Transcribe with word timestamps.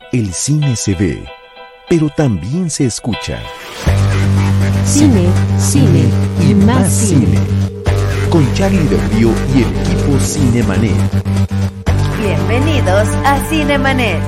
El 0.00 0.32
cine 0.32 0.74
se 0.74 0.94
ve, 0.94 1.22
pero 1.86 2.08
también 2.08 2.70
se 2.70 2.86
escucha. 2.86 3.42
Cine, 4.86 5.30
cine 5.58 6.10
y 6.40 6.54
más 6.54 6.90
cine. 6.90 7.38
Con 8.30 8.50
Charlie 8.54 8.88
del 8.88 9.10
Río 9.10 9.34
y 9.54 9.62
el 9.62 9.76
equipo 9.76 10.18
Cinemanet. 10.18 10.96
Bienvenidos 12.22 13.06
a 13.26 13.44
Cinemanet. 13.50 14.22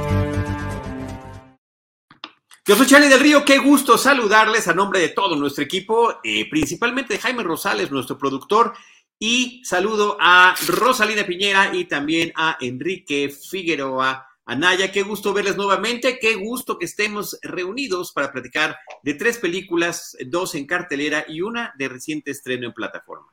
Yo 2.66 2.76
soy 2.76 2.86
Charlie 2.86 3.08
del 3.08 3.20
Río, 3.20 3.42
qué 3.46 3.56
gusto 3.56 3.96
saludarles 3.96 4.68
a 4.68 4.74
nombre 4.74 5.00
de 5.00 5.08
todo 5.08 5.34
nuestro 5.34 5.64
equipo, 5.64 6.20
eh, 6.22 6.46
principalmente 6.50 7.14
de 7.14 7.20
Jaime 7.20 7.42
Rosales, 7.42 7.90
nuestro 7.90 8.18
productor, 8.18 8.74
y 9.18 9.62
saludo 9.64 10.18
a 10.20 10.54
Rosalina 10.66 11.24
Piñera 11.24 11.74
y 11.74 11.86
también 11.86 12.32
a 12.36 12.58
Enrique 12.60 13.30
Figueroa 13.30 14.29
Anaya. 14.50 14.90
Qué 14.90 15.02
gusto 15.02 15.32
verles 15.32 15.56
nuevamente, 15.56 16.18
qué 16.18 16.34
gusto 16.34 16.76
que 16.76 16.84
estemos 16.84 17.38
reunidos 17.40 18.12
para 18.12 18.32
platicar 18.32 18.76
de 19.04 19.14
tres 19.14 19.38
películas, 19.38 20.16
dos 20.26 20.56
en 20.56 20.66
cartelera 20.66 21.24
y 21.28 21.40
una 21.40 21.72
de 21.78 21.88
reciente 21.88 22.32
estreno 22.32 22.66
en 22.66 22.72
plataforma. 22.72 23.28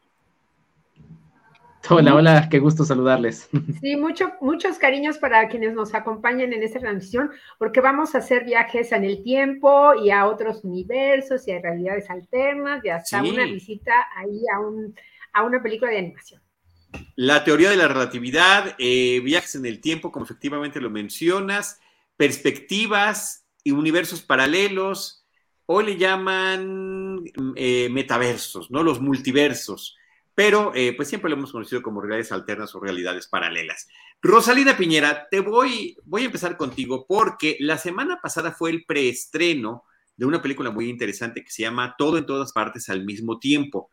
Hola, 1.89 2.13
hola, 2.13 2.47
qué 2.51 2.59
gusto 2.59 2.85
saludarles. 2.85 3.49
Sí, 3.81 3.95
mucho, 3.95 4.31
muchos 4.41 4.77
cariños 4.77 5.17
para 5.17 5.47
quienes 5.47 5.73
nos 5.73 5.95
acompañan 5.95 6.53
en 6.53 6.61
esta 6.61 6.79
transmisión, 6.79 7.31
porque 7.57 7.81
vamos 7.81 8.13
a 8.13 8.19
hacer 8.19 8.45
viajes 8.45 8.91
en 8.91 9.03
el 9.03 9.23
tiempo 9.23 9.95
y 9.95 10.11
a 10.11 10.27
otros 10.27 10.63
universos 10.63 11.47
y 11.47 11.51
a 11.51 11.61
realidades 11.61 12.09
alternas 12.11 12.85
y 12.85 12.89
hasta 12.89 13.23
una 13.23 13.45
visita 13.45 13.93
ahí 14.15 14.41
a 14.53 14.59
un 14.59 14.93
a 15.33 15.43
una 15.43 15.61
película 15.61 15.91
de 15.91 15.99
animación. 15.99 16.41
La 17.15 17.43
teoría 17.43 17.69
de 17.69 17.77
la 17.77 17.87
relatividad, 17.87 18.75
eh, 18.77 19.19
viajes 19.23 19.55
en 19.55 19.65
el 19.65 19.81
tiempo, 19.81 20.11
como 20.11 20.25
efectivamente 20.25 20.79
lo 20.79 20.89
mencionas, 20.89 21.79
perspectivas 22.15 23.45
y 23.63 23.71
universos 23.71 24.21
paralelos, 24.21 25.25
hoy 25.65 25.85
le 25.85 25.97
llaman 25.97 27.23
eh, 27.55 27.89
metaversos, 27.89 28.71
¿no? 28.71 28.83
Los 28.83 29.01
multiversos, 29.01 29.95
pero 30.33 30.71
eh, 30.75 30.93
pues 30.93 31.09
siempre 31.09 31.29
lo 31.29 31.35
hemos 31.35 31.51
conocido 31.51 31.81
como 31.81 32.01
realidades 32.01 32.31
alternas 32.31 32.73
o 32.75 32.79
realidades 32.79 33.27
paralelas. 33.27 33.87
Rosalina 34.21 34.77
Piñera, 34.77 35.27
te 35.29 35.41
voy, 35.41 35.97
voy 36.05 36.23
a 36.23 36.25
empezar 36.25 36.57
contigo 36.57 37.05
porque 37.07 37.57
la 37.59 37.77
semana 37.77 38.19
pasada 38.21 38.51
fue 38.51 38.71
el 38.71 38.85
preestreno 38.85 39.83
de 40.15 40.25
una 40.25 40.41
película 40.41 40.71
muy 40.71 40.89
interesante 40.89 41.43
que 41.43 41.51
se 41.51 41.61
llama 41.63 41.95
Todo 41.97 42.17
en 42.17 42.25
todas 42.25 42.51
partes 42.51 42.89
al 42.89 43.05
mismo 43.05 43.39
tiempo. 43.39 43.91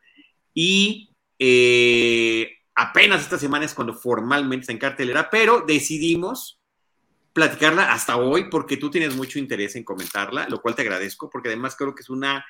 Y 0.54 1.10
eh, 1.38 2.50
apenas 2.74 3.22
esta 3.22 3.38
semana 3.38 3.66
cuando 3.74 3.94
formalmente 3.94 4.62
está 4.62 4.72
en 4.72 4.78
cartelera, 4.78 5.30
pero 5.30 5.64
decidimos 5.66 6.60
platicarla 7.32 7.92
hasta 7.92 8.16
hoy 8.16 8.48
porque 8.48 8.76
tú 8.76 8.90
tienes 8.90 9.14
mucho 9.14 9.38
interés 9.38 9.76
en 9.76 9.84
comentarla, 9.84 10.48
lo 10.48 10.60
cual 10.60 10.74
te 10.74 10.82
agradezco 10.82 11.28
porque 11.28 11.48
además 11.48 11.76
creo 11.76 11.94
que 11.94 12.02
es 12.02 12.10
una 12.10 12.44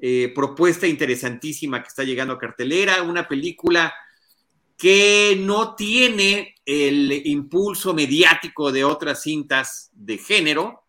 eh, 0.00 0.32
propuesta 0.34 0.86
interesantísima 0.86 1.82
que 1.82 1.88
está 1.88 2.04
llegando 2.04 2.34
a 2.34 2.38
cartelera, 2.38 3.02
una 3.02 3.28
película 3.28 3.92
que 4.76 5.36
no 5.40 5.74
tiene 5.74 6.54
el 6.64 7.26
impulso 7.26 7.94
mediático 7.94 8.72
de 8.72 8.84
otras 8.84 9.22
cintas 9.22 9.90
de 9.92 10.18
género 10.18 10.84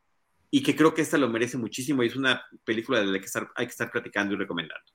y 0.50 0.64
que 0.64 0.76
creo 0.76 0.94
que 0.94 1.02
esta 1.02 1.18
lo 1.18 1.30
merece 1.30 1.58
muchísimo 1.58 2.02
y 2.02 2.08
es 2.08 2.16
una 2.16 2.46
película 2.64 3.00
de 3.00 3.06
la 3.06 3.20
que 3.20 3.28
hay 3.56 3.66
que 3.66 3.72
estar 3.72 3.92
platicando 3.92 4.34
y 4.34 4.38
recomendando. 4.38 4.95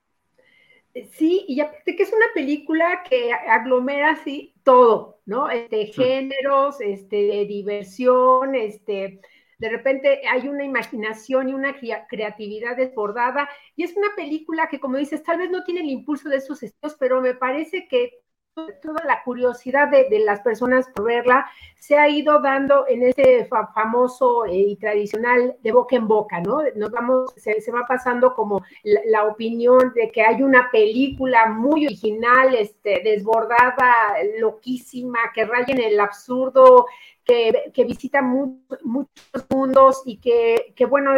Sí, 1.12 1.44
y 1.46 1.60
aparte 1.60 1.94
que 1.94 2.02
es 2.02 2.12
una 2.12 2.26
película 2.34 3.04
que 3.08 3.32
aglomera 3.32 4.10
así 4.10 4.54
todo, 4.64 5.20
¿no? 5.24 5.48
Este, 5.48 5.86
géneros, 5.86 6.80
este, 6.80 7.16
de 7.16 7.46
diversión, 7.46 8.56
este, 8.56 9.20
de 9.58 9.68
repente 9.68 10.22
hay 10.28 10.48
una 10.48 10.64
imaginación 10.64 11.48
y 11.48 11.54
una 11.54 11.76
creatividad 12.08 12.76
desbordada, 12.76 13.48
y 13.76 13.84
es 13.84 13.96
una 13.96 14.08
película 14.16 14.68
que, 14.68 14.80
como 14.80 14.96
dices, 14.96 15.22
tal 15.22 15.38
vez 15.38 15.48
no 15.50 15.62
tiene 15.62 15.80
el 15.82 15.90
impulso 15.90 16.28
de 16.28 16.38
esos 16.38 16.60
estilos, 16.64 16.96
pero 16.98 17.20
me 17.20 17.34
parece 17.34 17.86
que 17.86 18.10
toda 18.54 19.04
la 19.04 19.22
curiosidad 19.22 19.88
de, 19.88 20.18
las 20.20 20.40
personas 20.40 20.88
por 20.94 21.06
verla 21.06 21.46
se 21.78 21.96
ha 21.96 22.08
ido 22.08 22.40
dando 22.40 22.86
en 22.88 23.02
ese 23.02 23.48
famoso 23.74 24.44
eh, 24.44 24.54
y 24.54 24.76
tradicional 24.76 25.56
de 25.62 25.72
boca 25.72 25.96
en 25.96 26.08
boca, 26.08 26.40
¿no? 26.40 26.62
Nos 26.76 26.90
vamos, 26.90 27.32
se, 27.36 27.72
va 27.72 27.86
pasando 27.86 28.34
como 28.34 28.62
la, 28.82 29.24
opinión 29.24 29.92
de 29.94 30.10
que 30.10 30.22
hay 30.22 30.42
una 30.42 30.70
película 30.70 31.46
muy 31.46 31.86
original, 31.86 32.54
este, 32.54 33.00
desbordada, 33.02 33.94
loquísima, 34.38 35.18
que 35.34 35.44
raya 35.44 35.72
en 35.72 35.80
el 35.80 36.00
absurdo, 36.00 36.86
que, 37.24 37.84
visita 37.84 38.20
muchos 38.20 39.46
mundos 39.48 40.02
y 40.04 40.18
que, 40.18 40.74
bueno, 40.86 41.12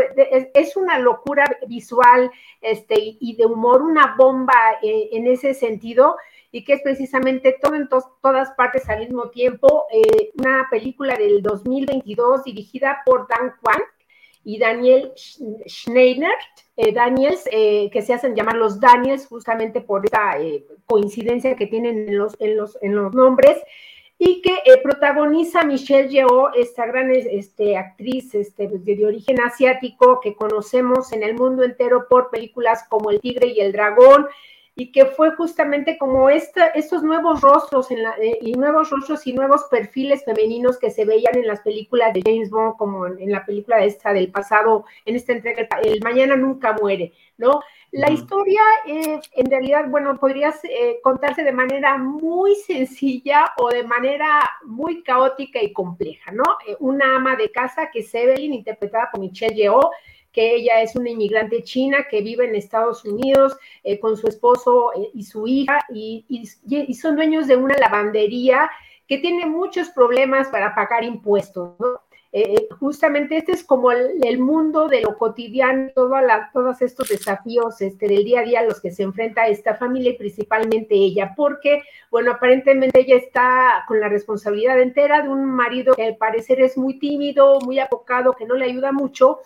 es, 0.55 0.77
una 0.77 0.99
locura 0.99 1.45
visual 1.67 2.31
este, 2.61 2.95
y 2.99 3.35
de 3.37 3.47
humor, 3.47 3.83
una 3.83 4.15
bomba 4.17 4.55
eh, 4.83 5.09
en 5.13 5.27
ese 5.27 5.55
sentido 5.55 6.17
y 6.53 6.65
que 6.65 6.75
es 6.75 6.83
precisamente 6.83 7.57
en 7.73 7.89
todas 7.89 8.51
partes 8.53 8.89
al 8.91 9.01
mismo 9.01 9.31
tiempo, 9.31 9.87
eh, 9.91 10.33
una 10.39 10.69
película 10.71 11.17
del 11.17 11.43
2022 11.43 12.45
dirigida 12.45 12.99
por 13.07 13.27
Dan 13.27 13.55
Kwan 13.61 13.81
y 14.45 14.59
Daniel 14.59 15.13
Schneider, 15.17 16.35
eh, 16.77 16.93
Daniels, 16.93 17.49
eh, 17.51 17.89
que 17.91 18.03
se 18.03 18.13
hacen 18.13 18.35
llamar 18.35 18.57
los 18.57 18.79
Daniels 18.79 19.27
justamente 19.27 19.81
por 19.81 20.05
esta 20.05 20.37
coincidencia 20.85 21.57
que 21.57 21.67
tienen 21.67 22.09
en 22.09 22.19
los, 22.19 22.37
en 22.39 22.57
los, 22.57 22.77
en 22.83 22.97
los 22.97 23.15
nombres, 23.15 23.57
y 24.19 24.43
que 24.43 24.59
protagoniza 24.83 25.65
Michelle 25.65 26.09
Yeoh, 26.09 26.51
esta 26.55 26.87
gran 26.87 27.11
este, 27.11 27.77
actriz 27.77 28.35
este, 28.35 28.69
de, 28.69 29.07
origen 29.07 29.41
asiático 29.41 30.21
que 30.21 30.37
conocemos 30.37 31.13
en 31.13 31.25
el 31.25 31.35
mundo 31.35 31.65
entero 31.65 32.07
por 32.09 32.31
películas 32.31 32.85
como 32.89 33.11
El 33.11 33.21
Tigre 33.21 33.49
y 33.49 33.61
el 33.61 33.73
Dragón, 33.73 34.27
y 34.75 34.91
que 34.91 35.05
fue 35.05 35.33
justamente 35.33 35.99
como 35.99 36.31
esta, 36.31 36.69
estos 36.69 37.03
nuevos 37.03 37.43
rostros 37.43 37.91
en 37.91 38.03
la, 38.03 38.17
eh, 38.19 38.39
y 38.41 38.53
nuevos 38.55 38.89
rostros 38.89 39.27
y 39.27 39.35
nuevos 39.35 39.65
perfiles 39.71 40.25
femeninos 40.25 40.79
que 40.79 40.91
se 40.91 41.05
veían 41.05 41.37
en 41.37 41.47
las 41.47 41.61
películas 41.61 42.15
de 42.15 42.23
James 42.25 42.49
Bond, 42.49 42.77
como 42.79 43.07
en, 43.07 43.31
la 43.31 43.45
película 43.45 43.85
esta 43.85 44.15
del 44.15 44.31
pasado, 44.31 44.87
en 45.05 45.17
esta 45.17 45.33
entrega, 45.33 45.69
El 45.83 46.01
Mañana 46.03 46.37
Nunca 46.37 46.73
Muere, 46.73 47.13
¿no? 47.37 47.61
La 47.91 48.11
historia, 48.11 48.63
eh, 48.87 49.21
en 49.33 49.51
realidad, 49.51 49.85
bueno, 49.91 50.19
podría 50.19 50.55
eh, 50.63 51.01
contarse 51.03 51.45
de 51.45 51.53
manera 51.53 51.99
muy 51.99 52.55
sencilla 52.55 53.53
o 53.59 53.69
de 53.69 53.85
manera 53.85 54.49
muy 54.65 55.03
caótica 55.03 55.63
y 55.63 55.75
compleja, 55.75 56.33
¿no? 56.33 56.45
una 56.79 57.17
ama 57.17 57.37
de 57.37 57.51
casa 57.51 57.91
que 57.93 58.01
es 58.01 58.15
Evelyn, 58.15 58.55
interpretada 58.55 59.11
por 59.13 59.21
Michelle 59.21 59.55
Yeoh, 59.55 59.91
que 60.33 60.55
ella 60.57 60.83
es 60.83 60.97
una 60.97 61.11
inmigrante 61.11 61.63
china 61.63 62.07
que 62.11 62.23
vive 62.23 62.47
en 62.47 62.55
Estados 62.55 63.05
Unidos 63.05 63.57
eh, 63.85 64.01
con 64.01 64.17
su 64.17 64.27
esposo 64.27 64.93
eh, 64.97 65.11
y 65.15 65.25
su 65.25 65.47
hija 65.47 65.81
y, 65.93 66.25
son 66.95 67.17
dueños 67.17 67.47
de 67.47 67.57
una 67.57 67.77
lavandería 67.77 68.71
que 69.07 69.19
tiene 69.19 69.47
muchos 69.47 69.91
problemas 69.91 70.49
para 70.49 70.75
pagar 70.75 71.05
impuestos, 71.05 71.75
eh, 72.35 72.67
justamente 72.81 73.37
este 73.37 73.53
es 73.53 73.63
como 73.63 73.93
el, 73.93 74.39
mundo 74.39 74.89
de 74.89 75.03
lo 75.03 75.19
cotidiano, 75.19 75.91
todos 76.55 76.81
estos 76.81 77.11
desafíos 77.11 77.83
este, 77.83 78.09
del 78.09 78.25
día 78.25 78.41
a 78.41 78.45
día 78.45 78.61
a 78.61 78.65
los 78.65 78.81
que 78.81 78.91
se 78.91 79.03
enfrenta 79.03 79.49
esta 79.49 79.75
familia 79.75 80.13
y 80.13 80.17
principalmente 80.17 80.95
ella, 80.95 81.35
porque, 81.37 81.83
bueno, 82.11 82.33
aparentemente 82.33 83.01
ella 83.01 83.17
está 83.17 83.85
con 83.87 84.01
la 84.01 84.09
responsabilidad 84.09 84.81
entera 84.81 85.21
de 85.21 85.29
un 85.29 85.45
marido 85.45 85.95
que 85.95 86.05
al 86.05 86.17
parecer 86.17 86.63
es 86.63 86.79
muy 86.79 86.99
tímido, 86.99 87.61
muy 87.61 87.79
apocado, 87.79 88.33
que 88.33 88.47
no 88.47 88.55
le 88.55 88.65
ayuda 88.65 88.93
mucho, 88.93 89.41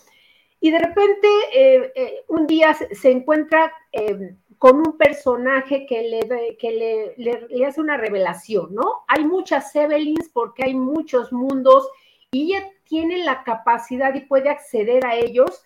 y 0.61 0.71
de 0.71 0.79
repente 0.79 1.29
eh, 1.53 1.93
eh, 1.95 2.25
un 2.29 2.47
día 2.47 2.75
se, 2.75 3.11
encuentra 3.11 3.73
eh, 3.93 4.37
con 4.59 4.79
un 4.79 4.97
personaje 4.97 5.87
que, 5.87 6.03
le, 6.03 6.57
que 6.57 7.15
le, 7.19 7.67
hace 7.67 7.81
una 7.81 7.97
revelación, 7.97 8.75
¿no? 8.75 9.05
Hay 9.09 9.25
muchas 9.25 9.75
Evelyns 9.77 10.31
porque 10.33 10.65
hay 10.65 10.75
muchos 10.75 11.33
mundos 11.33 11.89
y 12.31 12.55
ella 12.55 12.69
tiene 12.85 13.19
la 13.25 13.45
capacidad 13.45 14.15
y 14.15 14.21
puede 14.21 14.49
acceder 14.49 15.05
a 15.05 15.17
ellos 15.17 15.63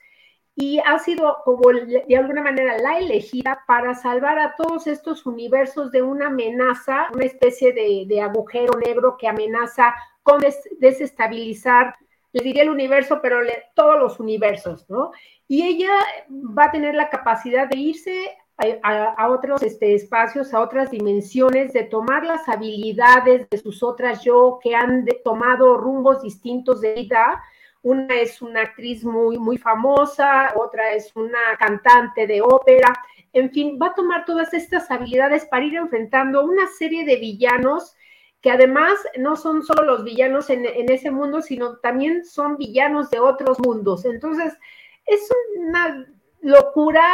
y 0.57 0.81
ha 0.81 0.99
sido 0.99 1.39
como 1.45 1.71
de 1.71 2.17
alguna 2.17 2.43
manera 2.43 2.77
la 2.79 2.99
elegida 2.99 3.63
para 3.67 3.95
salvar 3.95 4.39
a 4.39 4.57
todos 4.57 4.87
estos 4.87 5.25
universos 5.25 5.93
de 5.93 6.03
una 6.03 6.27
amenaza, 6.27 7.09
una 7.15 7.25
especie 7.25 7.73
de 7.73 8.21
agujero 8.21 8.79
negro 8.79 9.17
que 9.17 9.29
amenaza 9.29 9.95
con 10.23 10.43
desestabilizar 10.81 11.95
le 12.33 12.45
diría 12.45 12.63
el 12.63 12.71
universo, 12.71 13.21
pero 13.23 13.39
todos 13.75 13.99
los 13.99 14.21
universos, 14.21 14.89
¿no? 14.89 15.13
Y 15.49 15.63
ella 15.63 15.91
va 16.31 16.67
a 16.67 16.71
tener 16.71 16.95
la 16.95 17.11
capacidad 17.11 17.69
de 17.69 17.77
irse 17.77 18.37
a, 18.83 19.29
otros 19.29 19.63
este, 19.63 19.95
espacios, 19.95 20.53
a 20.53 20.61
otras 20.61 20.91
dimensiones, 20.91 21.73
de 21.73 21.85
tomar 21.85 22.25
las 22.25 22.49
habilidades 22.49 23.49
de 23.49 23.59
sus 23.59 23.83
otras 23.83 24.23
yo 24.23 24.59
que 24.63 24.75
han 24.75 25.07
tomado 25.25 25.77
rumbos 25.77 26.23
distintos 26.23 26.81
de 26.81 26.95
vida. 26.95 27.43
Una 27.83 28.15
es 28.15 28.43
una 28.43 28.61
actriz 28.61 29.05
muy, 29.05 29.39
muy 29.39 29.57
famosa, 29.57 30.53
otra 30.57 30.93
es 30.93 31.15
una 31.17 31.57
cantante 31.59 32.27
de 32.27 32.43
ópera. 32.43 32.93
En 33.33 33.51
fin, 33.51 33.79
va 33.81 33.89
a 33.89 33.95
tomar 33.95 34.25
todas 34.27 34.53
estas 34.53 34.91
habilidades 34.91 35.47
para 35.47 35.65
ir 35.65 35.77
enfrentando 35.77 36.45
una 36.45 36.67
serie 36.79 37.05
de 37.07 37.17
villanos 37.17 37.97
que 38.41 38.51
además 38.51 38.99
no 39.19 39.37
son 39.37 39.63
solo 39.63 39.83
los 39.83 40.05
villanos 40.05 40.49
en, 40.51 40.65
ese 40.91 41.11
mundo, 41.11 41.43
sino 41.43 41.77
también 41.79 42.25
son 42.25 42.57
villanos 42.57 43.11
de 43.11 43.21
otros 43.21 43.59
mundos. 43.61 44.05
Entonces, 44.05 44.57
es 45.05 45.29
una 45.57 46.07
locura 46.41 47.05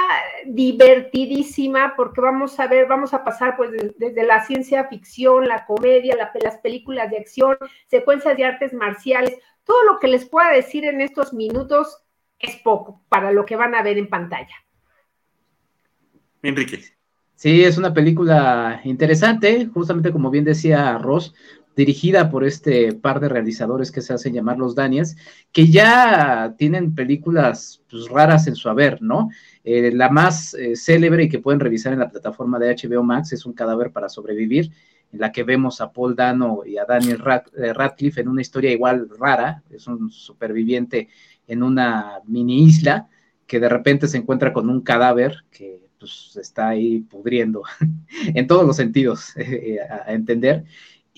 divertidísima 0.47 1.95
porque 1.97 2.21
vamos 2.21 2.61
a 2.61 2.69
ver, 2.69 2.87
vamos 2.87 3.13
a 3.13 3.25
pasar 3.25 3.57
pues 3.57 3.73
desde, 3.99 4.25
la 4.25 4.45
ciencia 4.45 4.85
ficción, 4.85 5.49
la 5.49 5.67
comedia, 5.67 6.17
las 6.17 6.59
películas 6.59 7.11
de 7.11 7.19
acción, 7.19 7.57
secuencias 7.87 8.37
de 8.37 8.45
artes 8.45 8.73
marciales, 8.73 9.37
todo 9.65 9.83
lo 9.83 9.99
que 9.99 10.07
les 10.09 10.29
pueda 10.29 10.51
decir 10.51 10.85
en 10.85 11.01
estos 11.01 11.33
minutos 11.33 12.05
es 12.39 12.57
poco 12.57 13.03
para 13.09 13.33
lo 13.33 13.45
que 13.45 13.57
van 13.57 13.75
a 13.75 13.83
ver 13.83 13.99
en 13.99 14.09
pantalla. 14.09 14.55
Enrique. 16.43 16.96
Sí, 17.37 17.65
es 17.65 17.77
una 17.77 17.93
película 17.93 18.81
interesante, 18.85 19.67
justamente 19.67 20.11
como 20.11 20.31
bien 20.31 20.45
decía 20.45 20.97
Ross, 20.97 21.35
dirigida 21.77 22.31
por 22.31 22.45
este 22.45 22.95
par 22.95 23.21
de 23.21 23.29
realizadores 23.29 23.93
que 23.93 24.01
se 24.01 24.15
hacen 24.15 24.33
llamar 24.33 24.57
los 24.57 24.75
Daniels, 24.75 25.17
que 25.53 25.69
ya 25.69 26.55
tienen 26.57 26.95
películas 26.95 27.83
pues, 27.91 28.09
raras 28.09 28.47
en 28.47 28.57
su 28.57 28.71
haber, 28.71 29.03
¿no? 29.03 29.29
Eh, 29.65 29.93
la 29.93 30.09
más 30.09 30.55
eh, 30.55 30.77
célebre 30.77 31.25
y 31.25 31.29
que 31.29 31.39
pueden 31.39 31.61
revisar 31.61 31.93
en 31.93 31.99
la 31.99 32.09
plataforma 32.09 32.59
de 32.59 32.75
HBO 32.75 33.03
Max 33.03 33.35
es 33.35 33.45
Un 33.45 33.53
cadáver 33.53 33.93
para 33.93 34.09
sobrevivir, 34.09 34.73
en 35.13 35.21
la 35.21 35.31
que 35.31 35.45
vemos 35.45 35.83
a 35.83 35.93
Paul 35.93 36.17
Dano 36.17 36.63
y 36.65 36.79
a 36.79 36.87
Daniel 36.87 37.23
eh, 37.59 37.75
Radcliffe 37.75 38.23
en 38.23 38.29
una 38.29 38.41
historia 38.41 38.73
igual 38.73 39.11
rara, 39.21 39.63
es 39.69 39.87
un 39.87 40.11
superviviente 40.11 41.11
en 41.47 41.63
una 41.63 42.21
mini 42.25 42.65
isla 42.65 43.09
que 43.47 43.61
de 43.61 43.69
repente 43.69 44.09
se 44.09 44.17
encuentra 44.17 44.55
con 44.55 44.71
un 44.71 44.81
cadáver 44.81 45.45
que 45.51 45.86
pues 45.99 46.37
está 46.41 46.69
ahí 46.69 47.01
pudriendo 47.01 47.63
en 48.35 48.47
todos 48.47 48.67
los 48.67 48.77
sentidos 48.77 49.35
a 50.07 50.13
entender 50.13 50.65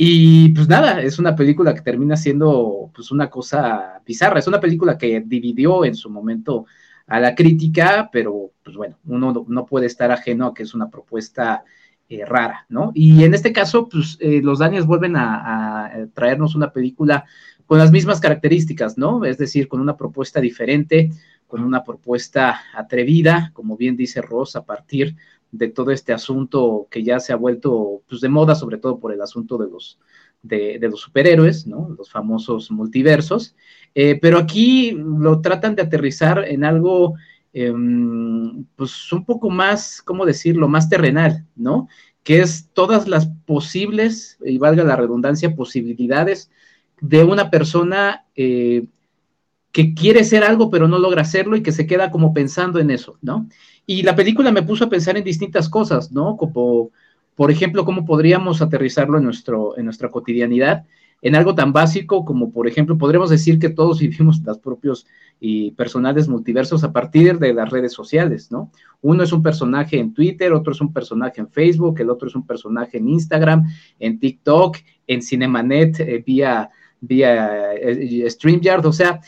y 0.01 0.51
pues 0.51 0.69
nada, 0.69 1.03
es 1.03 1.19
una 1.19 1.35
película 1.35 1.75
que 1.75 1.81
termina 1.81 2.17
siendo 2.17 2.89
pues 2.95 3.11
una 3.11 3.29
cosa 3.29 4.01
bizarra, 4.07 4.39
es 4.39 4.47
una 4.47 4.61
película 4.61 4.97
que 4.97 5.21
dividió 5.27 5.85
en 5.85 5.97
su 5.97 6.09
momento 6.09 6.67
a 7.09 7.19
la 7.19 7.35
crítica, 7.35 8.09
pero 8.13 8.53
pues 8.63 8.77
bueno, 8.77 8.97
uno 9.07 9.45
no 9.49 9.67
puede 9.67 9.87
estar 9.87 10.13
ajeno 10.13 10.47
a 10.47 10.55
que 10.55 10.63
es 10.63 10.73
una 10.73 10.89
propuesta 10.89 11.65
eh, 12.09 12.25
rara, 12.25 12.65
¿no? 12.69 12.93
Y 12.95 13.25
en 13.25 13.35
este 13.35 13.53
caso, 13.53 13.89
pues 13.89 14.19
eh, 14.21 14.41
los 14.41 14.61
Daniels 14.61 14.87
vuelven 14.87 15.17
a, 15.17 15.87
a, 15.87 16.07
traernos 16.15 16.55
una 16.55 16.73
película 16.73 17.25
con 17.67 17.79
las 17.79 17.91
mismas 17.91 18.21
características, 18.21 18.99
¿no? 18.99 19.25
Es 19.25 19.37
decir, 19.37 19.67
con 19.67 19.81
una 19.81 19.97
propuesta 19.97 20.41
diferente, 20.41 21.11
con 21.49 21.65
una 21.65 21.83
propuesta 21.83 22.61
atrevida, 22.75 23.50
como 23.55 23.77
bien 23.77 23.97
dice 23.97 24.23
Ross, 24.23 24.55
a 24.55 24.65
partir 24.65 25.17
de 25.50 25.69
todo 25.69 25.91
este 25.91 26.12
asunto 26.12 26.87
que 26.91 27.03
ya 27.03 27.19
se 27.21 27.33
ha 27.33 27.37
vuelto 27.37 28.03
pues, 28.09 28.21
de 28.21 28.29
moda, 28.29 28.55
sobre 28.55 28.77
todo 28.77 29.00
por 29.00 29.12
el 29.12 29.23
asunto 29.23 29.56
de 29.56 29.69
los, 29.69 29.99
de, 30.43 30.79
los 30.83 31.00
superhéroes, 31.00 31.67
¿no? 31.67 31.89
Los 31.97 32.11
famosos 32.11 32.71
multiversos. 32.71 33.56
Eh, 33.95 34.19
pero 34.21 34.39
aquí 34.39 34.93
lo 34.93 35.41
tratan 35.41 35.75
de 35.75 35.83
aterrizar 35.83 36.45
en 36.47 36.65
algo, 36.65 37.15
em, 37.55 38.65
pues 38.77 39.11
un 39.12 39.25
poco 39.25 39.49
más, 39.49 40.03
¿cómo 40.03 40.27
decirlo?, 40.27 40.69
más 40.69 40.91
terrenal, 40.91 41.47
¿no? 41.56 41.89
Que 42.23 42.41
es 42.41 42.69
todas 42.75 43.09
las 43.09 43.27
posibles, 43.47 44.39
y 44.44 44.59
valga 44.59 44.85
la 44.85 44.97
redundancia, 44.97 45.56
posibilidades 45.56 46.51
de 47.01 47.25
una 47.25 47.51
persona 47.51 48.27
eh, 48.35 48.87
que 49.79 49.95
quiere 49.95 50.25
ser 50.25 50.43
algo 50.43 50.71
pero 50.71 50.89
no 50.89 50.99
logra 50.99 51.23
hacerlo 51.23 51.55
y 51.55 51.63
que 51.63 51.71
se 51.71 51.87
queda 51.87 52.11
como 52.11 52.35
pensando 52.35 52.81
en 52.81 52.91
eso, 52.91 53.17
¿no? 53.23 53.49
Y 53.87 54.03
la 54.03 54.17
película 54.17 54.51
me 54.51 54.65
puso 54.65 54.83
a 54.83 54.91
pensar 54.91 55.17
en 55.17 55.23
distintas 55.23 55.69
cosas, 55.69 56.11
¿no? 56.11 56.37
Como, 56.37 56.91
por 57.37 57.53
ejemplo, 57.53 57.85
cómo 57.85 58.05
podríamos 58.05 58.61
aterrizarlo 58.61 59.19
en, 59.19 59.23
nuestro, 59.23 59.79
en 59.79 59.85
nuestra 59.85 60.11
cotidianidad, 60.11 60.85
en 61.23 61.37
algo 61.37 61.55
tan 61.55 61.73
básico 61.73 62.25
como, 62.25 62.51
por 62.51 62.67
ejemplo, 62.67 62.99
podríamos 62.99 63.31
decir 63.31 63.61
que 63.61 63.69
todos 63.69 64.01
vivimos 64.01 64.43
los 64.45 64.59
propios 64.59 65.07
y 65.39 65.71
personales 65.71 66.27
multiversos 66.27 66.83
a 66.83 66.93
partir 66.93 67.39
de 67.39 67.55
las 67.55 67.71
redes 67.71 67.93
sociales, 67.93 68.51
¿no? 68.51 68.73
Uno 69.01 69.23
es 69.23 69.33
un 69.33 69.45
personaje 69.45 70.01
en 70.01 70.13
Twitter, 70.13 70.55
otro 70.55 70.73
es 70.73 70.81
un 70.81 70.93
personaje 70.93 71.41
en 71.41 71.53
Facebook, 71.53 72.01
el 72.01 72.11
otro 72.11 72.27
es 72.27 72.35
un 72.35 72.45
personaje 72.45 72.99
en 72.99 73.09
Instagram, 73.09 73.69
en 74.01 74.19
TikTok, 74.19 74.79
en 75.07 75.23
Cinemanet, 75.23 76.01
eh, 76.01 76.25
vía, 76.27 76.69
vía 77.01 77.75
eh, 77.75 78.29
StreamYard, 78.29 78.85
o 78.85 78.93
sea, 78.93 79.21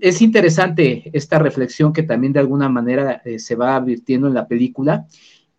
es 0.00 0.22
interesante 0.22 1.10
esta 1.12 1.38
reflexión 1.38 1.92
que 1.92 2.02
también 2.02 2.32
de 2.32 2.40
alguna 2.40 2.68
manera 2.68 3.22
eh, 3.24 3.38
se 3.38 3.54
va 3.54 3.76
advirtiendo 3.76 4.28
en 4.28 4.34
la 4.34 4.46
película. 4.48 5.06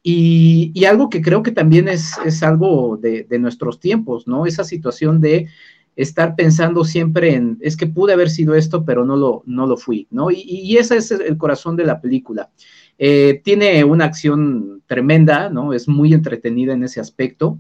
Y, 0.07 0.85
algo 0.85 1.09
que 1.09 1.21
creo 1.21 1.41
que 1.41 1.51
también 1.51 1.87
es, 1.87 2.13
es 2.23 2.43
algo 2.43 2.95
de, 2.97 3.25
nuestros 3.39 3.79
tiempos, 3.79 4.27
¿no? 4.27 4.45
Esa 4.45 4.63
situación 4.63 5.19
de 5.19 5.47
estar 5.95 6.35
pensando 6.35 6.83
siempre 6.83 7.33
en, 7.33 7.57
es 7.61 7.75
que 7.75 7.87
pude 7.87 8.13
haber 8.13 8.29
sido 8.29 8.53
esto, 8.53 8.85
pero 8.85 9.03
no 9.03 9.15
lo, 9.15 9.41
no 9.47 9.65
lo 9.65 9.77
fui, 9.77 10.07
¿no? 10.11 10.29
Y, 10.29 10.77
ese 10.77 10.97
es 10.97 11.09
el 11.09 11.37
corazón 11.37 11.75
de 11.75 11.85
la 11.85 12.01
película. 12.01 12.51
Eh, 12.99 13.41
tiene 13.43 13.83
una 13.83 14.05
acción 14.05 14.83
tremenda, 14.85 15.49
¿no? 15.49 15.73
Es 15.73 15.87
muy 15.87 16.13
entretenida 16.13 16.73
en 16.73 16.83
ese 16.83 16.99
aspecto. 16.99 17.57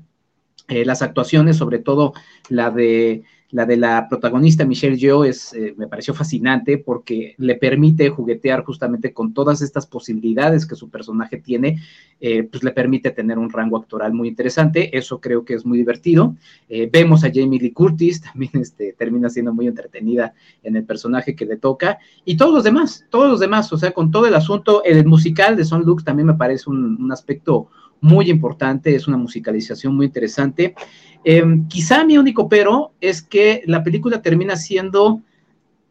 Eh, 0.67 0.85
las 0.85 1.01
actuaciones, 1.01 1.57
sobre 1.57 1.79
todo 1.79 2.13
la 2.49 2.69
de 2.69 3.23
la 3.51 3.65
de 3.65 3.77
la 3.77 4.07
protagonista 4.09 4.65
Michelle 4.65 4.97
Yeoh 4.97 5.23
es, 5.23 5.53
eh, 5.53 5.75
me 5.77 5.87
pareció 5.87 6.13
fascinante 6.13 6.77
porque 6.77 7.35
le 7.37 7.55
permite 7.55 8.09
juguetear 8.09 8.63
justamente 8.63 9.13
con 9.13 9.33
todas 9.33 9.61
estas 9.61 9.85
posibilidades 9.85 10.65
que 10.65 10.75
su 10.75 10.89
personaje 10.89 11.37
tiene, 11.37 11.79
eh, 12.19 12.43
pues 12.43 12.63
le 12.63 12.71
permite 12.71 13.11
tener 13.11 13.37
un 13.37 13.49
rango 13.49 13.77
actoral 13.77 14.13
muy 14.13 14.27
interesante, 14.27 14.97
eso 14.97 15.21
creo 15.21 15.45
que 15.45 15.53
es 15.53 15.65
muy 15.65 15.77
divertido. 15.77 16.35
Eh, 16.69 16.89
vemos 16.91 17.23
a 17.23 17.31
Jamie 17.33 17.59
Lee 17.59 17.71
Curtis, 17.71 18.21
también 18.33 18.51
este, 18.55 18.93
termina 18.93 19.29
siendo 19.29 19.53
muy 19.53 19.67
entretenida 19.67 20.33
en 20.63 20.75
el 20.75 20.83
personaje 20.83 21.35
que 21.35 21.45
le 21.45 21.57
toca, 21.57 21.99
y 22.25 22.37
todos 22.37 22.53
los 22.53 22.63
demás, 22.63 23.05
todos 23.09 23.29
los 23.29 23.39
demás, 23.39 23.71
o 23.71 23.77
sea, 23.77 23.91
con 23.91 24.11
todo 24.11 24.25
el 24.25 24.35
asunto, 24.35 24.83
el 24.83 25.05
musical 25.05 25.55
de 25.55 25.65
Son 25.65 25.83
Lux 25.83 26.03
también 26.03 26.27
me 26.27 26.33
parece 26.33 26.69
un, 26.69 27.01
un 27.01 27.11
aspecto 27.11 27.69
muy 28.05 28.29
importante, 28.29 28.95
es 28.95 29.07
una 29.07 29.17
musicalización 29.17 29.95
muy 29.95 30.05
interesante. 30.05 30.75
Em, 31.23 31.67
quizá 31.67 32.05
mi 32.05 32.19
único 32.19 32.47
pero 32.47 32.93
es 33.01 33.23
que 33.23 33.63
la 33.65 33.83
película 33.83 34.21
termina 34.21 34.55
siendo, 34.55 35.21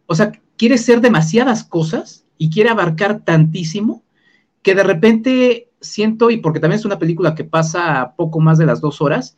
o 0.06 0.14
sea, 0.14 0.30
quiere 0.56 0.78
ser 0.78 1.00
demasiadas 1.00 1.64
cosas 1.64 2.24
y 2.38 2.50
quiere 2.50 2.70
abarcar 2.70 3.24
tantísimo 3.24 4.04
que 4.62 4.76
de 4.76 4.84
repente 4.84 5.68
siento, 5.80 6.30
y 6.30 6.36
porque 6.36 6.60
también 6.60 6.78
es 6.78 6.86
una 6.86 7.00
película 7.00 7.34
que 7.34 7.44
pasa 7.44 8.14
poco 8.16 8.38
más 8.40 8.58
de 8.58 8.66
las 8.66 8.80
dos 8.80 9.02
horas, 9.02 9.36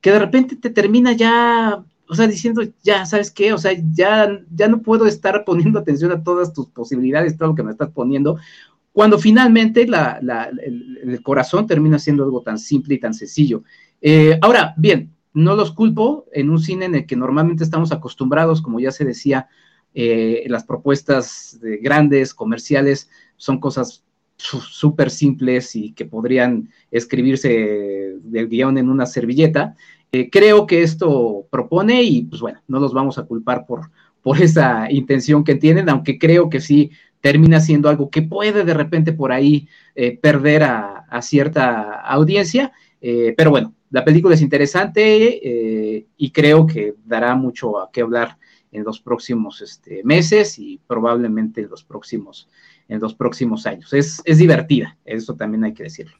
que 0.00 0.12
de 0.12 0.20
repente 0.20 0.54
te 0.54 0.70
termina 0.70 1.12
ya, 1.12 1.84
o 2.08 2.14
sea, 2.14 2.28
diciendo, 2.28 2.62
ya, 2.84 3.04
¿sabes 3.06 3.32
qué? 3.32 3.52
O 3.52 3.58
sea, 3.58 3.72
ya, 3.92 4.40
ya 4.54 4.68
no 4.68 4.82
puedo 4.82 5.06
estar 5.06 5.44
poniendo 5.44 5.80
atención 5.80 6.12
a 6.12 6.22
todas 6.22 6.52
tus 6.52 6.68
posibilidades, 6.68 7.36
todo 7.36 7.48
lo 7.48 7.54
que 7.56 7.64
me 7.64 7.72
estás 7.72 7.90
poniendo, 7.90 8.38
cuando 8.94 9.18
finalmente 9.18 9.82
el, 9.82 11.20
corazón 11.24 11.66
termina 11.66 11.98
siendo 11.98 12.22
algo 12.22 12.42
tan 12.42 12.60
simple 12.60 12.94
y 12.94 13.00
tan 13.00 13.12
sencillo. 13.12 13.64
Eh, 14.00 14.38
ahora, 14.40 14.72
bien, 14.76 15.12
no 15.32 15.56
los 15.56 15.72
culpo 15.72 16.26
en 16.32 16.48
un 16.48 16.60
cine 16.60 16.84
en 16.84 16.94
el 16.94 17.04
que 17.04 17.16
normalmente 17.16 17.64
estamos 17.64 17.90
acostumbrados, 17.90 18.62
como 18.62 18.78
ya 18.78 18.92
se 18.92 19.04
decía, 19.04 19.48
eh, 19.94 20.44
las 20.46 20.62
propuestas 20.62 21.58
de 21.60 21.78
grandes, 21.78 22.34
comerciales, 22.34 23.10
son 23.36 23.58
cosas 23.58 24.04
súper 24.36 25.10
simples 25.10 25.74
y 25.74 25.90
que 25.90 26.04
podrían 26.04 26.70
escribirse 26.92 28.14
del 28.22 28.48
guion 28.48 28.78
en 28.78 28.88
una 28.88 29.06
servilleta. 29.06 29.74
Eh, 30.12 30.30
creo 30.30 30.68
que 30.68 30.84
esto 30.84 31.48
propone 31.50 32.04
y 32.04 32.22
pues 32.26 32.40
bueno, 32.40 32.60
no 32.68 32.78
los 32.78 32.94
vamos 32.94 33.18
a 33.18 33.24
culpar 33.24 33.66
por, 33.66 33.90
por 34.22 34.40
esa 34.40 34.88
intención 34.88 35.42
que 35.42 35.56
tienen, 35.56 35.88
aunque 35.88 36.16
creo 36.16 36.48
que 36.48 36.60
sí 36.60 36.92
termina 37.24 37.58
siendo 37.58 37.88
algo 37.88 38.10
que 38.10 38.20
puede 38.20 38.64
de 38.64 38.74
repente 38.74 39.14
por 39.14 39.32
ahí 39.32 39.66
eh, 39.94 40.18
perder 40.20 40.64
a, 40.64 41.00
cierta 41.22 42.00
audiencia, 42.00 42.72
pero 43.36 43.50
bueno, 43.50 43.72
la 43.94 44.04
película 44.04 44.34
es 44.34 44.42
interesante 44.42 45.38
eh, 45.40 46.08
y 46.16 46.32
creo 46.32 46.66
que 46.66 46.94
dará 47.04 47.36
mucho 47.36 47.78
a 47.78 47.92
qué 47.92 48.00
hablar 48.00 48.36
en 48.72 48.82
los 48.82 48.98
próximos 48.98 49.60
este, 49.60 50.02
meses 50.02 50.58
y 50.58 50.80
probablemente 50.84 51.60
en 51.60 51.70
los 51.70 51.84
próximos, 51.84 52.48
en 52.88 52.98
los 52.98 53.14
próximos 53.14 53.66
años. 53.66 53.92
Es, 53.92 54.20
es 54.24 54.38
divertida, 54.38 54.98
eso 55.04 55.36
también 55.36 55.62
hay 55.62 55.74
que 55.74 55.84
decirlo. 55.84 56.16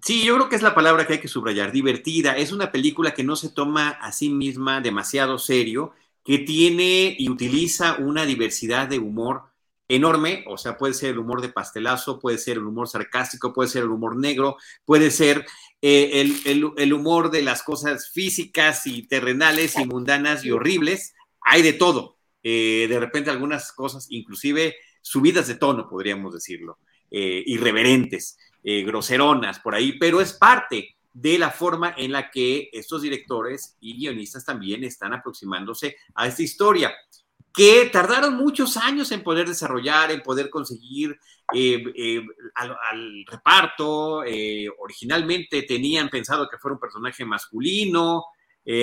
Sí, 0.00 0.24
yo 0.24 0.34
creo 0.36 0.48
que 0.48 0.56
es 0.56 0.62
la 0.62 0.74
palabra 0.74 1.06
que 1.06 1.12
hay 1.12 1.20
que 1.20 1.28
subrayar, 1.28 1.72
divertida. 1.72 2.38
Es 2.38 2.52
una 2.52 2.72
película 2.72 3.12
que 3.12 3.22
no 3.22 3.36
se 3.36 3.50
toma 3.50 3.90
a 3.90 4.10
sí 4.12 4.30
misma 4.30 4.80
demasiado 4.80 5.38
serio, 5.38 5.92
que 6.24 6.38
tiene 6.38 7.14
y 7.18 7.28
utiliza 7.28 7.96
una 7.98 8.24
diversidad 8.24 8.88
de 8.88 8.98
humor 8.98 9.42
enorme, 9.88 10.44
o 10.48 10.58
sea, 10.58 10.76
puede 10.76 10.94
ser 10.94 11.10
el 11.10 11.18
humor 11.18 11.40
de 11.40 11.48
pastelazo, 11.48 12.18
puede 12.18 12.38
ser 12.38 12.56
el 12.56 12.66
humor 12.66 12.88
sarcástico, 12.88 13.52
puede 13.52 13.68
ser 13.68 13.84
el 13.84 13.90
humor 13.90 14.16
negro, 14.16 14.56
puede 14.84 15.10
ser 15.10 15.46
eh, 15.80 16.28
el, 16.44 16.92
humor 16.92 17.30
de 17.30 17.42
las 17.42 17.62
cosas 17.62 18.10
físicas 18.10 18.86
y 18.86 19.06
terrenales 19.06 19.78
y 19.78 19.84
mundanas 19.84 20.44
y 20.44 20.50
horribles, 20.50 21.14
hay 21.40 21.62
de 21.62 21.72
todo. 21.72 22.18
Eh, 22.42 22.86
de 22.88 22.98
repente 22.98 23.30
algunas 23.30 23.72
cosas, 23.72 24.06
inclusive 24.10 24.76
subidas 25.02 25.46
de 25.46 25.54
tono, 25.54 25.88
podríamos 25.88 26.34
decirlo, 26.34 26.78
eh, 27.10 27.42
irreverentes, 27.46 28.38
groseronas 28.64 29.60
por 29.60 29.76
ahí, 29.76 29.96
pero 29.96 30.20
es 30.20 30.32
parte 30.32 30.96
de 31.12 31.38
la 31.38 31.52
forma 31.52 31.94
en 31.96 32.10
la 32.10 32.32
que 32.32 32.68
estos 32.72 33.02
directores 33.02 33.76
y 33.78 33.96
guionistas 33.96 34.44
también 34.44 34.82
están 34.82 35.14
aproximándose 35.14 35.96
a 36.16 36.26
esta 36.26 36.42
historia 36.42 36.92
que 37.56 37.88
tardaron 37.90 38.36
muchos 38.36 38.76
años 38.76 39.10
en 39.12 39.22
poder 39.22 39.48
desarrollar, 39.48 40.10
en 40.10 40.20
poder 40.20 40.50
conseguir 40.50 41.18
eh, 41.54 41.82
eh, 41.96 42.22
al, 42.54 43.24
reparto. 43.26 44.22
Eh, 44.24 44.68
originalmente 44.78 45.62
tenían 45.62 46.10
pensado 46.10 46.50
que 46.50 46.58
fuera 46.58 46.74
un 46.74 46.80
personaje 46.80 47.24
masculino, 47.24 48.26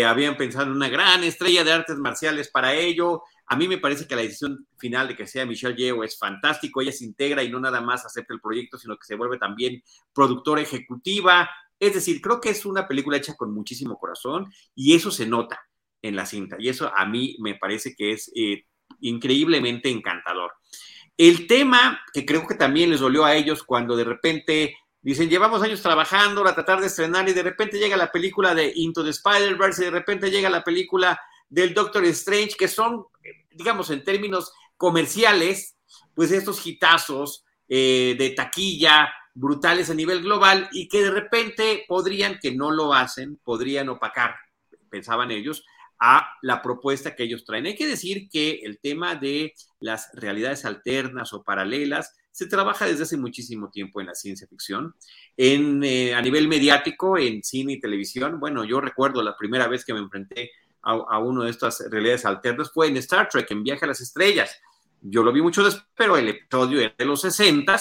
habían 0.07 0.37
pensado 0.37 0.65
en 0.67 0.71
una 0.71 0.89
gran 0.89 1.23
estrella 1.23 1.63
de 1.63 1.71
artes 1.71 1.97
marciales 1.97 2.49
para 2.49 2.73
ello. 2.73 3.21
A 3.45 3.55
mí 3.55 3.67
me 3.67 3.77
parece 3.77 4.07
que 4.07 4.15
la 4.15 4.23
decisión 4.23 4.65
final 4.77 5.09
de 5.09 5.15
que 5.17 5.27
sea 5.27 5.45
Michelle 5.45 5.75
Yeoh 5.75 6.03
es 6.03 6.17
fantástico. 6.17 6.81
Ella 6.81 6.93
se 6.93 7.03
integra 7.03 7.43
y 7.43 7.51
no 7.51 7.59
nada 7.59 7.79
más 7.81 8.05
acepta 8.05 8.33
el 8.33 8.41
proyecto, 8.41 8.79
sino 8.79 8.95
que 8.95 9.05
se 9.05 9.15
vuelve 9.15 9.37
también 9.37 9.83
productora 10.13 10.61
ejecutiva. 10.61 11.47
Es 11.77 11.93
decir, 11.93 12.21
creo 12.21 12.41
que 12.41 12.49
es 12.49 12.65
una 12.65 12.87
película 12.87 13.17
hecha 13.17 13.35
con 13.35 13.53
muchísimo 13.53 13.99
corazón 13.99 14.51
y 14.73 14.95
eso 14.95 15.11
se 15.11 15.27
nota 15.27 15.59
en 16.03 16.15
la 16.15 16.27
cinta. 16.27 16.57
Y 16.59 16.69
eso 16.69 16.91
a 16.95 17.05
mí 17.07 17.35
me 17.39 17.55
parece 17.55 17.95
que 17.95 18.11
es 18.11 18.31
eh, 18.35 18.65
increíblemente 18.99 19.89
encantador. 19.89 20.51
El 21.17 21.47
tema 21.47 22.03
que 22.13 22.25
creo 22.25 22.45
que 22.45 22.55
también 22.55 22.91
les 22.91 22.99
dolió 22.99 23.25
a 23.25 23.35
ellos 23.35 23.63
cuando 23.63 23.95
de 23.95 24.03
repente 24.03 24.75
dicen, 25.01 25.29
llevamos 25.29 25.61
años 25.61 25.81
trabajando 25.81 26.43
para 26.43 26.55
tratar 26.55 26.79
de 26.79 26.87
estrenar 26.87 27.27
y 27.27 27.33
de 27.33 27.43
repente 27.43 27.77
llega 27.77 27.97
la 27.97 28.11
película 28.11 28.55
de 28.55 28.71
Into 28.75 29.03
the 29.03 29.09
Spider-Verse 29.09 29.81
y 29.81 29.85
de 29.85 29.91
repente 29.91 30.31
llega 30.31 30.49
la 30.49 30.63
película 30.63 31.19
del 31.49 31.73
Doctor 31.73 32.05
Strange, 32.05 32.55
que 32.57 32.67
son, 32.67 33.05
digamos, 33.51 33.89
en 33.89 34.03
términos 34.03 34.51
comerciales, 34.77 35.77
pues 36.15 36.31
estos 36.31 36.65
hitazos 36.65 37.45
eh, 37.67 38.15
de 38.17 38.31
taquilla 38.31 39.09
brutales 39.35 39.89
a 39.89 39.93
nivel 39.93 40.21
global 40.21 40.69
y 40.71 40.87
que 40.87 41.03
de 41.03 41.11
repente 41.11 41.85
podrían, 41.87 42.39
que 42.39 42.55
no 42.55 42.71
lo 42.71 42.93
hacen, 42.93 43.39
podrían 43.43 43.89
opacar, 43.89 44.35
pensaban 44.89 45.31
ellos, 45.31 45.65
a 46.05 46.37
la 46.41 46.61
propuesta 46.61 47.15
que 47.15 47.23
ellos 47.23 47.45
traen. 47.45 47.65
Hay 47.65 47.75
que 47.77 47.87
decir 47.87 48.27
que 48.29 48.59
el 48.63 48.77
tema 48.79 49.15
de 49.15 49.53
las 49.79 50.09
realidades 50.13 50.65
alternas 50.65 51.31
o 51.31 51.43
paralelas 51.43 52.13
se 52.29 52.45
trabaja 52.45 52.85
desde 52.85 53.03
hace 53.03 53.15
muchísimo 53.15 53.69
tiempo 53.69 54.01
en 54.01 54.07
la 54.07 54.13
ciencia 54.13 54.45
ficción. 54.45 54.93
En, 55.37 55.81
eh, 55.81 56.13
a 56.13 56.21
nivel 56.21 56.49
mediático, 56.49 57.17
en 57.17 57.41
cine 57.41 57.73
y 57.73 57.79
televisión, 57.79 58.37
bueno, 58.41 58.65
yo 58.65 58.81
recuerdo 58.81 59.23
la 59.23 59.37
primera 59.37 59.69
vez 59.69 59.85
que 59.85 59.93
me 59.93 60.01
enfrenté 60.01 60.51
a, 60.81 60.91
a 60.91 61.19
una 61.19 61.45
de 61.45 61.51
estas 61.51 61.81
realidades 61.89 62.25
alternas 62.25 62.69
fue 62.73 62.87
en 62.87 62.97
Star 62.97 63.29
Trek, 63.29 63.49
en 63.51 63.63
Viaje 63.63 63.85
a 63.85 63.87
las 63.87 64.01
Estrellas. 64.01 64.59
Yo 64.99 65.23
lo 65.23 65.31
vi 65.31 65.41
mucho 65.41 65.63
después, 65.63 65.87
pero 65.95 66.17
el 66.17 66.27
episodio 66.27 66.81
era 66.81 66.93
de 66.97 67.05
los 67.05 67.21
60 67.21 67.79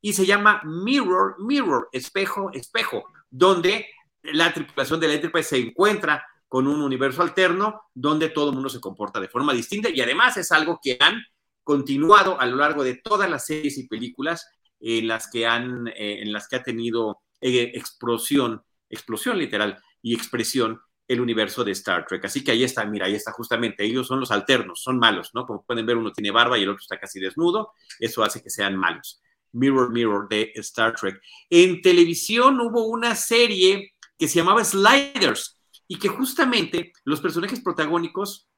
y 0.00 0.12
se 0.12 0.24
llama 0.24 0.60
Mirror, 0.62 1.40
Mirror, 1.40 1.88
espejo, 1.90 2.52
espejo, 2.52 3.06
donde 3.28 3.88
la 4.22 4.54
tripulación 4.54 5.00
de 5.00 5.08
la 5.08 5.14
Enterprise 5.14 5.48
se 5.48 5.58
encuentra 5.58 6.24
con 6.54 6.68
un 6.68 6.82
universo 6.82 7.20
alterno 7.20 7.82
donde 7.92 8.28
todo 8.28 8.50
el 8.50 8.54
mundo 8.54 8.68
se 8.68 8.78
comporta 8.78 9.18
de 9.18 9.26
forma 9.26 9.52
distinta 9.52 9.88
y 9.88 10.00
además 10.00 10.36
es 10.36 10.52
algo 10.52 10.78
que 10.80 10.96
han 11.00 11.20
continuado 11.64 12.40
a 12.40 12.46
lo 12.46 12.54
largo 12.54 12.84
de 12.84 12.94
todas 12.94 13.28
las 13.28 13.46
series 13.46 13.76
y 13.76 13.88
películas 13.88 14.48
en 14.78 15.08
las 15.08 15.28
que 15.28 15.48
han 15.48 15.88
eh, 15.88 16.22
en 16.22 16.32
las 16.32 16.46
que 16.46 16.54
ha 16.54 16.62
tenido 16.62 17.22
eh, 17.40 17.72
explosión 17.74 18.62
explosión 18.88 19.36
literal 19.36 19.82
y 20.00 20.14
expresión 20.14 20.80
el 21.08 21.20
universo 21.20 21.64
de 21.64 21.72
Star 21.72 22.06
Trek. 22.06 22.24
Así 22.24 22.44
que 22.44 22.52
ahí 22.52 22.62
está, 22.62 22.84
mira, 22.86 23.06
ahí 23.06 23.16
está 23.16 23.32
justamente, 23.32 23.84
ellos 23.84 24.06
son 24.06 24.20
los 24.20 24.30
alternos, 24.30 24.80
son 24.80 25.00
malos, 25.00 25.32
¿no? 25.34 25.46
Como 25.46 25.64
pueden 25.64 25.84
ver, 25.84 25.96
uno 25.96 26.12
tiene 26.12 26.30
barba 26.30 26.56
y 26.56 26.62
el 26.62 26.68
otro 26.68 26.82
está 26.82 27.00
casi 27.00 27.18
desnudo, 27.18 27.72
eso 27.98 28.22
hace 28.22 28.40
que 28.40 28.50
sean 28.50 28.76
malos. 28.76 29.20
Mirror 29.50 29.90
Mirror 29.90 30.28
de 30.28 30.52
Star 30.54 30.94
Trek. 30.94 31.20
En 31.50 31.82
televisión 31.82 32.60
hubo 32.60 32.86
una 32.86 33.16
serie 33.16 33.94
que 34.16 34.28
se 34.28 34.36
llamaba 34.36 34.64
Sliders 34.64 35.58
y 35.88 35.98
que 35.98 36.08
justamente 36.08 36.92
los 37.04 37.20
personajes 37.20 37.60
protagónicos 37.60 38.48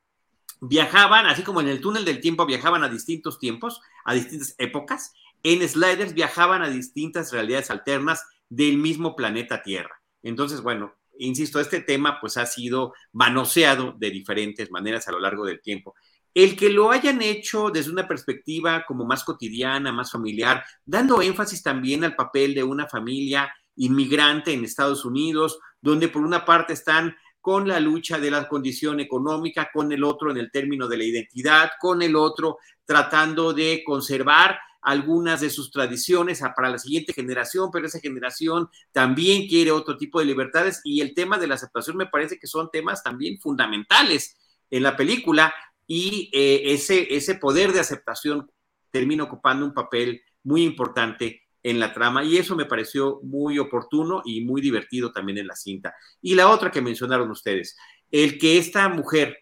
viajaban, 0.61 1.26
así 1.26 1.42
como 1.42 1.61
en 1.61 1.68
el 1.68 1.80
túnel 1.80 2.04
del 2.04 2.21
tiempo 2.21 2.47
viajaban 2.47 2.83
a 2.83 2.88
distintos 2.88 3.38
tiempos, 3.38 3.80
a 4.04 4.14
distintas 4.14 4.54
épocas, 4.59 5.12
en 5.42 5.66
Sliders 5.68 6.14
viajaban 6.14 6.62
a 6.62 6.71
distintas 6.71 7.33
realidades 7.33 7.71
alternas 7.71 8.25
del 8.49 8.78
mismo 8.78 9.14
planeta 9.16 9.62
Tierra. 9.62 10.00
Entonces, 10.23 10.61
bueno, 10.61 10.95
insisto, 11.18 11.61
este 11.61 11.80
tema 11.80 12.21
pues 12.21 12.37
ha 12.37 12.47
sido 12.47 12.95
manoseado 13.12 13.95
de 13.99 14.11
diferentes 14.11 14.71
maneras 14.71 15.06
a 15.09 15.12
lo 15.12 15.21
largo 15.21 15.45
del 15.45 15.61
tiempo. 15.61 15.95
El 16.35 16.56
que 16.56 16.68
lo 16.68 16.90
hayan 16.90 17.23
hecho 17.23 17.71
desde 17.71 17.90
una 17.90 18.06
perspectiva 18.06 18.85
como 18.87 19.06
más 19.06 19.25
cotidiana, 19.25 19.92
más 19.92 20.11
familiar, 20.11 20.64
dando 20.85 21.23
énfasis 21.23 21.62
también 21.62 22.04
al 22.04 22.14
papel 22.14 22.54
de 22.54 22.62
una 22.62 22.87
familia 22.87 23.50
inmigrante 23.76 24.52
en 24.52 24.64
Estados 24.64 25.04
Unidos, 25.04 25.59
donde 25.86 26.08
por 26.08 26.22
una 26.22 26.44
parte 26.44 26.72
están 26.72 27.16
con 27.40 27.68
la 27.68 27.78
lucha 27.78 28.18
de 28.18 28.30
la 28.30 28.48
condición 28.48 28.98
económica, 28.98 29.70
con 29.72 29.92
el 29.92 30.02
otro 30.02 30.32
en 30.32 30.36
el 30.36 30.50
término 30.50 30.88
de 30.88 30.96
la 30.96 31.04
identidad, 31.04 31.70
con 31.80 32.02
el 32.02 32.16
otro 32.16 32.58
tratando 32.84 33.52
de 33.52 33.82
conservar 33.86 34.58
algunas 34.82 35.40
de 35.40 35.50
sus 35.50 35.70
tradiciones 35.70 36.42
para 36.54 36.70
la 36.70 36.78
siguiente 36.78 37.12
generación, 37.12 37.70
pero 37.72 37.86
esa 37.86 38.00
generación 38.00 38.68
también 38.92 39.46
quiere 39.48 39.70
otro 39.70 39.96
tipo 39.96 40.18
de 40.18 40.26
libertades 40.26 40.80
y 40.84 41.00
el 41.00 41.14
tema 41.14 41.38
de 41.38 41.46
la 41.46 41.54
aceptación 41.54 41.96
me 41.96 42.06
parece 42.06 42.38
que 42.38 42.46
son 42.46 42.68
temas 42.70 43.02
también 43.02 43.38
fundamentales 43.38 44.36
en 44.70 44.82
la 44.82 44.96
película 44.96 45.54
y 45.86 46.30
eh, 46.32 46.72
ese, 46.72 47.14
ese 47.14 47.36
poder 47.36 47.72
de 47.72 47.80
aceptación 47.80 48.50
termina 48.90 49.24
ocupando 49.24 49.64
un 49.64 49.72
papel 49.74 50.22
muy 50.42 50.64
importante 50.64 51.45
en 51.66 51.80
la 51.80 51.92
trama 51.92 52.23
y 52.23 52.37
eso 52.37 52.54
me 52.54 52.64
pareció 52.64 53.18
muy 53.25 53.58
oportuno 53.58 54.23
y 54.25 54.40
muy 54.42 54.62
divertido 54.62 55.11
también 55.11 55.38
en 55.38 55.49
la 55.49 55.56
cinta. 55.56 55.96
Y 56.23 56.37
la 56.37 56.49
otra 56.49 56.70
que 56.70 56.80
mencionaron 56.80 57.28
ustedes, 57.28 57.76
el 58.08 58.38
que 58.38 58.56
esta 58.56 58.88
mujer, 58.88 59.37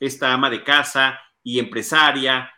esta 0.00 0.32
ama 0.32 0.50
de 0.50 0.64
casa 0.64 1.20
y 1.40 1.60
empresaria 1.60 2.50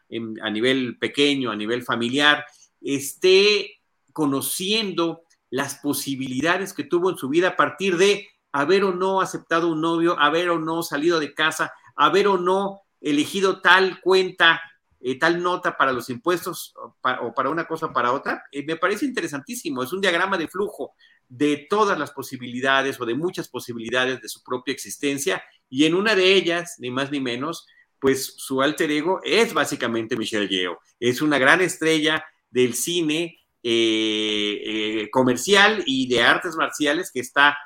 a 0.43 0.51
nivel 0.51 0.97
pequeño, 0.99 1.51
a 1.51 1.57
nivel 1.57 1.83
familiar, 1.83 2.47
esté 2.81 3.83
conociendo 4.15 5.25
las 5.51 5.75
posibilidades 5.75 6.73
que 6.73 6.85
tuvo 6.85 7.11
en 7.11 7.19
su 7.19 7.29
vida 7.29 7.49
a 7.49 7.57
partir 7.57 7.99
de 7.99 8.27
haber 8.53 8.85
o 8.85 8.95
no 8.95 9.21
aceptado 9.21 9.69
un 9.69 9.83
novio, 9.83 10.19
haber 10.19 10.49
o 10.49 10.59
no 10.59 10.83
salido 10.83 11.21
de 11.21 11.35
casa, 11.35 11.75
haber 11.95 12.27
o 12.27 12.39
no 12.39 12.81
elegido 13.03 13.61
tal 13.61 14.01
cuenta 14.01 14.63
eh, 15.03 15.19
tal 15.19 15.43
nota 15.43 15.79
para 15.79 15.93
los 15.93 16.11
impuestos 16.11 16.75
o 16.77 16.95
para, 17.35 17.49
una 17.49 17.67
cosa 17.67 17.87
o 17.87 17.93
para 17.93 18.13
otra, 18.13 18.45
eh, 18.53 18.63
me 18.67 18.77
parece 18.77 19.07
interesantísimo. 19.07 19.83
Es 19.83 19.95
un 19.95 20.01
diagrama 20.03 20.37
de 20.37 20.47
flujo 20.47 20.93
de 21.27 21.67
todas 21.71 21.99
las 21.99 22.11
posibilidades 22.11 23.01
o 23.01 23.07
de 23.07 23.15
muchas 23.15 23.49
posibilidades 23.49 24.21
de 24.21 24.29
su 24.29 24.43
propia 24.43 24.73
existencia 24.73 25.43
y 25.71 25.87
en 25.87 25.95
una 25.95 26.15
de 26.15 26.35
ellas, 26.35 26.77
ni 26.79 26.91
más 26.91 27.11
ni 27.11 27.19
menos, 27.19 27.67
pues 27.99 28.35
su 28.37 28.61
alter 28.61 28.91
ego 28.91 29.21
es 29.25 29.55
básicamente 29.55 30.17
Michelle 30.17 30.49
Yeoh. 30.49 30.79
Es 30.99 31.23
una 31.23 31.39
gran 31.39 31.63
estrella 31.63 32.23
del 32.51 32.75
cine 32.75 33.39
eh, 33.63 35.09
comercial 35.11 35.83
y 35.87 36.09
de 36.09 36.23
artes 36.23 36.57
marciales 36.57 37.11
que 37.11 37.21
está 37.21 37.57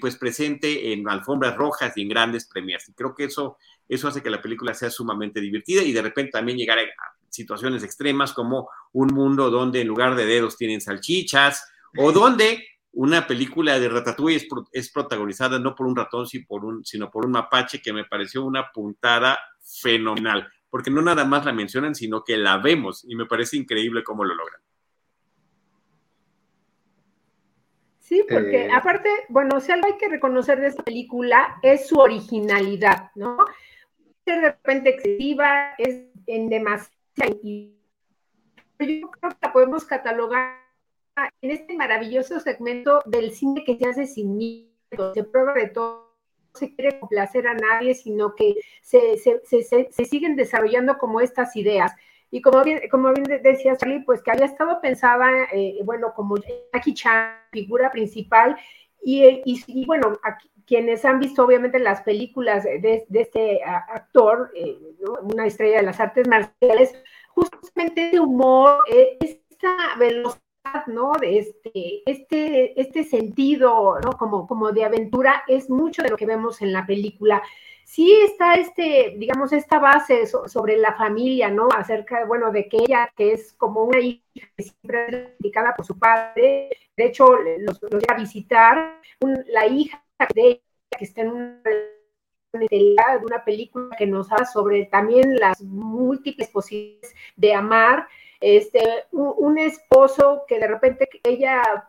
pues 0.00 0.16
presente 0.16 0.92
en 0.92 1.08
alfombras 1.08 1.56
rojas 1.56 1.92
y 1.96 2.02
en 2.02 2.08
grandes 2.08 2.48
premios. 2.48 2.88
Y 2.88 2.94
creo 2.94 3.14
que 3.14 3.24
eso 3.24 3.58
eso 3.88 4.08
hace 4.08 4.22
que 4.22 4.30
la 4.30 4.42
película 4.42 4.74
sea 4.74 4.90
sumamente 4.90 5.40
divertida 5.40 5.82
y 5.82 5.92
de 5.92 6.02
repente 6.02 6.32
también 6.32 6.58
llegar 6.58 6.78
a 6.78 6.82
situaciones 7.28 7.82
extremas 7.82 8.32
como 8.32 8.68
un 8.92 9.08
mundo 9.08 9.50
donde 9.50 9.80
en 9.80 9.88
lugar 9.88 10.14
de 10.14 10.26
dedos 10.26 10.56
tienen 10.56 10.80
salchichas 10.80 11.70
o 11.96 12.12
donde 12.12 12.66
una 12.92 13.26
película 13.26 13.78
de 13.78 13.88
Ratatouille 13.88 14.48
es, 14.72 14.90
protagonizada 14.90 15.58
no 15.58 15.74
por 15.74 15.86
un 15.86 15.96
ratón, 15.96 16.26
sino 16.26 16.46
por 16.46 16.64
un, 16.64 16.84
sino 16.84 17.10
por 17.10 17.24
un 17.24 17.32
mapache 17.32 17.80
que 17.80 17.92
me 17.92 18.04
pareció 18.04 18.44
una 18.44 18.72
puntada 18.72 19.38
fenomenal, 19.62 20.48
porque 20.70 20.90
no 20.90 21.02
nada 21.02 21.24
más 21.24 21.44
la 21.44 21.52
mencionan, 21.52 21.94
sino 21.94 22.24
que 22.24 22.36
la 22.36 22.58
vemos 22.58 23.04
y 23.06 23.14
me 23.14 23.26
parece 23.26 23.56
increíble 23.56 24.02
cómo 24.02 24.24
lo 24.24 24.34
logran. 24.34 24.60
Sí, 28.00 28.24
porque 28.26 28.64
eh, 28.64 28.72
aparte, 28.72 29.10
bueno, 29.28 29.60
si 29.60 29.70
algo 29.70 29.86
hay 29.86 29.98
que 29.98 30.08
reconocer 30.08 30.58
de 30.58 30.68
esta 30.68 30.82
película 30.82 31.58
es 31.62 31.88
su 31.88 31.98
originalidad, 31.98 33.10
¿no? 33.14 33.36
De 34.32 34.40
repente 34.40 34.90
excesiva, 34.90 35.74
es 35.78 36.04
en 36.26 36.48
demasiado. 36.48 36.94
Yo 37.42 39.10
creo 39.10 39.10
que 39.10 39.36
la 39.42 39.52
podemos 39.52 39.84
catalogar 39.84 40.58
en 41.40 41.50
este 41.50 41.74
maravilloso 41.74 42.38
segmento 42.40 43.02
del 43.06 43.32
cine 43.32 43.64
que 43.64 43.76
se 43.76 43.86
hace 43.86 44.06
sin 44.06 44.36
miedo, 44.36 45.14
se 45.14 45.24
prueba 45.24 45.52
de 45.54 45.68
todo, 45.68 46.14
no 46.52 46.58
se 46.58 46.74
quiere 46.74 47.00
complacer 47.00 47.46
a 47.48 47.54
nadie, 47.54 47.94
sino 47.94 48.34
que 48.34 48.54
se, 48.82 49.16
siguen 50.08 50.36
desarrollando 50.36 50.98
como 50.98 51.20
estas 51.20 51.56
ideas. 51.56 51.92
Y 52.30 52.42
como 52.42 52.62
bien, 52.62 52.82
como 52.90 53.12
bien 53.12 53.42
decía 53.42 53.76
Charlie, 53.76 54.04
pues 54.04 54.22
que 54.22 54.30
había 54.30 54.44
estado 54.44 54.80
pensada, 54.80 55.28
eh, 55.52 55.80
bueno, 55.84 56.12
como 56.14 56.36
Jackie 56.72 56.94
Chan, 56.94 57.32
figura 57.50 57.90
principal, 57.90 58.56
y, 59.02 59.24
y, 59.44 59.64
y 59.66 59.86
bueno, 59.86 60.18
aquí, 60.22 60.50
quienes 60.68 61.04
han 61.06 61.18
visto 61.18 61.44
obviamente 61.44 61.78
las 61.78 62.02
películas 62.02 62.62
de, 62.64 63.06
este 63.10 63.64
actor, 63.64 64.52
eh, 64.54 64.78
una 65.22 65.46
estrella 65.46 65.78
de 65.78 65.84
las 65.84 65.98
artes 65.98 66.28
marciales, 66.28 66.94
justamente 67.30 68.08
ese 68.08 68.20
humor, 68.20 68.82
esta 68.86 69.74
velocidad 69.98 70.47
¿no? 70.86 71.12
Este, 71.22 72.02
este, 72.06 72.80
este 72.80 73.04
sentido, 73.04 73.98
¿no? 74.00 74.12
Como, 74.12 74.46
como 74.46 74.72
de 74.72 74.84
aventura 74.84 75.44
es 75.48 75.70
mucho 75.70 76.02
de 76.02 76.10
lo 76.10 76.16
que 76.16 76.26
vemos 76.26 76.62
en 76.62 76.72
la 76.72 76.86
película. 76.86 77.42
Sí 77.84 78.12
está 78.22 78.54
este, 78.54 79.14
digamos, 79.16 79.52
esta 79.52 79.78
base 79.78 80.26
sobre 80.26 80.76
la 80.76 80.94
familia, 80.94 81.50
¿no? 81.50 81.68
Acerca, 81.74 82.24
bueno, 82.26 82.52
de 82.52 82.68
que 82.68 82.78
ella, 82.78 83.10
que 83.16 83.32
es 83.32 83.54
como 83.54 83.84
una 83.84 84.00
hija 84.00 84.22
que 84.56 84.62
siempre 84.62 85.06
es 85.06 85.38
dedicada 85.38 85.74
por 85.74 85.86
su 85.86 85.98
padre, 85.98 86.68
de 86.96 87.06
hecho, 87.06 87.36
los, 87.60 87.80
los 87.90 88.02
a 88.08 88.14
visitar, 88.14 89.00
la 89.20 89.66
hija 89.66 90.04
de 90.34 90.42
ella, 90.42 90.60
que 90.98 91.04
está 91.04 91.22
en 91.22 91.30
una 91.30 91.62
película 93.44 93.96
que 93.96 94.06
nos 94.06 94.30
habla 94.32 94.46
sobre 94.46 94.86
también 94.86 95.36
las 95.36 95.62
múltiples 95.62 96.48
posibilidades 96.48 97.14
de 97.36 97.54
amar, 97.54 98.08
este, 98.40 98.80
un, 99.12 99.58
esposo 99.58 100.44
que 100.46 100.58
de 100.58 100.68
repente 100.68 101.08
ella 101.24 101.88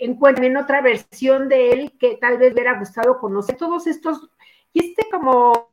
encuentra 0.00 0.46
en 0.46 0.56
otra 0.56 0.80
versión 0.80 1.48
de 1.48 1.70
él 1.70 1.92
que 1.98 2.16
tal 2.16 2.38
vez 2.38 2.48
le 2.48 2.54
hubiera 2.54 2.78
gustado 2.78 3.18
conocer, 3.18 3.56
todos 3.56 3.86
estos, 3.86 4.30
y 4.72 4.90
este 4.90 5.08
como 5.10 5.70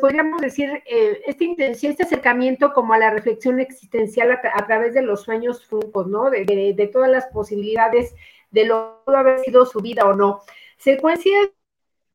podríamos 0.00 0.40
decir, 0.40 0.82
eh, 0.86 1.20
intención, 1.40 1.92
este 1.92 2.04
acercamiento 2.04 2.72
como 2.72 2.94
a 2.94 2.98
la 2.98 3.10
reflexión 3.10 3.60
existencial 3.60 4.30
a, 4.32 4.66
través 4.66 4.94
de 4.94 5.02
los 5.02 5.22
sueños 5.22 5.64
fruncos, 5.66 6.06
¿no? 6.06 6.30
De, 6.30 6.44
de, 6.76 6.86
todas 6.88 7.10
las 7.10 7.26
posibilidades 7.26 8.14
de 8.50 8.64
lo 8.64 9.02
que 9.06 9.14
haber 9.14 9.40
sido 9.40 9.66
su 9.66 9.80
vida 9.80 10.04
o 10.06 10.14
no. 10.14 10.42
Secuencias 10.76 11.50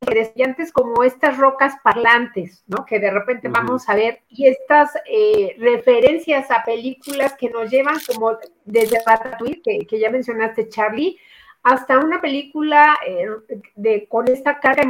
interesantes 0.05 0.71
como 0.71 1.03
estas 1.03 1.37
rocas 1.37 1.73
parlantes, 1.83 2.63
¿no? 2.67 2.85
Que 2.85 2.99
de 2.99 3.09
repente 3.11 3.47
vamos 3.47 3.89
a 3.89 3.95
ver, 3.95 4.21
y 4.29 4.47
estas 4.47 4.91
eh, 5.05 5.55
referencias 5.59 6.51
a 6.51 6.63
películas 6.63 7.33
que 7.33 7.49
nos 7.49 7.69
llevan 7.69 7.97
como 8.07 8.37
desde 8.63 8.99
Ratatouille, 9.05 9.61
que, 9.61 9.79
que 9.87 9.99
ya 9.99 10.09
mencionaste, 10.09 10.69
Charlie, 10.69 11.17
hasta 11.63 11.97
una 11.97 12.21
película 12.21 12.97
eh, 13.07 13.27
de, 13.75 14.07
con 14.07 14.27
esta 14.27 14.59
carga 14.59 14.83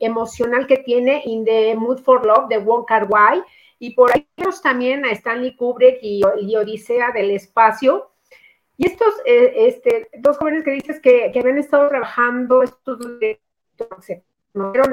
emocional 0.00 0.66
que 0.66 0.76
tiene 0.78 1.22
In 1.24 1.44
the 1.44 1.74
Mood 1.74 2.00
for 2.00 2.24
Love 2.26 2.48
de 2.48 2.58
Wong 2.58 2.84
Kar 2.86 3.06
Wai, 3.08 3.42
y 3.78 3.94
por 3.94 4.10
ahí 4.12 4.26
tenemos 4.34 4.60
también 4.60 5.06
a 5.06 5.12
Stanley 5.12 5.56
Kubrick 5.56 5.98
y, 6.02 6.22
Odisea 6.54 7.12
del 7.12 7.30
Espacio, 7.30 8.10
y 8.76 8.86
estos 8.86 9.14
eh, 9.24 9.52
este, 9.68 10.08
dos 10.18 10.36
jóvenes 10.36 10.64
que 10.64 10.72
dices 10.72 11.00
que, 11.00 11.30
que 11.32 11.40
habían 11.40 11.58
estado 11.58 11.88
trabajando 11.88 12.62
estos 12.62 12.98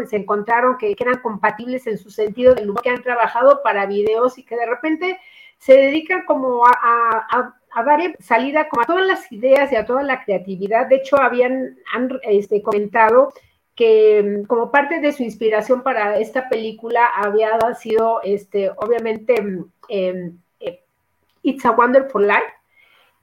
se 0.08 0.18
encontraron 0.18 0.78
que, 0.78 0.96
eran 1.00 1.20
compatibles 1.22 1.88
en 1.88 1.98
su 1.98 2.10
sentido 2.10 2.54
del 2.54 2.70
humor, 2.70 2.84
que 2.84 2.90
han 2.90 3.02
trabajado 3.02 3.62
para 3.64 3.86
videos 3.86 4.38
y 4.38 4.44
que 4.44 4.56
de 4.56 4.66
repente 4.66 5.20
se 5.58 5.74
dedican 5.74 6.24
como 6.26 6.64
a, 6.66 7.54
dar 7.76 8.16
salida 8.20 8.70
como 8.70 8.82
a 8.84 8.86
todas 8.86 9.06
las 9.06 9.32
ideas 9.32 9.72
y 9.72 9.76
a 9.76 9.86
toda 9.86 10.04
la 10.04 10.24
creatividad. 10.24 10.88
De 10.88 10.98
hecho, 10.98 11.20
habían 11.20 11.78
han, 11.94 12.20
este, 12.24 12.62
comentado 12.62 13.34
que 13.76 14.24
mm, 14.24 14.46
como 14.48 14.72
parte 14.72 15.00
de 15.00 15.14
su 15.14 15.24
inspiración 15.24 15.84
para 15.84 16.18
esta 16.18 16.50
película 16.50 17.06
había 17.16 17.58
sido, 17.76 18.22
este, 18.24 18.72
obviamente, 18.72 19.42
mm, 19.42 19.72
em, 19.90 20.38
eh, 20.60 20.84
It's 21.44 21.66
a 21.66 21.72
Wonderful 21.72 22.28
Life, 22.28 22.54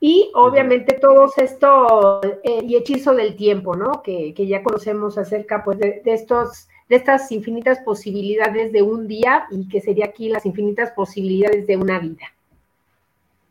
y 0.06 0.30
obviamente 0.34 0.98
todo 1.00 1.32
esto 1.34 2.20
eh, 2.42 2.60
y 2.62 2.76
hechizo 2.76 3.14
del 3.14 3.36
tiempo, 3.36 3.74
¿no? 3.74 4.02
Que, 4.02 4.34
ya 4.36 4.62
conocemos 4.62 5.16
acerca 5.16 5.64
pues 5.64 5.78
de, 5.78 6.02
estos 6.04 6.68
de 6.90 6.96
estas 6.96 7.32
infinitas 7.32 7.78
posibilidades 7.78 8.70
de 8.70 8.82
un 8.82 9.08
día 9.08 9.46
y 9.50 9.66
que 9.66 9.80
sería 9.80 10.04
aquí 10.04 10.28
las 10.28 10.44
infinitas 10.44 10.90
posibilidades 10.90 11.66
de 11.66 11.78
una 11.78 11.98
vida. 12.00 12.26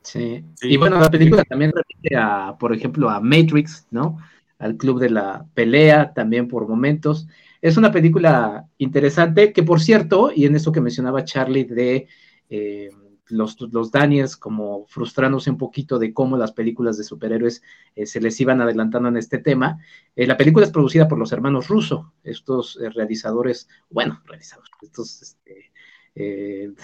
Sí. 0.03 0.43
Y 0.62 0.77
bueno, 0.77 1.00
la 1.00 1.10
película 1.10 1.43
también 1.43 1.72
repite 1.74 2.15
a, 2.15 2.55
por 2.60 2.72
ejemplo, 2.72 3.10
a 3.10 3.19
Matrix, 3.19 3.88
¿no? 3.89 4.19
Al 4.60 4.77
club 4.77 5.00
de 5.00 5.10
la 5.10 5.48
pelea, 5.55 6.13
también 6.13 6.48
por 6.48 6.67
momentos. 6.67 7.27
Es 7.63 7.77
una 7.77 7.91
película 7.91 8.67
interesante 8.77 9.53
que, 9.53 9.63
por 9.63 9.81
cierto, 9.81 10.29
y 10.31 10.45
en 10.45 10.55
eso 10.55 10.72
que 10.72 10.81
mencionaba 10.81 11.25
Charlie 11.25 11.63
de 11.63 12.07
eh, 12.51 12.91
los, 13.27 13.60
los 13.72 13.92
Daniels 13.92 14.38
como 14.38 14.86
frustrándose 14.88 15.50
un 15.50 15.57
poquito 15.57 16.00
de 16.00 16.14
cómo 16.14 16.38
las 16.38 16.51
películas 16.51 16.98
de 16.98 17.03
superhéroes 17.03 17.62
eh, 17.96 18.05
se 18.05 18.22
les 18.22 18.40
iban 18.40 18.62
adelantando 18.62 19.09
en 19.09 19.18
este 19.18 19.38
tema. 19.38 19.79
Eh, 20.16 20.27
la 20.27 20.38
película 20.38 20.66
es 20.66 20.72
producida 20.72 21.07
por 21.07 21.18
los 21.18 21.31
hermanos 21.31 21.68
Russo, 21.68 22.14
estos 22.24 22.77
eh, 22.81 22.90
realizadores, 22.90 23.68
bueno, 23.90 24.22
realizadores, 24.25 24.72
estos 24.81 25.22
este, 25.22 25.72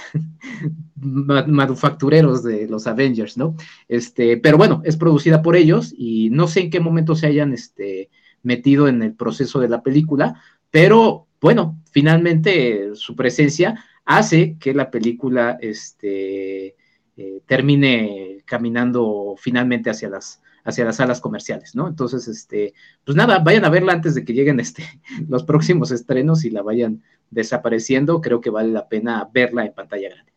manufactureros 0.96 2.44
de 2.44 2.68
los 2.68 2.88
Avengers, 2.88 3.38
¿no? 3.38 3.56
Este, 3.88 4.38
pero 4.38 4.58
bueno, 4.58 4.82
es 4.86 4.98
producida 4.98 5.42
por 5.42 5.56
ellos 5.56 5.94
y 5.96 6.30
no 6.32 6.48
sé 6.48 6.62
en 6.62 6.70
qué 6.72 6.80
momento 6.80 7.16
se 7.16 7.28
hayan 7.28 7.54
este, 7.54 8.10
metido 8.42 8.88
en 8.88 9.04
el 9.04 9.14
proceso 9.14 9.60
de 9.60 9.70
la 9.70 9.84
película, 9.84 10.42
pero 10.72 11.29
bueno, 11.42 11.82
finalmente 11.92 12.96
su 12.96 13.16
presencia 13.16 13.84
hace 14.06 14.58
que 14.60 14.74
la 14.74 14.90
película 14.92 15.58
este, 15.62 16.76
eh, 17.18 17.42
termine 17.46 18.44
caminando 18.46 19.36
finalmente 19.38 19.90
hacia 19.90 20.10
las, 20.10 20.42
hacia 20.64 20.86
las 20.86 20.98
salas 20.98 21.22
comerciales, 21.22 21.76
¿no? 21.76 21.88
Entonces, 21.88 22.28
este, 22.28 22.74
pues 23.04 23.16
nada, 23.16 23.40
vayan 23.40 23.66
a 23.66 23.70
verla 23.70 23.94
antes 23.94 24.16
de 24.16 24.26
que 24.26 24.34
lleguen 24.34 24.60
este, 24.60 24.84
los 25.30 25.44
próximos 25.44 25.92
estrenos 25.92 26.44
y 26.46 26.50
la 26.50 26.62
vayan 26.62 27.04
desapareciendo. 27.30 28.22
Creo 28.22 28.42
que 28.42 28.50
vale 28.50 28.70
la 28.70 28.88
pena 28.88 29.28
verla 29.32 29.66
en 29.66 29.74
pantalla 29.74 30.10
grande. 30.10 30.32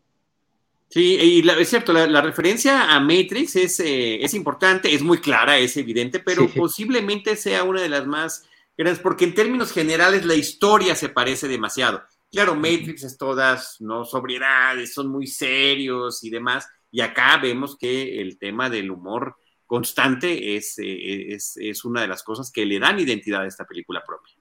Sí, 0.89 1.17
y 1.19 1.49
es 1.49 1.69
cierto, 1.71 1.95
la, 1.95 2.21
referencia 2.21 2.95
a 2.95 3.01
Matrix 3.01 3.57
es, 3.57 3.81
eh, 3.81 4.23
es, 4.23 4.35
importante, 4.35 4.95
es 4.95 5.01
muy 5.01 5.19
clara, 5.19 5.57
es 5.57 5.75
evidente, 5.79 6.19
pero 6.19 6.47
posiblemente 6.51 7.35
sea 7.37 7.65
una 7.65 7.81
de 7.81 7.89
las 7.89 8.07
más 8.07 8.45
grandes, 8.83 9.03
porque 9.03 9.25
en 9.25 9.35
términos 9.35 9.73
generales 9.73 10.25
la 10.25 10.35
historia 10.35 10.95
se 10.95 11.09
parece 11.09 11.49
demasiado. 11.49 12.03
Claro, 12.31 12.55
Matrix 12.55 13.05
es 13.05 13.19
todas, 13.19 13.77
¿no? 13.81 14.05
Sobriedades, 14.05 14.95
son 14.95 15.09
muy 15.09 15.27
serios 15.27 16.25
y 16.25 16.31
demás. 16.31 16.69
Y 16.91 17.01
acá 17.01 17.39
vemos 17.39 17.77
que 17.77 18.21
el 18.21 18.39
tema 18.39 18.71
del 18.71 18.91
humor 18.91 19.37
constante 19.67 20.57
es, 20.57 20.79
eh, 20.79 21.35
es, 21.35 21.85
una 21.85 22.03
de 22.03 22.09
las 22.09 22.23
cosas 22.23 22.53
que 22.53 22.67
le 22.67 22.79
dan 22.79 23.01
identidad 23.01 23.43
a 23.43 23.47
esta 23.47 23.65
película 23.65 24.03
propia. 24.05 24.35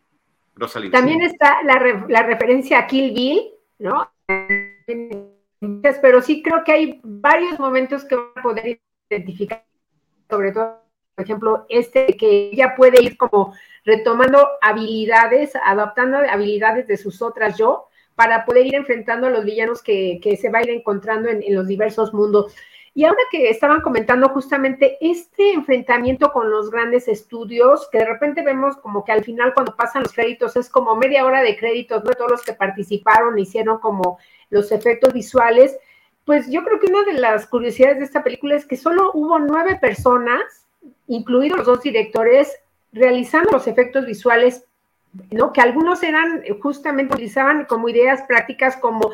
También 0.92 1.22
está 1.22 1.64
la, 1.64 2.06
la, 2.10 2.24
referencia 2.24 2.80
a 2.80 2.88
Kill 2.88 3.14
Bill, 3.14 3.42
¿no? 3.80 4.12
Pero 6.02 6.22
sí 6.22 6.44
creo 6.44 6.64
que 6.66 6.72
hay 6.74 7.02
varios 7.04 7.58
momentos 7.60 8.04
que 8.04 8.16
van 8.16 8.32
a 8.36 8.42
poder 8.42 8.82
identificar, 9.10 9.66
sobre 10.30 10.52
todo, 10.52 10.81
por 11.16 11.26
ejemplo, 11.26 11.66
este 11.70 12.08
que 12.18 12.50
ella 12.52 12.76
puede 12.76 13.02
ir 13.04 13.18
como 13.18 13.54
retomando 13.84 14.48
habilidades, 14.62 15.54
adaptando 15.56 16.18
habilidades 16.18 16.88
de 16.88 16.98
sus 16.98 17.22
otras 17.22 17.58
yo, 17.58 17.88
para 18.16 18.46
poder 18.46 18.68
ir 18.68 18.76
enfrentando 18.76 19.28
a 19.28 19.30
los 19.30 19.46
villanos 19.46 19.82
que, 19.82 20.20
se 20.40 20.50
va 20.50 20.60
a 20.60 20.64
ir 20.64 20.70
encontrando 20.70 21.30
en, 21.30 21.44
los 21.56 21.68
diversos 21.68 22.14
mundos. 22.14 22.54
Y 22.94 23.06
ahora 23.06 23.22
que 23.32 23.50
estaban 23.50 23.82
comentando 23.82 24.30
justamente 24.30 24.98
este 25.00 25.54
enfrentamiento 25.54 26.32
con 26.32 26.52
los 26.52 26.70
grandes 26.70 27.08
estudios, 27.08 27.88
que 27.90 28.00
de 28.00 28.06
repente 28.06 28.44
vemos 28.44 28.76
como 28.78 29.06
que 29.06 29.14
al 29.14 29.24
final 29.24 29.54
cuando 29.54 29.76
pasan 29.78 30.04
los 30.04 30.12
créditos 30.12 30.58
es 30.58 30.70
como 30.70 30.96
media 30.96 31.26
hora 31.26 31.42
de 31.42 31.56
créditos, 31.56 32.04
¿no? 32.04 32.12
Todos 32.12 32.32
los 32.32 32.44
que 32.44 32.54
participaron 32.54 33.40
hicieron 33.40 33.80
como 33.80 34.20
los 34.50 34.74
efectos 34.74 35.14
visuales. 35.14 35.78
Pues 36.26 36.52
yo 36.52 36.64
creo 36.66 36.80
que 36.80 36.88
una 36.88 37.04
de 37.04 37.14
las 37.14 37.48
curiosidades 37.48 38.00
de 38.00 38.06
esta 38.06 38.24
película 38.24 38.56
es 38.56 38.66
que 38.66 38.76
solo 38.76 39.12
hubo 39.14 39.40
nueve 39.40 39.78
personas, 39.80 40.68
incluidos 41.12 41.60
los 41.60 41.68
dos 41.68 41.82
directores, 41.82 42.58
realizando 42.94 43.52
los 43.52 43.68
efectos 43.68 44.06
visuales, 44.06 44.66
¿no? 45.30 45.52
Que 45.52 45.62
algunos 45.62 46.04
eran, 46.04 46.42
eh, 46.46 46.58
justamente 46.62 47.14
utilizaban 47.14 47.66
como 47.66 47.90
ideas 47.90 48.22
prácticas 48.24 48.78
como 48.78 49.12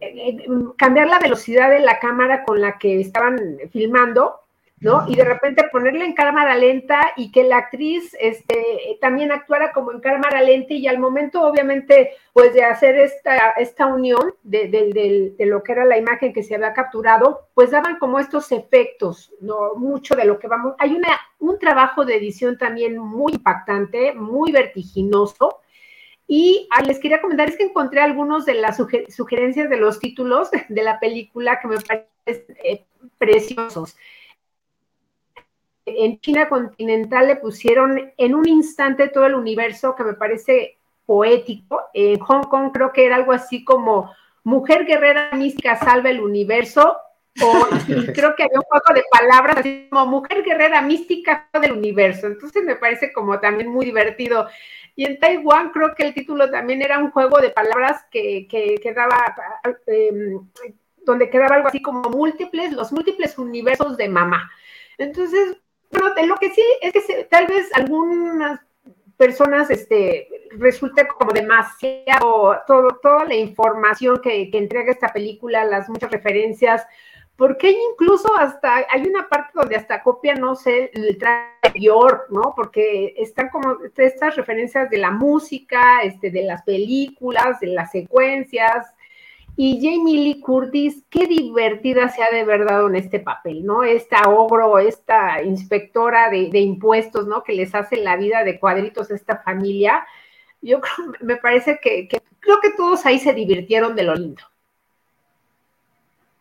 eh, 0.00 0.28
eh, 0.28 0.46
cambiar 0.76 1.08
la 1.08 1.18
velocidad 1.18 1.70
de 1.70 1.80
la 1.80 1.98
cámara 1.98 2.44
con 2.44 2.60
la 2.60 2.78
que 2.78 3.00
estaban 3.00 3.58
filmando 3.72 4.40
¿no? 4.84 5.06
Y 5.08 5.16
de 5.16 5.24
repente 5.24 5.64
ponerla 5.72 6.04
en 6.04 6.12
cámara 6.12 6.54
lenta 6.56 7.00
y 7.16 7.32
que 7.32 7.42
la 7.42 7.56
actriz 7.56 8.14
este, 8.20 8.98
también 9.00 9.32
actuara 9.32 9.72
como 9.72 9.90
en 9.92 10.00
cámara 10.00 10.42
lenta 10.42 10.74
y 10.74 10.86
al 10.86 10.98
momento, 10.98 11.40
obviamente, 11.40 12.10
pues 12.34 12.52
de 12.52 12.64
hacer 12.64 12.98
esta, 12.98 13.52
esta 13.52 13.86
unión 13.86 14.34
de, 14.42 15.34
lo 15.38 15.62
que 15.62 15.72
era 15.72 15.86
la 15.86 15.96
imagen 15.96 16.34
que 16.34 16.42
se 16.42 16.54
había 16.54 16.74
capturado, 16.74 17.48
pues 17.54 17.70
daban 17.70 17.98
como 17.98 18.18
estos 18.18 18.52
efectos, 18.52 19.32
¿no? 19.40 19.74
Mucho 19.76 20.16
de 20.16 20.26
lo 20.26 20.38
que 20.38 20.48
vamos. 20.48 20.74
Hay 20.78 20.94
una, 20.94 21.18
un 21.38 21.58
trabajo 21.58 22.04
de 22.04 22.16
edición 22.16 22.58
también 22.58 22.98
muy 22.98 23.32
impactante, 23.32 24.12
muy 24.12 24.52
vertiginoso. 24.52 25.60
Y 26.26 26.68
ah, 26.70 26.82
les 26.82 26.98
quería 26.98 27.22
comentar, 27.22 27.48
es 27.48 27.56
que 27.56 27.64
encontré 27.64 28.02
algunos 28.02 28.44
de 28.44 28.54
las 28.54 28.76
sugerencias 28.76 29.70
de 29.70 29.76
los 29.78 29.98
títulos 29.98 30.50
de 30.68 30.82
la 30.82 31.00
película 31.00 31.58
que 31.58 31.68
me 31.68 31.76
parecen 31.76 32.56
eh, 32.62 32.84
preciosos 33.16 33.96
en 35.86 36.20
China 36.20 36.48
continental 36.48 37.26
le 37.26 37.36
pusieron 37.36 38.12
en 38.16 38.34
un 38.34 38.48
instante 38.48 39.08
todo 39.08 39.26
el 39.26 39.34
universo 39.34 39.94
que 39.94 40.04
me 40.04 40.14
parece 40.14 40.78
poético. 41.06 41.82
En 41.92 42.18
Hong 42.18 42.44
Kong 42.44 42.70
creo 42.72 42.92
que 42.92 43.06
era 43.06 43.16
algo 43.16 43.32
así 43.32 43.64
como 43.64 44.10
Mujer 44.44 44.84
guerrera 44.84 45.30
mística 45.32 45.74
salva 45.76 46.10
el 46.10 46.20
universo 46.20 46.98
O 47.42 47.66
creo 48.14 48.36
que 48.36 48.44
había 48.44 48.58
un 48.58 48.64
juego 48.64 48.94
de 48.94 49.04
palabras 49.10 49.56
así 49.56 49.88
como 49.90 50.06
mujer 50.06 50.44
guerrera 50.44 50.82
mística 50.82 51.48
del 51.60 51.72
universo. 51.72 52.26
Entonces 52.28 52.62
me 52.62 52.76
parece 52.76 53.12
como 53.12 53.40
también 53.40 53.68
muy 53.70 53.86
divertido. 53.86 54.46
Y 54.94 55.06
en 55.06 55.18
Taiwán 55.18 55.70
creo 55.70 55.94
que 55.94 56.04
el 56.04 56.14
título 56.14 56.50
también 56.50 56.82
era 56.82 56.98
un 56.98 57.10
juego 57.10 57.40
de 57.40 57.50
palabras 57.50 58.04
que, 58.10 58.46
que, 58.48 58.92
daba, 58.94 59.34
em, 59.86 60.46
donde 61.04 61.28
quedaba 61.28 61.56
algo 61.56 61.68
así 61.68 61.82
como 61.82 62.08
múltiples, 62.10 62.72
los 62.72 62.92
múltiples 62.92 63.36
universos 63.36 63.96
de 63.96 64.08
mamá. 64.08 64.48
Entonces, 64.98 65.56
bueno, 65.90 66.10
lo 66.26 66.36
que 66.36 66.50
sí 66.50 66.64
es 66.80 66.92
que 66.92 67.24
tal 67.24 67.46
vez 67.46 67.70
algunas 67.74 68.60
personas 69.16 69.70
este, 69.70 70.28
resulta 70.58 71.06
como 71.06 71.32
demasiado 71.32 72.56
todo, 72.66 72.98
toda 73.02 73.24
la 73.24 73.34
información 73.34 74.20
que, 74.22 74.50
que, 74.50 74.58
entrega 74.58 74.90
esta 74.90 75.12
película, 75.12 75.64
las 75.64 75.88
muchas 75.88 76.10
referencias, 76.10 76.84
porque 77.36 77.70
incluso 77.92 78.28
hasta, 78.36 78.86
hay 78.90 79.06
una 79.06 79.28
parte 79.28 79.52
donde 79.54 79.76
hasta 79.76 80.02
copia, 80.02 80.34
no 80.34 80.54
sé, 80.54 80.90
el 80.94 81.18
traje 81.18 81.80
York, 81.80 82.26
¿no? 82.30 82.52
Porque 82.54 83.14
están 83.16 83.48
como 83.48 83.76
estas 83.96 84.36
referencias 84.36 84.88
de 84.90 84.98
la 84.98 85.10
música, 85.10 86.02
este, 86.02 86.30
de 86.30 86.42
las 86.42 86.62
películas, 86.62 87.58
de 87.60 87.68
las 87.68 87.90
secuencias, 87.90 88.86
y 89.56 89.80
Jamie 89.80 90.24
Lee 90.24 90.40
Curtis, 90.40 91.04
qué 91.08 91.26
divertida 91.26 92.08
se 92.08 92.22
ha 92.22 92.30
de 92.30 92.44
verdad 92.44 92.74
dado 92.74 92.88
en 92.88 92.96
este 92.96 93.20
papel, 93.20 93.64
¿no? 93.64 93.84
Esta 93.84 94.28
ogro, 94.28 94.78
esta 94.80 95.42
inspectora 95.42 96.28
de, 96.28 96.58
impuestos, 96.58 97.28
¿no? 97.28 97.44
Que 97.44 97.52
les 97.52 97.72
hace 97.74 97.96
la 97.98 98.16
vida 98.16 98.42
de 98.42 98.58
cuadritos 98.58 99.10
a 99.10 99.14
esta 99.14 99.38
familia. 99.38 100.04
Yo 100.60 100.80
creo, 100.80 101.12
me 101.20 101.36
parece 101.36 101.78
que, 101.80 102.08
creo 102.40 102.58
que 102.60 102.70
todos 102.76 103.06
ahí 103.06 103.20
se 103.20 103.32
divirtieron 103.32 103.94
de 103.94 104.02
lo 104.02 104.14
lindo. 104.16 104.42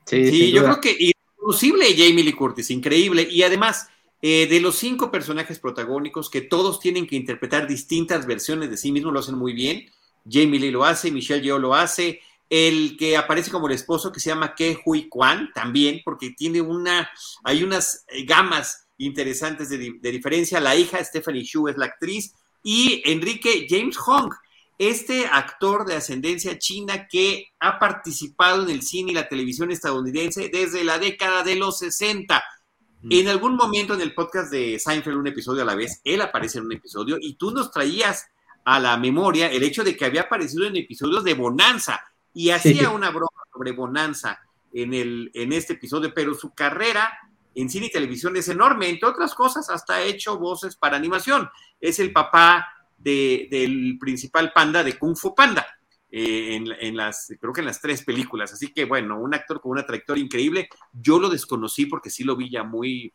Sí, 0.06 0.52
yo 0.52 0.64
creo 0.64 0.82
que 0.82 1.14
inclusive 1.38 1.86
Jamie 1.96 2.24
Lee 2.24 2.34
Curtis, 2.34 2.72
increíble. 2.72 3.28
Y 3.30 3.44
además, 3.44 3.90
eh, 4.24 4.48
de 4.48 4.60
los 4.60 4.76
cinco 4.76 5.12
personajes 5.12 5.60
protagónicos 5.60 6.32
que 6.32 6.42
todos 6.42 6.80
tienen 6.80 7.06
que 7.06 7.16
interpretar 7.16 7.68
distintas 7.68 8.26
versiones 8.26 8.72
de 8.72 8.78
sí 8.78 8.92
mismos, 8.92 9.14
lo 9.14 9.20
hacen 9.20 9.38
muy 9.38 9.54
bien. 9.54 9.86
Jamie 10.30 10.60
Lee 10.60 10.72
lo 10.72 10.84
hace, 10.84 11.12
Michelle 11.12 11.44
Yeoh 11.44 11.60
lo 11.60 11.76
hace, 11.76 12.22
el 12.50 12.98
que 12.98 13.18
aparece 13.18 13.52
como 13.52 13.68
el 13.68 13.74
esposo 13.74 14.12
que 14.12 14.20
se 14.20 14.30
llama 14.30 14.54
Ke 14.56 14.80
Hui 14.86 15.10
Kwan 15.10 15.50
también, 15.54 16.02
porque 16.04 16.32
tiene 16.32 16.62
una, 16.62 17.10
hay 17.44 17.64
unas 17.64 18.06
eh, 18.10 18.26
gamas 18.26 18.88
interesantes 18.98 19.70
de, 19.70 20.12
diferencia. 20.12 20.60
La 20.60 20.76
hija 20.76 21.04
Stephanie 21.04 21.46
Xu 21.46 21.68
es 21.68 21.78
la 21.78 21.86
actriz 21.86 22.34
y 22.64 23.02
Enrique 23.06 23.66
James 23.70 23.98
Hong, 23.98 24.32
este 24.78 25.26
actor 25.26 25.86
de 25.86 25.96
ascendencia 25.96 26.58
china 26.58 27.08
que 27.08 27.48
ha 27.60 27.80
participado 27.80 28.64
en 28.64 28.70
el 28.70 28.82
cine 28.82 29.12
y 29.12 29.16
la 29.16 29.28
televisión 29.28 29.72
estadounidense 29.72 30.50
desde 30.50 30.84
la 30.84 31.00
década 31.00 31.44
de 31.44 31.56
los 31.56 31.80
60. 31.80 32.44
Mm. 33.02 33.12
En 33.12 33.28
algún 33.28 33.56
momento 33.56 33.94
en 33.94 34.02
el 34.02 34.14
podcast 34.14 34.52
de 34.52 34.80
Seinfeld, 34.80 35.18
un 35.18 35.28
episodio 35.28 35.64
a 35.64 35.66
la 35.66 35.76
vez, 35.76 36.02
él 36.04 36.22
aparece 36.22 36.60
en 36.60 36.66
un 36.66 36.74
episodio 36.74 37.18
y 37.20 37.36
tú 37.36 37.52
nos 37.52 37.72
traías 37.72 38.28
a 38.66 38.80
la 38.80 38.98
memoria 38.98 39.52
el 39.52 39.64
hecho 39.64 39.84
de 39.84 39.98
que 39.98 40.06
había 40.06 40.22
aparecido 40.22 40.66
en 40.66 40.78
episodios 40.78 41.24
de 41.24 41.34
Bonanza 41.34 42.02
y 42.34 42.50
hacía 42.50 42.90
una 42.90 43.10
broma 43.10 43.42
sobre 43.52 43.72
Bonanza 43.72 44.40
en, 44.74 44.94
el, 44.94 45.32
en 45.34 45.54
este 45.54 45.74
episodio, 45.74 46.14
pero 46.14 46.34
su 46.34 46.54
carrera 46.54 47.12
en 47.56 47.70
cine 47.70 47.88
y 47.88 47.92
televisión 47.92 48.36
es 48.36 48.48
enorme, 48.50 48.90
entre 48.90 49.10
otras 49.10 49.36
cosas, 49.36 49.70
hasta 49.70 49.96
ha 49.96 50.02
hecho 50.02 50.40
voces 50.40 50.76
para 50.76 50.98
animación. 50.98 51.50
Es 51.80 52.00
el 52.00 52.12
papá 52.12 52.68
del 52.98 53.98
principal 54.00 54.52
panda 54.54 54.84
de 54.84 54.98
Kung 54.98 55.16
Fu 55.16 55.36
Panda. 55.36 55.66
Eh, 56.16 56.56
en, 56.80 56.96
las, 56.96 57.34
creo 57.42 57.52
que 57.54 57.62
en 57.62 57.66
las 57.66 57.82
tres 57.82 58.04
películas. 58.04 58.54
Así 58.54 58.72
que 58.72 58.86
bueno, 58.86 59.20
un 59.20 59.34
actor 59.34 59.60
con 59.60 59.72
una 59.72 59.86
trayectoria 59.86 60.24
increíble. 60.24 60.70
Yo 60.92 61.20
lo 61.20 61.28
desconocí 61.28 61.88
porque 61.88 62.12
sí 62.12 62.24
lo 62.24 62.36
vi 62.36 62.52
ya 62.52 62.64
muy, 62.64 63.12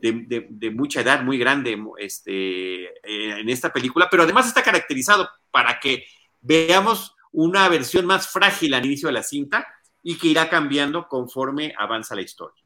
de, 0.00 0.70
mucha 0.74 1.00
edad, 1.00 1.22
muy 1.22 1.38
grande 1.38 1.82
este, 1.98 2.84
eh, 2.84 3.40
en 3.40 3.48
esta 3.48 3.72
película, 3.72 4.08
pero 4.10 4.24
además 4.24 4.46
está 4.46 4.62
caracterizado 4.62 5.28
para 5.50 5.80
que 5.80 6.04
veamos 6.42 7.15
una 7.36 7.68
versión 7.68 8.06
más 8.06 8.28
frágil 8.28 8.72
al 8.72 8.86
inicio 8.86 9.08
de 9.08 9.12
la 9.12 9.22
cinta 9.22 9.66
y 10.02 10.16
que 10.16 10.28
irá 10.28 10.48
cambiando 10.48 11.06
conforme 11.06 11.74
avanza 11.78 12.14
la 12.14 12.22
historia. 12.22 12.62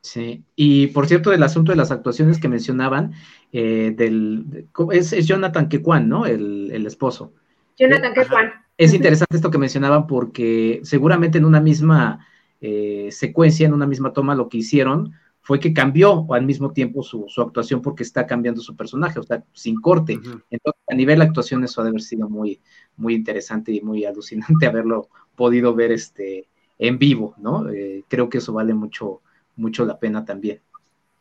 Sí, 0.00 0.44
y 0.54 0.86
por 0.88 1.08
cierto, 1.08 1.30
del 1.30 1.42
asunto 1.42 1.72
de 1.72 1.76
las 1.76 1.90
actuaciones 1.90 2.38
que 2.38 2.48
mencionaban, 2.48 3.14
eh, 3.52 3.92
del, 3.96 4.68
es, 4.92 5.10
Jonathan 5.26 5.68
Kekwan, 5.68 6.08
¿no? 6.08 6.24
El, 6.24 6.86
esposo. 6.86 7.32
Jonathan 7.76 8.14
Kekwan. 8.14 8.52
Es 8.78 8.94
interesante 8.94 9.34
esto 9.34 9.50
que 9.50 9.58
mencionaban 9.58 10.06
porque 10.06 10.80
seguramente 10.84 11.38
en 11.38 11.44
una 11.44 11.60
misma 11.60 12.24
eh, 12.60 13.08
secuencia, 13.10 13.66
en 13.66 13.74
una 13.74 13.86
misma 13.86 14.12
toma, 14.12 14.36
lo 14.36 14.48
que 14.48 14.58
hicieron 14.58 15.14
fue 15.46 15.60
que 15.60 15.72
cambió 15.72 16.26
al 16.34 16.44
mismo 16.44 16.72
tiempo 16.72 17.04
su, 17.04 17.24
actuación 17.40 17.80
porque 17.80 18.02
está 18.02 18.26
cambiando 18.26 18.60
su 18.60 18.74
personaje, 18.74 19.20
o 19.20 19.22
sea, 19.22 19.44
sin 19.52 19.80
corte. 19.80 20.14
Entonces, 20.50 20.82
a 20.90 20.94
nivel 20.96 21.20
de 21.20 21.26
actuación, 21.26 21.62
eso 21.62 21.80
ha 21.80 21.84
de 21.84 21.90
haber 21.90 22.02
sido 22.02 22.28
muy, 22.28 22.60
muy 22.96 23.14
interesante 23.14 23.70
y 23.70 23.80
muy 23.80 24.04
alucinante 24.04 24.66
haberlo 24.66 25.08
podido 25.36 25.72
ver 25.72 25.92
este, 25.92 26.48
en 26.80 26.98
vivo, 26.98 27.34
¿no? 27.36 27.70
Eh, 27.70 28.02
creo 28.08 28.28
que 28.28 28.38
eso 28.38 28.52
vale 28.54 28.74
mucho, 28.74 29.20
mucho 29.54 29.86
la 29.86 29.96
pena 30.00 30.24
también. 30.24 30.58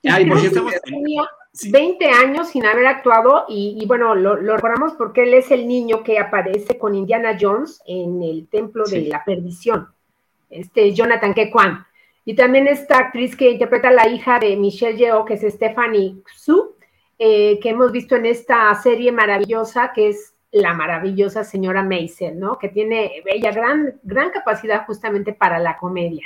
Ay, 0.03 0.25
porque 0.25 0.47
estamos... 0.47 0.73
20 1.69 2.05
años 2.09 2.49
sin 2.49 2.65
haber 2.65 2.87
actuado 2.87 3.45
y, 3.47 3.85
bueno, 3.85 4.15
lo, 4.15 4.37
recordamos 4.37 4.93
porque 4.93 5.21
él 5.21 5.35
es 5.35 5.51
el 5.51 5.67
niño 5.67 6.03
que 6.03 6.17
aparece 6.17 6.79
con 6.79 6.95
Indiana 6.95 7.37
Jones 7.39 7.79
en 7.85 8.23
el 8.23 8.47
Templo 8.47 8.85
de 8.85 9.01
la 9.01 9.23
Perdición, 9.23 9.87
este 10.49 10.93
Jonathan 10.93 11.35
Kekwan. 11.35 11.85
Y 12.25 12.35
también 12.35 12.67
esta 12.67 12.97
actriz 12.97 13.35
que 13.35 13.51
interpreta 13.51 13.89
a 13.89 13.93
la 13.93 14.09
hija 14.09 14.39
de 14.39 14.57
Michelle 14.57 14.97
Yeoh, 14.97 15.25
que 15.25 15.35
es 15.35 15.41
Stephanie 15.53 16.15
Su, 16.35 16.75
eh, 17.19 17.59
que 17.61 17.69
hemos 17.69 17.91
visto 17.91 18.15
en 18.15 18.25
esta 18.25 18.73
serie 18.75 19.11
maravillosa, 19.11 19.93
que 19.93 20.09
es 20.09 20.33
la 20.51 20.73
maravillosa 20.73 21.43
señora 21.43 21.83
Maisel, 21.83 22.39
¿no? 22.39 22.57
Que 22.57 22.69
tiene 22.69 23.23
ella 23.25 23.51
gran, 23.51 23.99
gran 24.03 24.31
capacidad 24.31 24.85
justamente 24.85 25.33
para 25.33 25.59
la 25.59 25.77
comedia. 25.77 26.25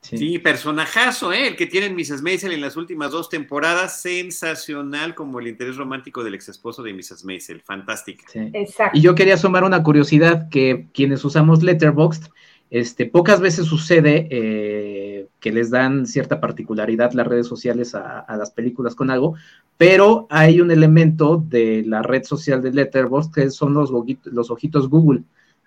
Sí, 0.00 0.38
personajazo, 0.38 1.32
¿eh? 1.32 1.48
El 1.48 1.56
que 1.56 1.66
tiene 1.66 1.90
Mrs. 1.90 2.22
Maisel 2.22 2.52
en 2.52 2.60
las 2.60 2.76
últimas 2.76 3.10
dos 3.10 3.28
temporadas, 3.28 4.00
sensacional 4.00 5.14
como 5.14 5.40
el 5.40 5.48
interés 5.48 5.76
romántico 5.76 6.22
del 6.22 6.34
ex 6.34 6.48
esposo 6.48 6.82
de 6.82 6.94
Mrs. 6.94 7.24
Maisel, 7.24 7.60
fantástica. 7.60 8.24
Exacto. 8.54 8.96
Y 8.96 9.02
yo 9.02 9.14
quería 9.14 9.36
sumar 9.36 9.64
una 9.64 9.82
curiosidad 9.82 10.48
que 10.50 10.86
quienes 10.94 11.24
usamos 11.24 11.62
Letterboxd, 11.62 12.30
este, 12.70 13.06
pocas 13.06 13.40
veces 13.40 13.66
sucede 13.66 14.28
eh, 14.30 15.28
que 15.40 15.52
les 15.52 15.70
dan 15.70 16.06
cierta 16.06 16.40
particularidad 16.40 17.12
las 17.12 17.26
redes 17.26 17.46
sociales 17.46 17.94
a, 17.94 18.24
las 18.36 18.50
películas 18.50 18.94
con 18.94 19.10
algo, 19.10 19.34
pero 19.78 20.26
hay 20.28 20.60
un 20.60 20.70
elemento 20.70 21.42
de 21.48 21.82
la 21.86 22.02
red 22.02 22.24
social 22.24 22.60
de 22.60 22.72
Letterboxd 22.72 23.32
que 23.32 23.50
son 23.50 23.72
los, 23.72 23.90
ojitos 23.90 24.88
Google 24.88 25.22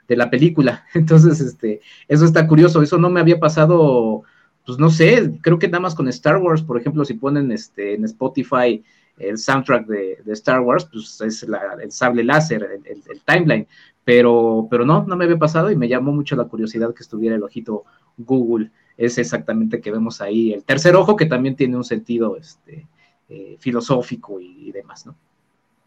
de 0.07 0.15
la 0.15 0.29
película. 0.29 0.85
Entonces, 0.93 1.39
este, 1.39 1.81
eso 2.07 2.25
está 2.25 2.47
curioso, 2.47 2.81
eso 2.83 2.97
no 2.99 3.09
me 3.09 3.19
había 3.19 3.39
pasado, 3.39 4.21
pues 4.65 4.77
no 4.77 4.91
sé, 4.91 5.39
creo 5.41 5.57
que 5.57 5.67
nada 5.67 5.79
más 5.79 5.95
con 5.95 6.07
Star 6.07 6.37
Wars, 6.37 6.61
por 6.61 6.79
ejemplo, 6.79 7.03
si 7.03 7.15
ponen 7.15 7.51
este, 7.51 7.95
en 7.95 8.05
Spotify 8.05 8.83
el 9.17 9.37
soundtrack 9.37 9.87
de, 9.87 10.17
Star 10.27 10.61
Wars, 10.61 10.87
pues 10.91 11.19
es 11.21 11.43
el 11.43 11.91
sable 11.91 12.23
láser, 12.23 12.67
el 12.85 13.21
timeline, 13.25 13.67
pero, 14.03 14.67
pero 14.69 14.85
no, 14.85 15.03
no 15.05 15.15
me 15.15 15.25
había 15.25 15.37
pasado 15.37 15.69
y 15.71 15.75
me 15.75 15.87
llamó 15.87 16.11
mucho 16.11 16.35
la 16.35 16.45
curiosidad 16.45 16.93
que 16.93 17.03
estuviera 17.03 17.35
el 17.35 17.43
ojito 17.43 17.83
Google. 18.17 18.71
Es 18.97 19.17
exactamente 19.17 19.79
que 19.81 19.91
vemos 19.91 20.21
ahí 20.21 20.53
el 20.53 20.63
tercer 20.63 20.95
ojo 20.95 21.15
que 21.15 21.25
también 21.25 21.55
tiene 21.55 21.77
un 21.77 21.83
sentido 21.83 22.35
este, 22.37 22.87
eh, 23.29 23.57
filosófico 23.59 24.39
y, 24.39 24.71
demás, 24.71 25.05
¿no? 25.05 25.15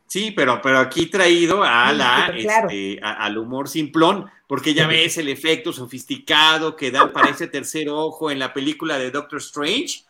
Sí, 0.06 0.30
pero, 0.30 0.60
pero 0.62 0.78
aquí 0.78 1.06
traído 1.06 1.62
a 1.64 1.92
la, 1.92 2.32
este, 2.36 3.00
al 3.02 3.36
humor 3.36 3.68
simplón, 3.68 4.26
porque 4.46 4.74
ya 4.74 4.86
ves 4.86 5.18
el 5.18 5.28
efecto 5.28 5.72
sofisticado 5.72 6.76
que 6.76 6.90
dan 6.90 7.12
para 7.12 7.30
ese 7.30 7.48
tercer 7.48 7.88
ojo 7.88 8.30
en 8.30 8.38
la 8.38 8.52
película 8.52 8.98
de 8.98 9.10
Doctor 9.10 9.40
Strange, 9.40 10.04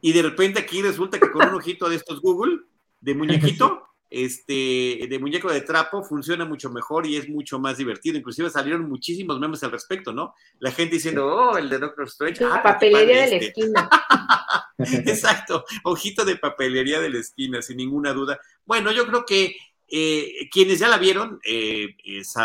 y 0.00 0.12
de 0.12 0.22
repente 0.22 0.60
aquí 0.60 0.82
resulta 0.82 1.20
que 1.20 1.30
con 1.30 1.48
un 1.48 1.54
ojito 1.54 1.88
de 1.88 1.96
estos 1.96 2.20
Google, 2.20 2.60
de 3.00 3.14
muñequito, 3.14 3.85
este, 4.10 5.06
de 5.08 5.18
muñeco 5.18 5.50
de 5.50 5.60
trapo 5.60 6.02
funciona 6.02 6.44
mucho 6.44 6.70
mejor 6.70 7.06
y 7.06 7.16
es 7.16 7.28
mucho 7.28 7.58
más 7.58 7.78
divertido. 7.78 8.16
Inclusive 8.16 8.50
salieron 8.50 8.88
muchísimos 8.88 9.38
memes 9.38 9.62
al 9.64 9.72
respecto, 9.72 10.12
¿no? 10.12 10.34
La 10.58 10.70
gente 10.70 10.94
diciendo, 10.94 11.26
oh, 11.26 11.56
el 11.56 11.68
de 11.68 11.78
Doctor 11.78 12.06
Strange. 12.06 12.44
Ah, 12.44 12.62
papelería 12.62 13.22
de 13.22 13.30
la 13.30 13.36
este". 13.36 13.46
esquina. 13.46 13.90
Exacto, 14.78 15.64
ojito 15.84 16.24
de 16.24 16.36
papelería 16.36 17.00
de 17.00 17.10
la 17.10 17.18
esquina, 17.18 17.62
sin 17.62 17.78
ninguna 17.78 18.12
duda. 18.12 18.38
Bueno, 18.64 18.92
yo 18.92 19.06
creo 19.06 19.24
que 19.24 19.56
eh, 19.88 20.48
quienes 20.50 20.80
ya 20.80 20.88
la 20.88 20.98
vieron 20.98 21.38
eh, 21.44 21.96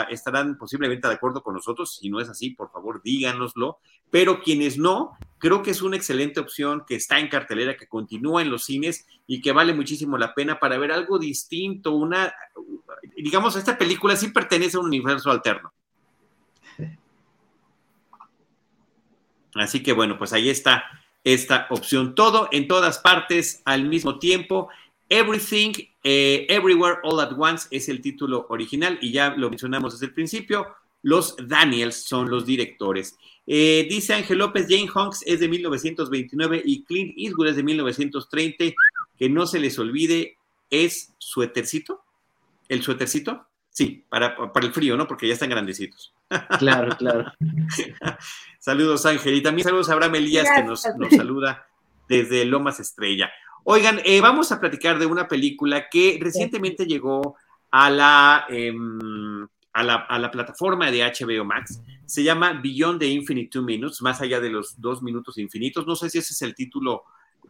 estarán 0.09 0.57
posiblemente 0.57 1.07
de 1.07 1.13
acuerdo 1.13 1.41
con 1.41 1.55
nosotros. 1.55 1.97
Si 1.97 2.09
no 2.09 2.19
es 2.19 2.29
así, 2.29 2.51
por 2.51 2.71
favor, 2.71 3.01
díganoslo. 3.03 3.79
Pero 4.09 4.41
quienes 4.41 4.77
no, 4.77 5.17
creo 5.37 5.63
que 5.63 5.71
es 5.71 5.81
una 5.81 5.95
excelente 5.95 6.39
opción 6.39 6.83
que 6.87 6.95
está 6.95 7.19
en 7.19 7.29
cartelera, 7.29 7.77
que 7.77 7.87
continúa 7.87 8.41
en 8.41 8.51
los 8.51 8.65
cines 8.65 9.07
y 9.25 9.41
que 9.41 9.53
vale 9.53 9.73
muchísimo 9.73 10.17
la 10.17 10.33
pena 10.33 10.59
para 10.59 10.77
ver 10.77 10.91
algo 10.91 11.17
distinto. 11.17 11.91
Una, 11.91 12.33
digamos, 13.15 13.55
esta 13.55 13.77
película 13.77 14.15
sí 14.15 14.27
pertenece 14.27 14.77
a 14.77 14.81
un 14.81 14.87
universo 14.87 15.31
alterno. 15.31 15.71
Así 19.55 19.83
que 19.83 19.93
bueno, 19.93 20.17
pues 20.17 20.33
ahí 20.33 20.49
está 20.49 20.83
esta 21.23 21.67
opción. 21.69 22.15
Todo 22.15 22.49
en 22.51 22.67
todas 22.67 22.99
partes 22.99 23.61
al 23.65 23.85
mismo 23.85 24.19
tiempo. 24.19 24.69
Everything, 25.11 25.73
eh, 26.05 26.45
Everywhere, 26.47 26.99
All 27.03 27.19
at 27.19 27.33
Once 27.37 27.67
es 27.69 27.89
el 27.89 27.99
título 27.99 28.45
original 28.47 28.97
y 29.01 29.11
ya 29.11 29.31
lo 29.35 29.49
mencionamos 29.49 29.91
desde 29.91 30.05
el 30.05 30.13
principio. 30.13 30.67
Los 31.01 31.35
Daniels 31.37 31.95
son 31.95 32.29
los 32.29 32.45
directores. 32.45 33.17
Eh, 33.45 33.85
dice 33.89 34.13
Ángel 34.13 34.37
López, 34.37 34.67
Jane 34.69 34.89
Honks 34.93 35.23
es 35.25 35.41
de 35.41 35.49
1929 35.49 36.61
y 36.63 36.85
Clint 36.85 37.13
Eastwood 37.17 37.47
es 37.49 37.57
de 37.57 37.63
1930. 37.63 38.63
Que 39.17 39.27
no 39.27 39.45
se 39.47 39.59
les 39.59 39.77
olvide, 39.79 40.37
es 40.69 41.13
suétercito. 41.17 42.05
¿El 42.69 42.81
suétercito? 42.81 43.47
Sí, 43.69 44.05
para, 44.07 44.53
para 44.53 44.65
el 44.65 44.71
frío, 44.71 44.95
¿no? 44.95 45.07
Porque 45.07 45.27
ya 45.27 45.33
están 45.33 45.49
grandecitos. 45.49 46.13
Claro, 46.57 46.95
claro. 46.95 47.33
saludos, 48.59 49.05
Ángel. 49.05 49.35
Y 49.35 49.43
también 49.43 49.65
saludos 49.65 49.89
a 49.89 49.93
Abraham 49.93 50.15
Elías, 50.15 50.47
que 50.55 50.63
nos, 50.63 50.85
nos 50.97 51.09
saluda 51.11 51.67
desde 52.07 52.45
Lomas 52.45 52.79
Estrella. 52.79 53.29
Oigan, 53.63 54.01
eh, 54.03 54.21
vamos 54.21 54.51
a 54.51 54.59
platicar 54.59 54.97
de 54.97 55.05
una 55.05 55.27
película 55.27 55.87
que 55.89 56.17
recientemente 56.19 56.85
llegó 56.85 57.35
a 57.69 57.89
la, 57.89 58.45
em, 58.49 59.47
a 59.73 59.83
la, 59.83 59.95
a 59.95 60.19
la 60.19 60.31
plataforma 60.31 60.89
de 60.89 61.03
HBO 61.03 61.45
Max. 61.45 61.81
Se 62.05 62.23
llama 62.23 62.53
Beyond 62.53 62.99
the 62.99 63.07
Infinite 63.07 63.49
Two 63.49 63.63
Minutes, 63.63 64.01
más 64.01 64.21
allá 64.21 64.39
de 64.39 64.49
los 64.49 64.79
dos 64.81 65.01
minutos 65.03 65.37
infinitos. 65.37 65.85
No 65.85 65.95
sé 65.95 66.09
si 66.09 66.17
ese 66.17 66.33
es 66.33 66.41
el 66.41 66.55
título 66.55 67.03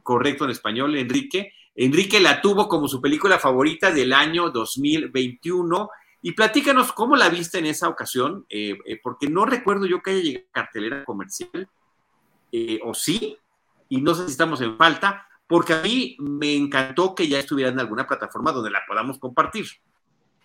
correcto 0.04 0.46
en 0.46 0.52
español, 0.52 0.96
Enrique. 0.96 1.54
Enrique 1.76 2.20
la 2.20 2.42
tuvo 2.42 2.68
como 2.68 2.88
su 2.88 3.02
película 3.02 3.40
favorita 3.40 3.92
del 3.92 4.14
año 4.14 4.50
2021 4.50 5.90
y 6.22 6.34
platícanos 6.34 6.92
cómo 6.92 7.16
la 7.16 7.30
viste 7.30 7.60
en 7.60 7.66
esa 7.66 7.90
ocasión, 7.90 8.46
eh, 8.50 8.78
eh, 8.86 9.00
porque 9.02 9.28
no 9.28 9.46
recuerdo 9.46 9.86
yo 9.86 10.02
que 10.02 10.12
haya 10.12 10.22
llegado 10.22 10.46
a 10.50 10.52
cartelera 10.52 11.06
comercial, 11.06 11.68
eh, 12.52 12.80
o 12.84 12.94
sí, 12.94 13.38
y 13.90 14.02
no 14.02 14.14
sé 14.14 14.26
si 14.26 14.32
estamos 14.32 14.62
en 14.62 14.78
falta, 14.78 15.28
porque 15.52 15.74
a 15.74 15.82
mí 15.82 16.16
me 16.18 16.56
encantó 16.56 17.14
que 17.14 17.28
ya 17.28 17.38
estuviera 17.38 17.70
en 17.70 17.80
alguna 17.82 18.08
plataforma 18.08 18.54
donde 18.54 18.72
la 18.72 18.80
podamos 18.88 19.20
compartir. 19.20 19.66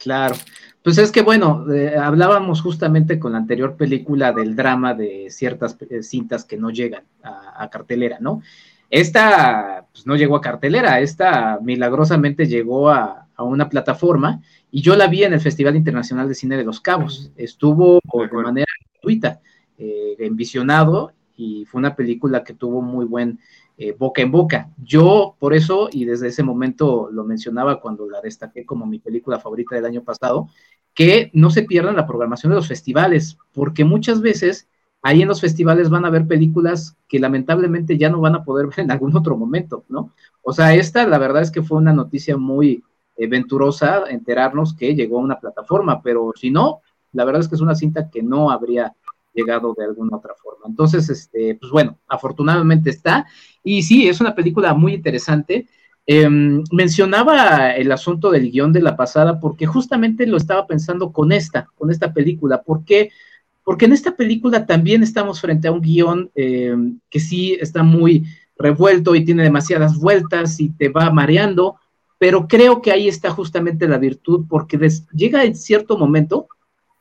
Claro, 0.01 0.35
pues 0.83 0.99
es 0.99 1.13
que 1.13 1.23
bueno, 1.23 1.65
hablábamos 2.03 2.61
justamente 2.61 3.21
con 3.21 3.31
la 3.31 3.39
anterior 3.39 3.77
película 3.77 4.33
del 4.33 4.57
drama 4.57 4.95
de 4.95 5.29
ciertas 5.31 5.79
cintas 6.03 6.45
que 6.45 6.57
no 6.57 6.71
llegan 6.71 7.05
a, 7.23 7.71
cartelera, 7.71 8.19
¿no? 8.21 8.43
Esta 8.91 9.87
pues, 9.93 10.09
no 10.09 10.17
llegó 10.17 10.35
a 10.35 10.41
cartelera, 10.41 10.99
esta 10.99 11.61
milagrosamente 11.63 12.47
llegó 12.47 12.91
a, 12.91 13.29
a 13.37 13.45
una 13.45 13.69
plataforma 13.69 14.43
y 14.73 14.83
yo 14.83 14.97
la 14.97 15.07
vi 15.07 15.23
en 15.23 15.35
el 15.35 15.41
Festival 15.41 15.77
Internacional 15.77 16.29
de 16.29 16.35
Cine 16.35 16.57
de 16.57 16.65
Los 16.65 16.81
Cabos. 16.81 17.31
Estuvo 17.37 18.01
de, 18.13 18.43
manera 18.43 18.67
gratuita, 18.93 19.41
eh, 19.79 20.17
envisionado, 20.19 21.13
y 21.37 21.65
fue 21.67 21.79
una 21.79 21.95
película 21.95 22.43
que 22.43 22.55
tuvo 22.55 22.83
muy 22.83 23.05
buen 23.05 23.39
eh, 23.79 23.93
boca 23.93 24.23
en 24.23 24.31
boca. 24.31 24.71
Yo, 24.83 25.37
por 25.39 25.53
eso, 25.53 25.89
y 25.93 26.07
desde 26.07 26.29
ese 26.29 26.43
momento 26.43 27.11
lo 27.13 27.25
mencionaba 27.25 27.81
cuando 27.81 28.09
la 28.09 28.21
destaqué 28.23 28.65
como 28.65 28.87
mi 28.87 28.99
película 28.99 29.39
favorita 29.39 29.75
del 29.75 29.85
año 29.85 30.03
pasado, 30.03 30.49
que 30.95 31.31
no 31.35 31.51
se 31.51 31.63
pierdan 31.63 31.97
la 31.97 32.07
programación 32.07 32.51
de 32.51 32.57
los 32.57 32.69
festivales, 32.69 33.37
porque 33.53 33.85
muchas 33.85 34.23
veces 34.23 34.69
ahí 35.03 35.21
en 35.21 35.29
los 35.29 35.43
festivales 35.43 35.91
van 35.91 36.07
a 36.07 36.11
ver 36.11 36.27
películas 36.27 36.97
que 37.07 37.21
lamentablemente 37.21 37.99
ya 37.99 38.09
no 38.09 38.21
van 38.21 38.35
a 38.35 38.45
poder 38.45 38.67
ver 38.69 38.81
en 38.81 38.91
algún 38.91 39.15
otro 39.15 39.37
momento, 39.37 39.85
¿no? 39.89 40.13
O 40.43 40.53
sea, 40.53 40.75
esta 40.75 41.07
la 41.07 41.19
verdad 41.19 41.43
es 41.43 41.51
que 41.51 41.63
fue 41.63 41.79
una 41.79 41.93
noticia 41.93 42.37
muy, 42.37 42.83
venturosa 43.19 44.05
enterarnos 44.11 44.75
que 44.75 44.95
llegó 44.95 45.19
a 45.19 45.23
una 45.23 45.41
plataforma, 45.41 46.03
pero 46.03 46.33
si 46.35 46.51
no, 46.51 46.83
la 47.13 47.25
verdad 47.25 47.41
es 47.41 47.49
que 47.49 47.55
es 47.55 47.63
una 47.63 47.75
cinta 47.75 48.11
que 48.11 48.23
no 48.23 48.51
habría 48.51 48.95
llegado 49.37 49.75
de 49.77 49.85
alguna 49.85 50.17
otra 50.17 50.35
forma. 50.35 50.65
Entonces, 50.67 51.09
este, 51.11 51.57
pues 51.61 51.71
bueno, 51.71 51.99
afortunadamente 52.09 52.91
está. 52.91 53.27
Y 53.63 53.83
sí, 53.83 54.09
es 54.09 54.21
una 54.21 54.35
película 54.35 54.75
muy 54.75 54.95
interesante. 54.95 55.69
Em, 56.07 56.63
mencionaba 56.73 57.73
el 57.73 57.91
asunto 57.93 58.31
del 58.31 58.51
guion 58.51 58.73
de 58.73 58.81
la 58.81 58.97
pasada 58.97 59.41
porque 59.41 59.67
justamente 59.67 60.27
lo 60.27 60.37
estaba 60.37 60.67
pensando 60.67 61.13
con 61.13 61.33
esta, 61.33 61.69
con 61.75 61.91
esta 61.91 62.13
película. 62.13 62.63
¿Por 62.63 62.85
qué? 62.85 63.11
Porque 63.65 63.87
en 63.87 63.93
esta 63.93 64.17
película 64.17 64.67
también 64.67 65.03
estamos 65.03 65.41
frente 65.41 65.69
a 65.69 65.73
un 65.73 65.81
guion 65.81 66.31
em, 66.37 67.01
que 67.11 67.21
sí 67.21 67.57
está 67.61 67.83
muy 67.83 68.25
revuelto 68.57 69.15
y 69.15 69.25
tiene 69.25 69.43
demasiadas 69.43 69.99
vueltas 69.99 70.61
y 70.61 70.71
te 70.71 70.89
va 70.89 71.11
mareando, 71.11 71.77
pero 72.19 72.49
creo 72.49 72.81
que 72.81 72.93
ahí 72.93 73.09
está 73.09 73.31
justamente 73.31 73.89
la 73.89 73.99
virtud, 73.99 74.47
porque 74.49 74.79
llega 75.13 75.45
en 75.45 75.57
cierto 75.57 75.99
momento 75.99 76.49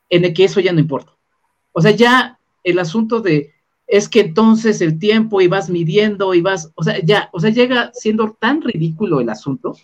en 0.10 0.26
el 0.26 0.34
que 0.34 0.44
eso 0.44 0.60
ya 0.60 0.74
no 0.74 0.80
importa. 0.80 1.15
O 1.78 1.82
sea, 1.82 1.92
ya 1.92 2.40
el 2.64 2.80
asunto 2.80 3.20
de 3.20 3.52
es 3.86 4.08
que 4.08 4.22
entonces 4.22 4.82
el 4.82 4.98
tiempo 4.98 5.42
y 5.42 5.48
vas 5.48 5.70
midiendo 5.70 6.34
y 6.34 6.42
vas, 6.42 6.72
o 6.76 6.84
sea, 6.84 7.00
ya, 7.04 7.30
o 7.34 7.40
sea, 7.40 7.50
llega 7.50 7.92
siendo 7.94 8.32
tan 8.40 8.62
ridículo 8.62 9.20
el 9.20 9.30
asunto 9.30 9.76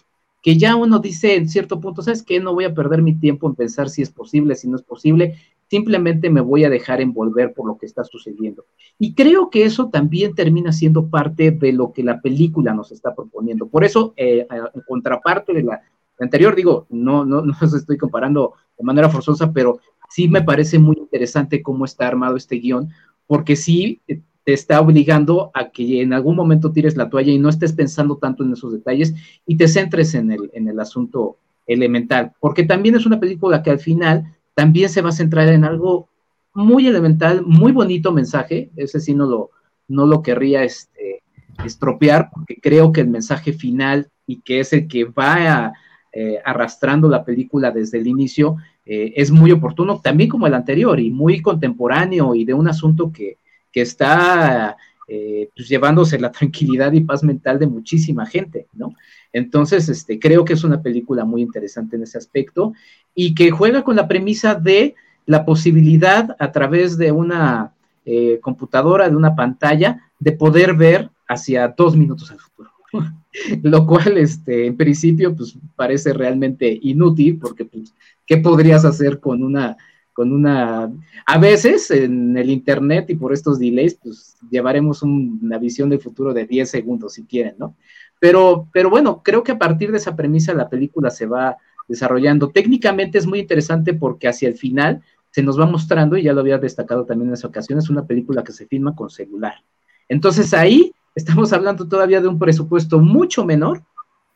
que 0.41 0.57
ya 0.57 0.75
uno 0.77 0.99
dice 0.99 1.35
en 1.35 1.49
cierto 1.49 1.81
punto, 1.81 2.01
¿sabes 2.01 2.23
qué? 2.23 2.39
No 2.39 2.53
voy 2.53 2.63
a 2.63 2.73
perder 2.73 3.01
mi 3.01 3.13
tiempo 3.13 3.47
en 3.47 3.55
pensar 3.55 3.89
si 3.89 4.01
es 4.01 4.09
posible, 4.09 4.55
si 4.55 4.69
no 4.69 4.77
es 4.77 4.83
posible, 4.83 5.35
simplemente 5.69 6.29
me 6.29 6.39
voy 6.39 6.63
a 6.63 6.69
dejar 6.69 7.01
envolver 7.01 7.53
por 7.53 7.67
lo 7.67 7.77
que 7.77 7.85
está 7.85 8.05
sucediendo. 8.05 8.65
Y 8.97 9.13
creo 9.13 9.49
que 9.49 9.65
eso 9.65 9.89
también 9.89 10.33
termina 10.33 10.71
siendo 10.71 11.09
parte 11.09 11.51
de 11.51 11.73
lo 11.73 11.91
que 11.91 12.03
la 12.03 12.21
película 12.21 12.73
nos 12.73 12.91
está 12.93 13.13
proponiendo. 13.13 13.67
Por 13.67 13.83
eso, 13.83 14.13
eh, 14.15 14.47
en 14.49 14.81
contraparte 14.87 15.53
de 15.53 15.63
la, 15.63 15.81
anterior, 16.23 16.55
digo, 16.55 16.85
no, 16.89 17.25
no, 17.25 17.41
no 17.45 17.55
estoy 17.61 17.97
comparando 17.97 18.53
de 18.81 18.85
manera 18.85 19.09
forzosa, 19.09 19.53
pero 19.53 19.79
sí 20.09 20.27
me 20.27 20.41
parece 20.41 20.79
muy 20.79 20.97
interesante 20.97 21.61
cómo 21.61 21.85
está 21.85 22.07
armado 22.07 22.35
este 22.35 22.55
guion, 22.55 22.89
porque 23.27 23.55
sí 23.55 24.01
te 24.07 24.53
está 24.53 24.81
obligando 24.81 25.51
a 25.53 25.69
que 25.69 26.01
en 26.01 26.13
algún 26.13 26.35
momento 26.35 26.71
tires 26.71 26.97
la 26.97 27.09
toalla 27.09 27.31
y 27.31 27.37
no 27.37 27.49
estés 27.49 27.73
pensando 27.73 28.17
tanto 28.17 28.43
en 28.43 28.53
esos 28.53 28.73
detalles 28.73 29.13
y 29.45 29.55
te 29.55 29.67
centres 29.67 30.15
en 30.15 30.31
el, 30.31 30.49
en 30.53 30.67
el 30.67 30.79
asunto 30.79 31.37
elemental, 31.67 32.33
porque 32.39 32.63
también 32.63 32.95
es 32.95 33.05
una 33.05 33.19
película 33.19 33.61
que 33.61 33.69
al 33.69 33.79
final 33.79 34.35
también 34.55 34.89
se 34.89 35.01
va 35.01 35.09
a 35.09 35.13
centrar 35.13 35.47
en 35.47 35.63
algo 35.63 36.09
muy 36.53 36.87
elemental, 36.87 37.43
muy 37.45 37.71
bonito 37.71 38.11
mensaje, 38.11 38.71
ese 38.75 38.99
sí 38.99 39.13
no 39.13 39.25
lo, 39.25 39.51
no 39.87 40.05
lo 40.07 40.21
querría 40.21 40.63
este, 40.63 41.21
estropear, 41.63 42.29
porque 42.33 42.59
creo 42.59 42.91
que 42.91 43.01
el 43.01 43.07
mensaje 43.07 43.53
final 43.53 44.09
y 44.25 44.41
que 44.41 44.59
es 44.59 44.73
el 44.73 44.87
que 44.87 45.05
va 45.05 45.71
eh, 46.13 46.39
arrastrando 46.43 47.07
la 47.07 47.23
película 47.23 47.71
desde 47.71 47.99
el 47.99 48.07
inicio, 48.07 48.57
eh, 48.85 49.13
es 49.15 49.31
muy 49.31 49.51
oportuno, 49.51 49.99
también 50.01 50.29
como 50.29 50.47
el 50.47 50.53
anterior, 50.53 50.99
y 50.99 51.11
muy 51.11 51.41
contemporáneo 51.41 52.35
y 52.35 52.45
de 52.45 52.53
un 52.53 52.67
asunto 52.67 53.11
que, 53.11 53.37
que 53.71 53.81
está 53.81 54.77
eh, 55.07 55.49
pues 55.53 55.67
llevándose 55.67 56.17
la 56.19 56.31
tranquilidad 56.31 56.93
y 56.93 57.01
paz 57.01 57.21
mental 57.21 57.59
de 57.59 57.67
muchísima 57.67 58.25
gente, 58.25 58.67
¿no? 58.73 58.93
Entonces, 59.33 59.89
este, 59.89 60.19
creo 60.19 60.45
que 60.45 60.53
es 60.53 60.63
una 60.63 60.81
película 60.81 61.25
muy 61.25 61.41
interesante 61.41 61.97
en 61.97 62.03
ese 62.03 62.17
aspecto 62.17 62.73
y 63.13 63.35
que 63.35 63.51
juega 63.51 63.83
con 63.83 63.97
la 63.97 64.07
premisa 64.07 64.55
de 64.55 64.95
la 65.25 65.45
posibilidad 65.45 66.35
a 66.39 66.51
través 66.51 66.97
de 66.97 67.11
una 67.11 67.73
eh, 68.05 68.39
computadora, 68.41 69.09
de 69.09 69.15
una 69.15 69.35
pantalla, 69.35 70.09
de 70.17 70.31
poder 70.31 70.75
ver 70.75 71.09
hacia 71.27 71.67
dos 71.67 71.95
minutos 71.97 72.31
al 72.31 72.39
futuro. 72.39 72.71
Lo 73.63 73.85
cual, 73.85 74.17
este, 74.17 74.65
en 74.65 74.77
principio, 74.77 75.35
pues 75.35 75.57
parece 75.75 76.13
realmente 76.13 76.79
inútil, 76.83 77.37
porque, 77.37 77.65
pues, 77.65 77.93
¿qué 78.31 78.37
podrías 78.37 78.85
hacer 78.85 79.19
con 79.19 79.43
una, 79.43 79.75
con 80.13 80.31
una, 80.31 80.89
a 81.25 81.37
veces 81.37 81.91
en 81.91 82.37
el 82.37 82.49
internet 82.49 83.09
y 83.09 83.15
por 83.15 83.33
estos 83.33 83.59
delays, 83.59 83.95
pues 83.95 84.37
llevaremos 84.49 85.03
una 85.03 85.57
visión 85.57 85.89
del 85.89 85.99
futuro 85.99 86.33
de 86.33 86.45
10 86.45 86.69
segundos 86.69 87.15
si 87.15 87.25
quieren, 87.25 87.55
¿no? 87.57 87.75
Pero, 88.21 88.69
pero 88.71 88.89
bueno, 88.89 89.21
creo 89.21 89.43
que 89.43 89.51
a 89.51 89.59
partir 89.59 89.91
de 89.91 89.97
esa 89.97 90.15
premisa 90.15 90.53
la 90.53 90.69
película 90.69 91.09
se 91.09 91.25
va 91.25 91.57
desarrollando. 91.89 92.51
Técnicamente 92.51 93.17
es 93.17 93.27
muy 93.27 93.39
interesante 93.39 93.93
porque 93.93 94.29
hacia 94.29 94.47
el 94.47 94.55
final 94.55 95.01
se 95.31 95.43
nos 95.43 95.59
va 95.59 95.65
mostrando, 95.65 96.15
y 96.15 96.23
ya 96.23 96.31
lo 96.31 96.39
había 96.39 96.57
destacado 96.57 97.03
también 97.03 97.31
en 97.31 97.33
esa 97.33 97.49
ocasión, 97.49 97.79
es 97.79 97.89
una 97.89 98.05
película 98.05 98.45
que 98.45 98.53
se 98.53 98.65
filma 98.65 98.95
con 98.95 99.09
celular. 99.09 99.55
Entonces 100.07 100.53
ahí 100.53 100.93
estamos 101.15 101.51
hablando 101.51 101.85
todavía 101.85 102.21
de 102.21 102.29
un 102.29 102.39
presupuesto 102.39 102.97
mucho 102.99 103.43
menor 103.43 103.83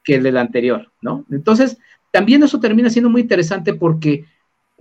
que 0.04 0.16
el 0.16 0.24
del 0.24 0.38
anterior, 0.38 0.92
¿no? 1.02 1.26
Entonces, 1.32 1.78
también 2.16 2.42
eso 2.44 2.62
termina 2.62 2.90
siendo 2.90 3.10
muy 3.10 3.20
interesante 3.20 3.74
porque 3.74 4.24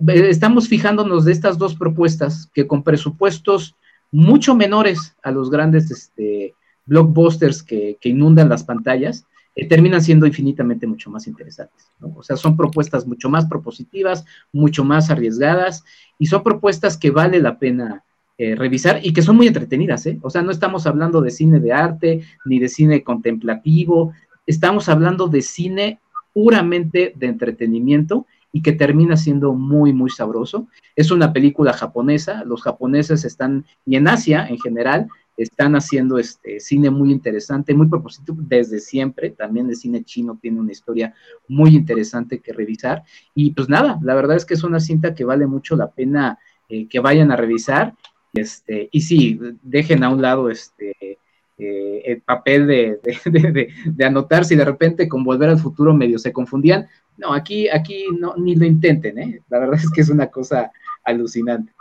eh, 0.07 0.29
estamos 0.29 0.69
fijándonos 0.69 1.25
de 1.25 1.33
estas 1.33 1.57
dos 1.57 1.75
propuestas 1.75 2.49
que 2.53 2.65
con 2.65 2.81
presupuestos 2.81 3.75
mucho 4.09 4.55
menores 4.55 5.17
a 5.21 5.31
los 5.31 5.49
grandes 5.51 5.91
este, 5.91 6.55
blockbusters 6.85 7.61
que, 7.61 7.97
inundan 8.03 8.47
las 8.47 8.63
pantallas, 8.63 9.25
eh, 9.53 9.67
terminan 9.67 10.01
siendo 10.01 10.25
infinitamente 10.25 10.87
mucho 10.87 11.09
más 11.09 11.27
interesantes. 11.27 11.91
O 11.99 12.23
sea, 12.23 12.37
son 12.37 12.55
propuestas 12.55 13.05
mucho 13.05 13.29
más 13.29 13.47
propositivas, 13.47 14.23
mucho 14.53 14.85
más 14.85 15.09
arriesgadas 15.09 15.83
y 16.17 16.27
son 16.27 16.41
propuestas 16.41 16.95
que 16.95 17.11
vale 17.11 17.41
la 17.41 17.59
pena 17.59 18.05
eh, 18.37 18.55
revisar 18.55 19.01
y 19.03 19.11
que 19.11 19.21
son 19.21 19.35
muy 19.35 19.47
entretenidas. 19.47 20.05
¿eh? 20.05 20.19
O 20.21 20.29
sea, 20.29 20.41
no 20.41 20.51
estamos 20.51 20.87
hablando 20.87 21.19
de 21.19 21.31
cine 21.31 21.59
de 21.59 21.73
arte 21.73 22.21
ni 22.45 22.59
de 22.59 22.69
cine 22.69 23.03
contemplativo, 23.03 24.13
estamos 24.47 24.87
hablando 24.87 25.27
de 25.27 25.41
cine 25.41 25.99
puramente 26.35 27.13
de 27.15 27.27
entretenimiento 27.27 28.27
y 28.51 28.61
que 28.61 28.73
termina 28.73 29.15
siendo 29.15 29.53
muy, 29.53 29.93
muy 29.93 30.09
sabroso. 30.09 30.67
Es 30.97 31.09
una 31.09 31.31
película 31.31 31.71
japonesa, 31.71 32.43
los 32.43 32.61
japoneses 32.61 33.23
están, 33.23 33.65
y 33.85 33.95
en 33.95 34.09
Asia 34.09 34.45
en 34.49 34.59
general, 34.59 35.07
están 35.37 35.75
haciendo 35.75 36.17
este 36.17 36.59
cine 36.59 36.89
muy 36.89 37.11
interesante, 37.11 37.73
muy 37.73 37.87
propositivo 37.87 38.37
desde 38.41 38.79
siempre. 38.79 39.29
También 39.29 39.69
el 39.69 39.77
cine 39.77 40.03
chino 40.03 40.37
tiene 40.41 40.59
una 40.59 40.73
historia 40.73 41.13
muy 41.47 41.73
interesante 41.73 42.39
que 42.39 42.51
revisar. 42.51 43.03
Y 43.33 43.51
pues 43.51 43.69
nada, 43.69 43.97
la 44.03 44.13
verdad 44.13 44.35
es 44.35 44.45
que 44.45 44.55
es 44.55 44.63
una 44.63 44.81
cinta 44.81 45.15
que 45.15 45.23
vale 45.23 45.47
mucho 45.47 45.77
la 45.77 45.89
pena 45.89 46.37
eh, 46.67 46.87
que 46.87 46.99
vayan 46.99 47.31
a 47.31 47.37
revisar. 47.37 47.93
Este, 48.33 48.89
y 48.91 49.01
sí, 49.01 49.39
dejen 49.61 50.03
a 50.03 50.09
un 50.09 50.21
lado 50.21 50.49
este, 50.49 51.17
eh, 51.57 52.01
el 52.05 52.21
papel 52.21 52.67
de, 53.25 53.69
de, 53.85 54.05
anotar 54.05 54.45
si 54.45 54.55
de 54.55 54.65
repente 54.65 55.07
con 55.07 55.23
Volver 55.23 55.49
al 55.49 55.59
Futuro 55.59 55.93
medio 55.93 56.19
se 56.19 56.33
confundían. 56.33 56.87
No, 57.17 57.33
aquí, 57.33 57.69
aquí 57.69 58.07
no, 58.19 58.35
ni 58.35 58.55
lo 58.55 58.65
intenten, 58.65 59.17
¿eh? 59.19 59.41
La 59.49 59.59
verdad 59.59 59.75
es 59.75 59.89
que 59.89 60.01
es 60.01 60.09
una 60.09 60.27
cosa 60.27 60.71
alucinante. 61.03 61.71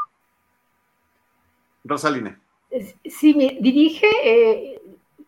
Rosalina. 1.85 2.41
Sí, 3.05 3.35
me 3.35 3.59
dirige 3.61 4.07
eh, 4.25 4.81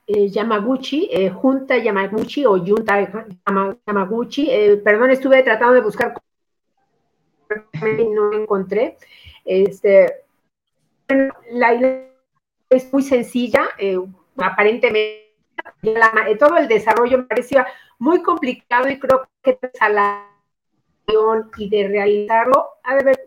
eh, 0.07 0.29
Yamaguchi, 0.29 1.09
eh, 1.13 1.31
Junta 1.31 1.77
Yamaguchi 1.79 2.45
o 2.45 2.59
Junta 2.59 3.09
Yamaguchi. 3.87 4.49
perdón, 4.83 5.11
estuve 5.11 5.43
tratando 5.43 5.75
de 5.75 5.81
buscar, 5.81 6.15
no 8.15 8.33
encontré. 8.33 8.97
Este, 9.45 10.13
la 11.53 11.75
idea 11.75 12.11
es 12.71 12.93
muy 12.93 13.03
sencilla, 13.03 13.69
aparentemente 14.39 15.27
todo 16.39 16.57
el 16.57 16.69
desarrollo 16.69 17.19
me 17.19 17.25
parecía 17.25 17.67
muy 17.99 18.23
complicado 18.23 18.89
y 18.89 18.99
creo 18.99 19.29
que 19.43 19.59
a 19.81 19.89
la 19.89 20.33
y 21.57 21.69
de 21.69 21.89
realizarlo, 21.89 22.71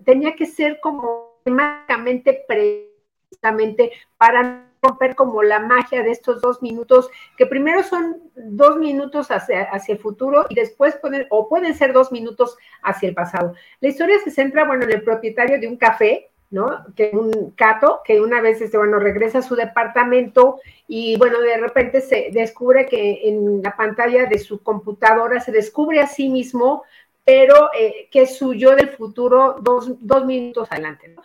tenía 0.03 0.35
que 0.35 0.45
ser 0.45 0.79
como 0.81 1.39
temáticamente 1.45 2.43
precisamente 2.45 3.91
para 4.17 4.69
romper 4.81 5.15
como 5.15 5.43
la 5.43 5.59
magia 5.59 6.03
de 6.03 6.11
estos 6.11 6.41
dos 6.41 6.61
minutos, 6.61 7.09
que 7.37 7.45
primero 7.45 7.83
son 7.83 8.31
dos 8.35 8.77
minutos 8.77 9.31
hacia, 9.31 9.63
hacia 9.63 9.93
el 9.93 9.99
futuro 9.99 10.45
y 10.49 10.55
después 10.55 10.95
pueden, 10.97 11.25
o 11.29 11.49
pueden 11.49 11.73
ser 11.73 11.93
dos 11.93 12.11
minutos 12.11 12.57
hacia 12.83 13.09
el 13.09 13.15
pasado. 13.15 13.53
La 13.79 13.89
historia 13.89 14.17
se 14.23 14.31
centra, 14.31 14.65
bueno, 14.65 14.83
en 14.83 14.91
el 14.91 15.03
propietario 15.03 15.59
de 15.59 15.67
un 15.67 15.77
café, 15.77 16.31
¿no? 16.51 16.85
Que 16.95 17.11
un 17.13 17.51
cato, 17.51 18.01
que 18.03 18.21
una 18.21 18.41
vez, 18.41 18.61
este, 18.61 18.77
bueno, 18.77 18.99
regresa 18.99 19.39
a 19.39 19.43
su 19.43 19.55
departamento 19.55 20.59
y, 20.87 21.17
bueno, 21.17 21.39
de 21.41 21.57
repente 21.57 22.01
se 22.01 22.29
descubre 22.31 22.85
que 22.87 23.29
en 23.29 23.61
la 23.61 23.75
pantalla 23.75 24.25
de 24.25 24.39
su 24.39 24.63
computadora 24.63 25.39
se 25.39 25.51
descubre 25.51 25.99
a 25.99 26.07
sí 26.07 26.29
mismo 26.29 26.83
pero 27.29 27.69
eh, 27.77 28.07
que 28.09 28.23
es 28.23 28.37
su 28.39 28.55
yo 28.55 28.75
del 28.75 28.89
futuro 28.89 29.57
dos, 29.61 30.25
minutos 30.25 30.67
adelante, 30.71 31.09
¿no? 31.09 31.21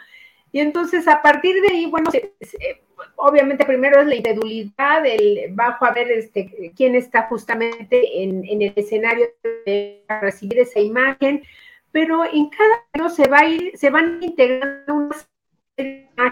Y 0.52 0.60
entonces 0.60 1.08
a 1.08 1.22
partir 1.22 1.62
de 1.62 1.68
ahí, 1.68 1.86
bueno, 1.86 2.10
obviamente 3.16 3.64
primero 3.64 4.02
es 4.02 4.06
la 4.06 4.16
incredulidad, 4.16 5.06
el 5.06 5.46
bajo 5.54 5.86
a 5.86 5.92
ver 5.92 6.12
este, 6.12 6.72
quién 6.76 6.94
está 6.94 7.22
justamente 7.22 8.22
en, 8.22 8.44
el 8.44 8.74
escenario 8.76 9.28
para 10.06 10.20
recibir 10.20 10.58
esa 10.58 10.78
imagen, 10.78 11.42
pero 11.94 12.24
en 12.24 12.48
cada 12.48 12.82
uno 12.94 13.08
se 13.08 13.28
va 13.28 13.38
a 13.38 13.48
ir, 13.48 13.78
se 13.78 13.88
van 13.88 14.18
integrando 14.20 14.94
unas 14.94 15.30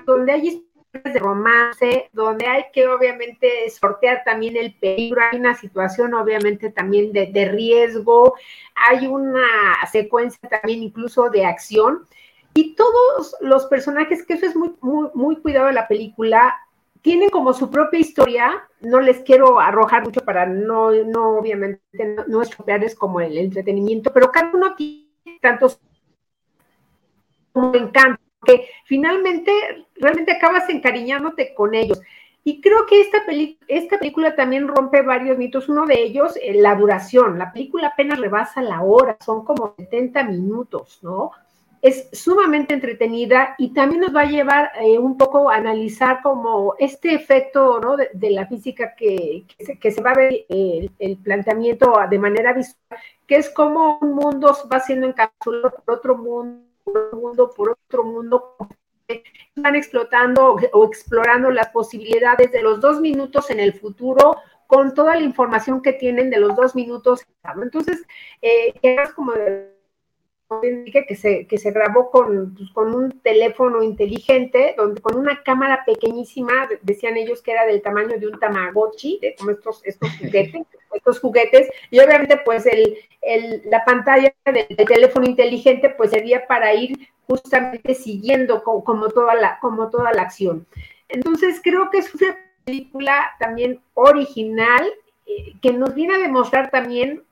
donde 0.04 0.32
hay 0.32 0.66
de 0.92 1.18
romance, 1.20 2.10
donde 2.12 2.46
hay 2.46 2.64
que 2.72 2.88
obviamente 2.88 3.70
sortear 3.70 4.22
también 4.24 4.56
el 4.56 4.74
peligro, 4.74 5.20
hay 5.22 5.38
una 5.38 5.54
situación 5.54 6.14
obviamente 6.14 6.70
también 6.70 7.12
de, 7.12 7.48
riesgo, 7.48 8.34
hay 8.74 9.06
una 9.06 9.46
secuencia 9.90 10.48
también 10.48 10.82
incluso 10.82 11.30
de 11.30 11.44
acción, 11.44 12.08
y 12.54 12.74
todos 12.74 13.36
los 13.40 13.66
personajes, 13.66 14.26
que 14.26 14.34
eso 14.34 14.46
es 14.46 14.56
muy, 14.56 14.72
muy, 14.80 15.10
muy 15.14 15.36
cuidado 15.36 15.68
de 15.68 15.74
la 15.74 15.86
película, 15.86 16.58
tienen 17.02 17.30
como 17.30 17.52
su 17.52 17.70
propia 17.70 18.00
historia, 18.00 18.68
no 18.80 19.00
les 19.00 19.20
quiero 19.20 19.60
arrojar 19.60 20.02
mucho 20.02 20.24
para 20.24 20.44
no, 20.44 20.90
no 20.90 21.38
obviamente, 21.38 21.80
no, 22.04 22.24
no 22.26 22.42
estropearles 22.42 22.96
como 22.96 23.20
el 23.20 23.38
entretenimiento, 23.38 24.12
pero 24.12 24.32
cada 24.32 24.50
uno 24.52 24.74
tiene 24.74 25.01
tantos 25.42 25.78
como 27.52 27.74
encanto 27.74 28.22
que 28.44 28.68
finalmente 28.86 29.52
realmente 29.96 30.32
acabas 30.32 30.68
encariñándote 30.68 31.54
con 31.54 31.74
ellos. 31.74 32.00
Y 32.44 32.60
creo 32.60 32.86
que 32.86 33.00
esta, 33.00 33.18
esta 33.68 33.98
película 33.98 34.34
también 34.34 34.66
rompe 34.66 35.02
varios 35.02 35.38
mitos. 35.38 35.68
Uno 35.68 35.86
de 35.86 36.02
ellos, 36.02 36.36
eh, 36.42 36.54
la 36.54 36.74
duración. 36.74 37.38
La 37.38 37.52
película 37.52 37.88
apenas 37.88 38.18
rebasa 38.18 38.62
la 38.62 38.82
hora, 38.82 39.16
son 39.24 39.44
como 39.44 39.74
70 39.78 40.24
minutos, 40.24 40.98
¿no? 41.02 41.30
Es 41.82 42.08
sumamente 42.12 42.74
entretenida 42.74 43.54
y 43.58 43.74
también 43.74 44.02
nos 44.02 44.14
va 44.14 44.22
a 44.22 44.30
llevar 44.30 44.70
eh, 44.80 44.98
un 44.98 45.18
poco 45.18 45.50
a 45.50 45.56
analizar 45.56 46.22
como 46.22 46.74
este 46.78 47.12
efecto 47.12 47.80
¿no? 47.80 47.96
de, 47.96 48.30
la 48.30 48.46
física 48.46 48.94
que, 48.94 49.44
que, 49.80 49.90
se, 49.90 50.00
va 50.00 50.12
a 50.12 50.14
ver 50.14 50.46
eh, 50.48 50.88
el, 50.98 51.16
planteamiento 51.18 51.92
de 52.08 52.18
manera 52.18 52.52
visual, 52.52 52.78
que 53.26 53.36
es 53.36 53.50
como 53.50 53.98
un 54.00 54.14
mundo 54.14 54.56
va 54.72 54.78
siendo 54.78 55.08
encapsulado 55.08 55.74
por 55.84 55.96
otro 55.96 56.16
mundo 56.16 56.72
por 56.84 57.14
mundo, 57.16 57.52
por 57.54 57.70
otro 57.70 58.04
mundo, 58.04 58.56
están 59.08 59.76
explotando 59.76 60.56
o 60.72 60.84
explorando 60.84 61.50
las 61.50 61.68
posibilidades 61.68 62.50
de 62.52 62.62
los 62.62 62.80
dos 62.80 63.00
minutos 63.00 63.50
en 63.50 63.60
el 63.60 63.72
futuro 63.74 64.36
con 64.66 64.94
toda 64.94 65.16
la 65.16 65.22
información 65.22 65.82
que 65.82 65.92
tienen 65.92 66.30
de 66.30 66.40
los 66.40 66.56
dos 66.56 66.74
minutos. 66.74 67.26
Entonces, 67.62 68.02
eh, 68.40 68.72
es 68.82 69.12
como 69.12 69.32
que 70.60 71.14
se, 71.14 71.46
que 71.46 71.58
se 71.58 71.70
grabó 71.70 72.10
con, 72.10 72.54
pues, 72.54 72.70
con 72.70 72.94
un 72.94 73.20
teléfono 73.20 73.82
inteligente, 73.82 74.74
donde 74.76 75.00
con 75.00 75.16
una 75.16 75.42
cámara 75.42 75.84
pequeñísima, 75.86 76.68
decían 76.82 77.16
ellos 77.16 77.42
que 77.42 77.52
era 77.52 77.66
del 77.66 77.82
tamaño 77.82 78.18
de 78.18 78.26
un 78.26 78.38
tamagotchi, 78.38 79.18
de 79.20 79.34
como 79.36 79.50
estos, 79.50 79.80
estos 79.84 80.08
juguetes, 80.18 80.66
estos 80.92 81.20
juguetes, 81.20 81.70
y 81.90 82.00
obviamente 82.00 82.40
pues 82.44 82.66
el, 82.66 82.96
el, 83.22 83.62
la 83.66 83.84
pantalla 83.84 84.34
del, 84.44 84.66
teléfono 84.86 85.26
inteligente 85.26 85.90
pues 85.90 86.10
sería 86.10 86.46
para 86.46 86.74
ir 86.74 87.08
justamente 87.26 87.94
siguiendo 87.94 88.62
como, 88.62 89.08
toda 89.08 89.34
la, 89.34 89.58
como 89.60 89.90
toda 89.90 90.12
la 90.12 90.22
acción. 90.22 90.66
Entonces 91.08 91.60
creo 91.62 91.90
que 91.90 91.98
es 91.98 92.14
una 92.14 92.36
película 92.64 93.32
también 93.38 93.80
original 93.94 94.90
eh, 95.26 95.54
que 95.62 95.72
nos 95.72 95.94
viene 95.94 96.14
a 96.14 96.18
demostrar 96.18 96.70
también 96.70 97.22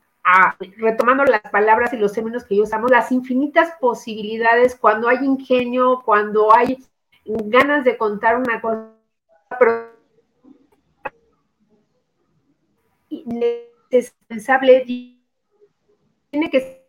retomando 0.77 1.25
las 1.25 1.41
palabras 1.51 1.93
y 1.93 1.97
los 1.97 2.13
términos 2.13 2.43
que 2.43 2.55
yo 2.55 2.63
usamos, 2.63 2.91
las 2.91 3.11
infinitas 3.11 3.73
posibilidades 3.79 4.75
cuando 4.75 5.07
hay 5.07 5.25
ingenio, 5.25 6.01
cuando 6.05 6.55
hay 6.55 6.77
ganas 7.25 7.83
de 7.83 7.97
contar 7.97 8.37
una 8.37 8.61
cosa, 8.61 8.91
pero 9.59 9.91
indispensable 13.09 14.83
tiene 14.85 16.49
que 16.49 16.81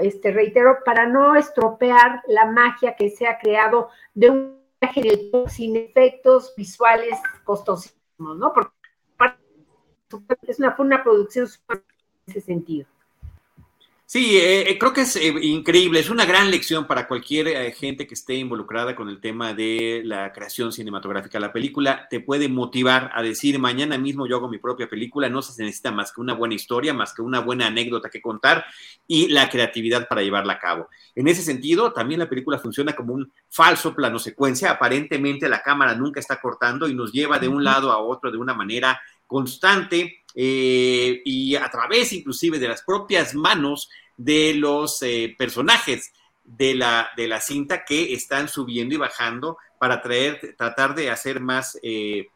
este 0.00 0.30
reitero 0.30 0.78
para 0.84 1.06
no 1.06 1.34
estropear 1.34 2.22
la 2.28 2.46
magia 2.46 2.94
que 2.94 3.10
se 3.10 3.26
ha 3.26 3.38
creado 3.38 3.88
de 4.14 4.30
un 4.30 4.60
viaje 4.80 5.30
sin 5.48 5.76
efectos 5.76 6.54
visuales 6.56 7.18
costosísimos, 7.44 8.38
¿no? 8.38 8.52
Porque 8.52 8.73
es 10.46 10.58
una, 10.58 10.72
fue 10.72 10.86
una 10.86 11.02
producción 11.02 11.48
en 11.68 11.82
ese 12.26 12.40
sentido. 12.40 12.86
Sí, 14.06 14.36
eh, 14.36 14.70
eh, 14.70 14.78
creo 14.78 14.92
que 14.92 15.00
es 15.00 15.16
eh, 15.16 15.34
increíble, 15.42 15.98
es 15.98 16.10
una 16.10 16.26
gran 16.26 16.50
lección 16.50 16.86
para 16.86 17.08
cualquier 17.08 17.72
gente 17.72 18.06
que 18.06 18.14
esté 18.14 18.34
involucrada 18.34 18.94
con 18.94 19.08
el 19.08 19.18
tema 19.18 19.54
de 19.54 20.02
la 20.04 20.30
creación 20.32 20.72
cinematográfica. 20.72 21.40
La 21.40 21.52
película 21.52 22.06
te 22.08 22.20
puede 22.20 22.48
motivar 22.48 23.10
a 23.14 23.22
decir, 23.22 23.58
mañana 23.58 23.98
mismo 23.98 24.26
yo 24.28 24.36
hago 24.36 24.48
mi 24.48 24.58
propia 24.58 24.88
película, 24.88 25.28
no 25.30 25.40
se 25.42 25.60
necesita 25.64 25.90
más 25.90 26.12
que 26.12 26.20
una 26.20 26.34
buena 26.34 26.54
historia, 26.54 26.94
más 26.94 27.14
que 27.14 27.22
una 27.22 27.40
buena 27.40 27.66
anécdota 27.66 28.10
que 28.10 28.20
contar 28.20 28.64
y 29.08 29.28
la 29.28 29.48
creatividad 29.48 30.06
para 30.06 30.22
llevarla 30.22 30.52
a 30.52 30.58
cabo. 30.60 30.88
En 31.16 31.26
ese 31.26 31.42
sentido, 31.42 31.92
también 31.92 32.20
la 32.20 32.28
película 32.28 32.58
funciona 32.58 32.92
como 32.92 33.14
un 33.14 33.32
falso 33.48 33.94
plano 33.94 34.18
secuencia, 34.18 34.70
aparentemente 34.70 35.48
la 35.48 35.62
cámara 35.62 35.94
nunca 35.94 36.20
está 36.20 36.40
cortando 36.40 36.88
y 36.88 36.94
nos 36.94 37.10
lleva 37.10 37.38
de 37.38 37.48
un 37.48 37.64
lado 37.64 37.90
a 37.90 37.98
otro 37.98 38.30
de 38.30 38.38
una 38.38 38.54
manera 38.54 39.00
constante 39.26 40.24
eh, 40.34 41.22
y 41.24 41.54
a 41.54 41.68
través 41.70 42.12
inclusive 42.12 42.58
de 42.58 42.68
las 42.68 42.82
propias 42.82 43.34
manos 43.34 43.88
de 44.16 44.54
los 44.54 45.02
eh, 45.02 45.34
personajes 45.38 46.12
de 46.44 46.74
la, 46.74 47.08
de 47.16 47.28
la 47.28 47.40
cinta 47.40 47.84
que 47.84 48.12
están 48.12 48.48
subiendo 48.48 48.94
y 48.94 48.98
bajando 48.98 49.56
para 49.78 50.02
traer, 50.02 50.54
tratar 50.56 50.94
de 50.94 51.10
hacer 51.10 51.40
más, 51.40 51.78
eh, 51.82 52.28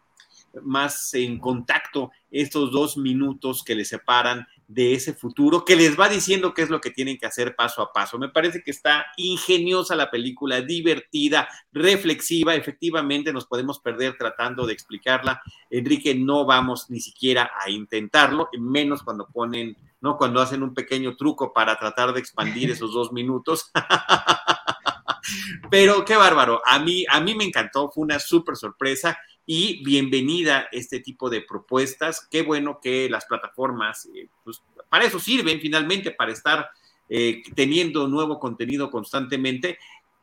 más 0.62 1.12
en 1.14 1.38
contacto 1.38 2.10
estos 2.30 2.72
dos 2.72 2.96
minutos 2.96 3.62
que 3.64 3.74
les 3.74 3.88
separan 3.88 4.46
de 4.68 4.92
ese 4.92 5.14
futuro 5.14 5.64
que 5.64 5.76
les 5.76 5.98
va 5.98 6.10
diciendo 6.10 6.52
qué 6.52 6.60
es 6.60 6.68
lo 6.68 6.80
que 6.80 6.90
tienen 6.90 7.16
que 7.16 7.24
hacer 7.24 7.56
paso 7.56 7.80
a 7.80 7.90
paso. 7.90 8.18
Me 8.18 8.28
parece 8.28 8.62
que 8.62 8.70
está 8.70 9.06
ingeniosa 9.16 9.96
la 9.96 10.10
película, 10.10 10.60
divertida, 10.60 11.48
reflexiva. 11.72 12.54
Efectivamente, 12.54 13.32
nos 13.32 13.46
podemos 13.46 13.80
perder 13.80 14.16
tratando 14.18 14.66
de 14.66 14.74
explicarla. 14.74 15.40
Enrique, 15.70 16.14
no 16.14 16.44
vamos 16.44 16.90
ni 16.90 17.00
siquiera 17.00 17.50
a 17.58 17.70
intentarlo, 17.70 18.50
menos 18.58 19.02
cuando 19.02 19.26
ponen, 19.26 19.74
¿no? 20.02 20.18
Cuando 20.18 20.40
hacen 20.42 20.62
un 20.62 20.74
pequeño 20.74 21.16
truco 21.16 21.54
para 21.54 21.78
tratar 21.78 22.12
de 22.12 22.20
expandir 22.20 22.70
esos 22.70 22.92
dos 22.92 23.10
minutos. 23.10 23.70
Pero 25.70 26.04
qué 26.04 26.14
bárbaro. 26.16 26.60
A 26.66 26.78
mí, 26.78 27.06
a 27.08 27.20
mí 27.20 27.34
me 27.34 27.44
encantó, 27.44 27.90
fue 27.90 28.04
una 28.04 28.18
súper 28.18 28.56
sorpresa 28.56 29.18
y 29.50 29.82
bienvenida 29.82 30.68
este 30.72 31.00
tipo 31.00 31.30
de 31.30 31.40
propuestas. 31.40 32.28
Qué 32.30 32.42
bueno 32.42 32.80
que 32.82 33.08
las 33.08 33.24
plataformas, 33.24 34.06
eh, 34.14 34.28
pues, 34.44 34.62
para 34.90 35.06
eso 35.06 35.18
sirven 35.18 35.58
finalmente, 35.58 36.10
para 36.10 36.32
estar 36.32 36.68
eh, 37.08 37.40
teniendo 37.54 38.06
nuevo 38.08 38.38
contenido 38.38 38.90
constantemente, 38.90 39.78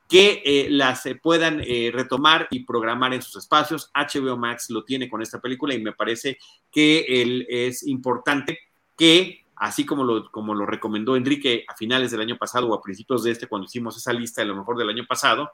que 0.08 0.44
eh, 0.46 0.68
las 0.70 1.10
puedan 1.24 1.58
retomar 1.92 2.48
y 2.52 2.66
programar 2.66 3.16
en 3.16 3.24
sus 3.24 3.38
espacios. 3.38 3.90
HBO 3.96 4.38
Max 4.38 4.70
lo 4.70 4.84
tiene 4.84 5.10
con 5.10 5.24
esta 5.24 5.42
película 5.42 5.74
y 5.74 5.82
me 5.82 5.94
parece 5.94 6.38
que 6.72 7.48
es 7.50 7.82
importante 7.88 8.60
que 8.96 9.44
así 9.56 9.88
como 9.88 10.04
lo, 10.04 10.30
como 10.30 10.54
lo 10.54 10.68
recomendó 10.68 11.16
Enrique 11.16 11.66
a 11.68 11.76
finales 11.76 12.12
del 12.12 12.22
año 12.22 12.38
pasado 12.38 12.68
o 12.68 12.76
a 12.76 12.82
principios 12.82 13.24
de 13.24 13.32
este, 13.32 13.48
cuando 13.48 13.66
hicimos 13.66 13.98
esa 13.98 14.14
lista 14.14 14.42
de 14.42 14.48
lo 14.50 14.56
mejor 14.56 14.78
del 14.78 14.90
año 14.90 15.08
pasado, 15.08 15.50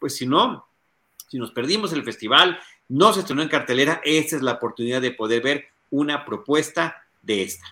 pues 0.00 0.16
si 0.16 0.26
no, 0.26 0.66
si 1.32 1.38
nos 1.38 1.50
perdimos 1.50 1.94
el 1.94 2.04
festival, 2.04 2.58
no 2.90 3.10
se 3.14 3.20
estrenó 3.20 3.40
en 3.40 3.48
cartelera, 3.48 4.02
esta 4.04 4.36
es 4.36 4.42
la 4.42 4.52
oportunidad 4.52 5.00
de 5.00 5.12
poder 5.12 5.42
ver 5.42 5.64
una 5.88 6.26
propuesta 6.26 6.94
de 7.22 7.42
esta. 7.42 7.64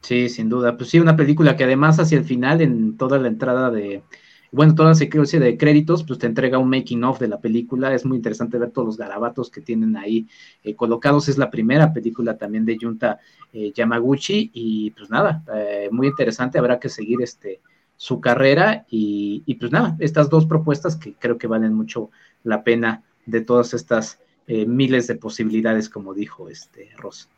Sí, 0.00 0.28
sin 0.28 0.48
duda. 0.48 0.76
Pues 0.76 0.90
sí, 0.90 0.98
una 0.98 1.14
película 1.14 1.56
que 1.56 1.62
además 1.62 2.00
hacia 2.00 2.18
el 2.18 2.24
final, 2.24 2.62
en 2.62 2.96
toda 2.96 3.20
la 3.20 3.28
entrada 3.28 3.70
de, 3.70 4.02
bueno, 4.50 4.74
toda 4.74 4.88
la 4.88 4.94
secuencia 4.96 5.38
de 5.38 5.56
créditos, 5.56 6.02
pues 6.02 6.18
te 6.18 6.26
entrega 6.26 6.58
un 6.58 6.68
making 6.68 7.04
of 7.04 7.20
de 7.20 7.28
la 7.28 7.38
película. 7.38 7.94
Es 7.94 8.04
muy 8.04 8.16
interesante 8.16 8.58
ver 8.58 8.72
todos 8.72 8.86
los 8.86 8.96
garabatos 8.96 9.48
que 9.48 9.60
tienen 9.60 9.96
ahí 9.96 10.26
eh, 10.64 10.74
colocados. 10.74 11.28
Es 11.28 11.38
la 11.38 11.48
primera 11.48 11.92
película 11.92 12.36
también 12.36 12.64
de 12.64 12.76
Junta 12.76 13.20
eh, 13.52 13.70
Yamaguchi 13.72 14.50
y 14.52 14.90
pues 14.90 15.10
nada, 15.10 15.44
eh, 15.54 15.90
muy 15.92 16.08
interesante. 16.08 16.58
Habrá 16.58 16.80
que 16.80 16.88
seguir 16.88 17.22
este 17.22 17.60
su 17.96 18.20
carrera 18.20 18.84
y, 18.90 19.54
pues 19.58 19.72
nada, 19.72 19.96
estas 20.00 20.28
dos 20.28 20.46
propuestas 20.46 20.96
que 20.96 21.14
creo 21.14 21.38
que 21.38 21.46
valen 21.46 21.72
mucho 21.72 22.10
la 22.44 22.62
pena 22.62 23.02
de 23.24 23.40
todas 23.40 23.74
estas 23.74 24.20
miles 24.46 25.06
de 25.08 25.16
posibilidades, 25.16 25.88
como 25.88 26.14
dijo 26.14 26.48
este 26.48 26.90
Rosa. 26.96 27.28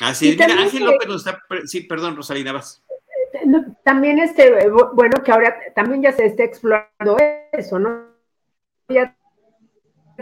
Así 0.00 0.30
es, 0.30 0.40
Ángel 0.40 0.84
López 0.84 1.06
nos 1.06 1.26
está, 1.26 1.42
sí, 1.66 1.82
perdón, 1.82 2.16
Rosalina, 2.16 2.52
vas 2.52 2.82
también 3.84 4.18
este, 4.18 4.68
bueno, 4.94 5.22
que 5.24 5.32
ahora 5.32 5.56
también 5.74 6.02
ya 6.02 6.12
se 6.12 6.26
está 6.26 6.44
explorando 6.44 7.16
eso, 7.52 7.78
¿no? 7.78 8.06
Ya, 8.88 9.16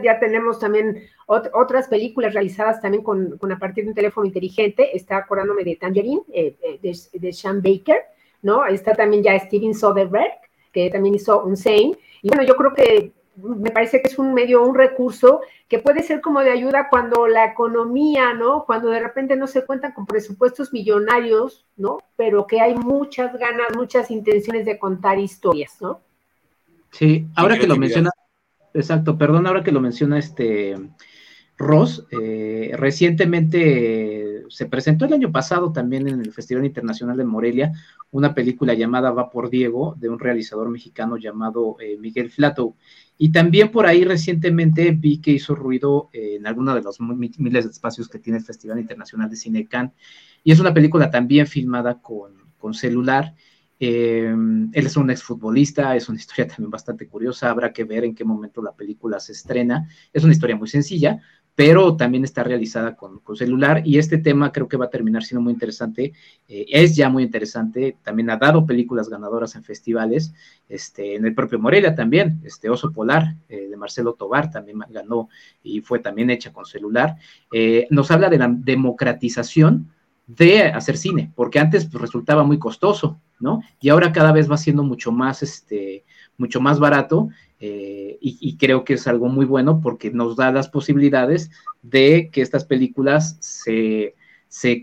ya 0.03 0.19
tenemos 0.21 0.59
también 0.59 1.03
otras 1.27 1.89
películas 1.89 2.35
realizadas 2.35 2.81
también 2.81 3.03
con, 3.03 3.39
a 3.51 3.59
partir 3.59 3.85
de 3.85 3.91
un 3.91 3.97
teléfono 3.97 4.27
inteligente. 4.27 4.97
Está 4.97 5.19
acordándome 5.19 5.65
de 5.65 5.77
Tangerine, 5.77 6.23
eh, 6.33 6.57
eh, 6.63 6.79
de, 6.83 7.19
de, 7.19 7.33
Sean 7.33 7.63
Baker, 7.63 8.03
¿no? 8.43 8.67
Está 8.67 8.95
también 8.95 9.23
ya 9.23 9.39
Steven 9.39 9.75
Soderbergh, 9.75 10.33
que 10.73 10.91
también 10.91 11.15
hizo 11.15 11.43
un 11.43 11.57
Sane. 11.57 11.97
Y 12.23 12.29
bueno, 12.29 12.43
yo 12.43 12.57
creo 12.57 12.75
que 12.75 13.13
me 13.43 13.71
parece 13.71 14.03
que 14.03 14.09
es 14.09 14.19
un 14.19 14.35
medio, 14.35 14.63
un 14.63 14.75
recurso 14.75 15.41
que 15.69 15.79
puede 15.79 16.03
ser 16.03 16.21
como 16.21 16.41
de 16.41 16.51
ayuda 16.51 16.89
cuando 16.91 17.29
la 17.29 17.45
economía, 17.45 18.35
¿no? 18.35 18.65
Cuando 18.65 18.91
de 18.91 19.01
repente 19.01 19.37
no 19.37 19.47
se 19.47 19.65
cuentan 19.65 19.93
con 19.93 20.07
presupuestos 20.07 20.73
millonarios, 20.73 21.67
¿no? 21.77 21.99
Pero 22.17 22.47
que 22.47 22.61
hay 22.61 22.75
muchas 22.75 23.39
ganas, 23.39 23.69
muchas 23.77 24.11
intenciones 24.11 24.65
de 24.65 24.79
contar 24.79 25.19
historias, 25.19 25.77
¿no? 25.81 26.01
Sí, 26.91 27.29
ahora 27.37 27.59
que 27.59 27.67
lo 27.67 27.77
menciona, 27.77 28.11
exacto, 28.75 29.19
perdón, 29.19 29.47
ahora 29.47 29.63
que 29.63 29.73
lo 29.73 29.81
menciona 29.81 30.19
este 30.19 30.75
Ross, 31.59 32.07
eh, 32.11 32.73
recientemente 32.75 34.18
se 34.51 34.67
presentó 34.67 35.05
el 35.05 35.13
año 35.13 35.33
pasado 35.33 35.73
también 35.73 36.09
en 36.09 36.21
el 36.21 36.33
Festival 36.33 36.65
Internacional 36.65 37.17
de 37.17 37.25
Morelia 37.25 37.73
una 38.11 38.35
película 38.35 38.75
llamada 38.75 39.11
Va 39.11 39.31
por 39.31 39.51
Diego 39.51 39.95
de 39.99 40.09
un 40.09 40.19
realizador 40.19 40.71
mexicano 40.71 41.17
llamado 41.17 41.77
eh, 41.81 41.97
Miguel 41.99 42.31
Flato. 42.31 42.77
Y 43.19 43.33
también 43.33 43.71
por 43.71 43.87
ahí 43.87 44.05
recientemente 44.05 44.93
vi 44.93 45.21
que 45.21 45.33
hizo 45.33 45.55
ruido 45.55 46.09
eh, 46.13 46.37
en 46.37 46.47
alguno 46.47 46.75
de 46.75 46.83
los 46.83 47.01
miles 47.01 47.65
de 47.65 47.71
espacios 47.71 48.09
que 48.09 48.19
tiene 48.19 48.39
el 48.39 48.45
Festival 48.45 48.79
Internacional 48.79 49.29
de 49.29 49.37
Cine 49.37 49.67
Cannes. 49.67 49.93
Y 50.45 50.53
es 50.53 50.61
una 50.61 50.73
película 50.73 51.11
también 51.11 51.47
filmada 51.47 52.01
con, 52.01 52.33
con 52.57 52.75
celular. 52.75 53.35
Eh, 53.81 54.35
él 54.73 54.87
es 54.87 54.97
un 54.97 55.11
exfutbolista, 55.11 55.95
es 55.95 56.09
una 56.09 56.19
historia 56.19 56.49
también 56.49 56.71
bastante 56.71 57.07
curiosa, 57.07 57.51
habrá 57.51 57.73
que 57.73 57.85
ver 57.85 58.05
en 58.05 58.15
qué 58.15 58.25
momento 58.25 58.61
la 58.63 58.73
película 58.73 59.21
se 59.21 59.33
estrena. 59.33 59.89
Es 60.13 60.25
una 60.25 60.33
historia 60.33 60.57
muy 60.57 60.69
sencilla, 60.69 61.21
pero 61.59 61.97
también 61.97 62.23
está 62.23 62.45
realizada 62.45 62.95
con, 62.95 63.21
celular 63.35 63.83
y 63.85 63.99
este 63.99 64.19
tema 64.19 64.53
creo 64.53 64.69
que 64.69 64.77
va 64.77 64.85
a 64.85 64.91
terminar 64.91 65.25
siendo 65.25 65.43
muy 65.43 65.53
interesante, 65.53 66.13
eh, 66.47 66.67
es 66.69 66.95
ya 66.95 67.09
muy 67.09 67.25
interesante, 67.25 67.97
también 68.05 68.31
ha 68.31 68.37
dado 68.37 68.65
películas 68.65 69.09
ganadoras 69.09 69.57
en 69.57 69.65
festivales, 69.65 70.33
este, 70.69 71.17
en 71.17 71.27
el 71.27 71.35
propio 71.35 71.59
Morelia 71.59 71.97
también, 71.97 72.41
este 72.45 72.71
Oso 72.71 72.93
Polar 72.93 73.35
eh, 73.49 73.67
de 73.69 73.77
Marcelo 73.77 74.13
Tobar 74.13 74.53
también 74.53 74.79
ganó 74.89 75.31
y 75.61 75.81
fue 75.81 75.99
también 75.99 76.31
hecha 76.31 76.53
con 76.53 76.65
celular, 76.65 77.17
eh, 77.51 77.89
nos 77.91 78.13
habla 78.13 78.31
de 78.31 78.39
la 78.39 78.55
democratización 78.57 79.91
de 80.29 80.63
hacer 80.63 80.97
cine, 80.97 81.33
porque 81.35 81.59
antes 81.59 81.87
pues, 81.87 82.01
resultaba 82.01 82.45
muy 82.45 82.61
costoso, 82.61 83.21
¿no? 83.41 83.63
Y 83.81 83.89
ahora 83.89 84.13
cada 84.13 84.31
vez 84.31 84.49
va 84.49 84.59
siendo 84.59 84.85
mucho 84.85 85.11
más, 85.11 85.43
este, 85.43 86.05
mucho 86.37 86.61
más 86.61 86.79
barato 86.79 87.31
eh, 87.61 88.19
y, 88.21 88.57
creo 88.57 88.85
que 88.85 88.95
es 88.95 89.09
algo 89.09 89.29
muy 89.29 89.45
bueno 89.45 89.81
porque 89.81 90.13
nos 90.13 90.37
da 90.37 90.53
las 90.53 90.69
posibilidades 90.69 91.51
de 91.83 92.31
que 92.33 92.41
estas 92.41 92.65
películas 92.65 93.37
se, 93.41 94.15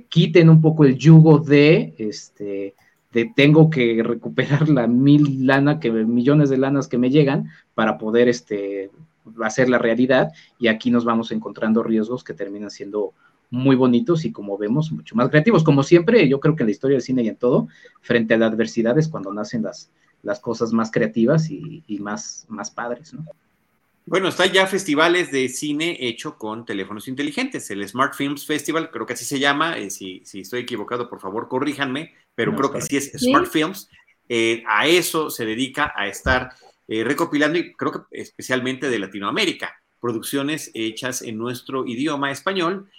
quiten 0.10 0.50
un 0.50 0.60
poco 0.60 0.84
el 0.84 0.98
yugo 0.98 1.40
de, 1.40 1.96
este, 1.98 2.76
de 3.14 3.32
tengo 3.34 3.70
que 3.70 4.04
recuperar 4.04 4.68
la 4.68 4.88
mil 4.88 5.48
lana, 5.48 5.80
que, 5.80 5.90
millones 5.90 6.50
de 6.50 6.58
lanas 6.58 6.90
que 6.90 6.98
me 6.98 7.10
llegan 7.10 7.50
para 7.76 7.98
poder 7.98 8.28
este, 8.28 8.92
hacer 9.42 9.70
la 9.70 9.78
realidad 9.78 10.34
y 10.60 10.68
aquí 10.68 10.92
nos 10.92 11.06
vamos 11.06 11.32
encontrando 11.32 11.82
riesgos 11.82 12.26
que 12.26 12.34
terminan 12.34 12.72
siendo 12.72 13.14
muy 13.52 13.78
bonitos 13.78 14.26
y 14.26 14.34
como 14.34 14.58
vemos 14.58 14.92
mucho 14.92 15.16
más 15.16 15.30
creativos. 15.30 15.64
Como 15.64 15.82
siempre, 15.84 16.28
yo 16.28 16.42
creo 16.42 16.58
que 16.58 16.64
en 16.64 16.68
la 16.68 16.72
historia 16.72 16.96
del 16.96 17.04
cine 17.04 17.24
y 17.24 17.30
en 17.30 17.38
todo, 17.38 17.70
frente 18.02 18.34
a 18.34 18.38
las 18.38 18.52
adversidades, 18.52 19.08
cuando 19.08 19.32
nacen 19.32 19.64
las, 19.64 19.92
las 20.26 20.40
cosas 20.40 20.74
más 20.74 20.92
creativas 20.92 21.50
y, 21.50 21.84
más, 22.00 22.46
más 22.50 22.72
padres, 22.72 23.14
¿no? 23.14 23.24
Bueno, 24.08 24.28
está 24.28 24.46
ya 24.46 24.68
festivales 24.68 25.32
de 25.32 25.50
cine 25.50 25.98
hecho 26.00 26.38
con 26.38 26.66
teléfonos 26.66 27.08
inteligentes. 27.08 27.72
El 27.72 27.88
Smart 27.88 28.14
Films 28.14 28.46
Festival, 28.46 28.92
creo 28.92 29.06
que 29.06 29.14
así 29.14 29.26
se 29.26 29.40
llama. 29.40 29.78
Eh, 29.78 29.90
si, 29.90 30.22
si, 30.26 30.42
estoy 30.42 30.62
equivocado, 30.62 31.10
por 31.10 31.20
favor, 31.20 31.48
corríjanme, 31.48 32.14
pero 32.36 32.56
creo 32.56 32.72
que 32.72 32.82
sí 32.82 32.98
es 32.98 33.12
Smart 33.18 33.48
Films. 33.48 33.90
Eh, 34.30 34.64
a 34.68 34.86
eso 34.86 35.32
se 35.32 35.46
dedica 35.46 35.92
a 35.96 36.08
estar 36.08 36.52
eh, 36.88 37.04
recopilando, 37.04 37.58
y 37.58 37.74
creo 37.74 37.92
que 37.92 38.00
especialmente 38.12 38.90
de 38.90 39.00
Latinoamérica, 39.00 39.76
producciones 40.00 40.70
hechas 40.76 41.24
en 41.24 41.38
nuestro 41.38 41.88
idioma 41.88 42.32
español 42.32 42.90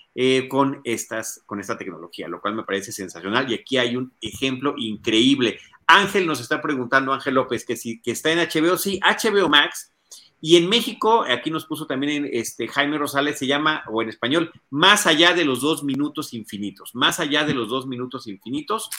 con, 0.48 0.80
estas, 0.84 1.42
con 1.44 1.60
esta 1.60 1.76
tecnología, 1.76 2.26
lo 2.26 2.40
cual 2.40 2.54
me 2.54 2.64
parece 2.64 2.90
sensacional. 2.90 3.50
Y 3.50 3.54
aquí 3.54 3.76
hay 3.76 3.96
un 3.96 4.12
ejemplo 4.20 4.74
increíble. 4.76 5.60
Ángel 5.86 6.26
nos 6.26 6.40
está 6.40 6.60
preguntando, 6.60 7.12
Ángel 7.12 7.34
López, 7.34 7.64
que 7.64 7.76
si 7.76 8.00
que 8.00 8.10
está 8.10 8.32
en 8.32 8.38
HBO, 8.38 8.76
sí, 8.76 9.00
HBO 9.00 9.48
Max. 9.48 9.92
Y 10.40 10.56
en 10.56 10.68
México, 10.68 11.24
aquí 11.26 11.50
nos 11.50 11.64
puso 11.64 11.86
también 11.86 12.28
este, 12.30 12.68
Jaime 12.68 12.98
Rosales, 12.98 13.38
se 13.38 13.46
llama, 13.46 13.84
o 13.90 14.02
en 14.02 14.10
español, 14.10 14.52
Más 14.70 15.06
allá 15.06 15.32
de 15.32 15.44
los 15.44 15.62
dos 15.62 15.82
minutos 15.82 16.34
infinitos. 16.34 16.94
Más 16.94 17.20
allá 17.20 17.44
de 17.44 17.54
los 17.54 17.68
dos 17.68 17.86
minutos 17.86 18.26
infinitos 18.26 18.90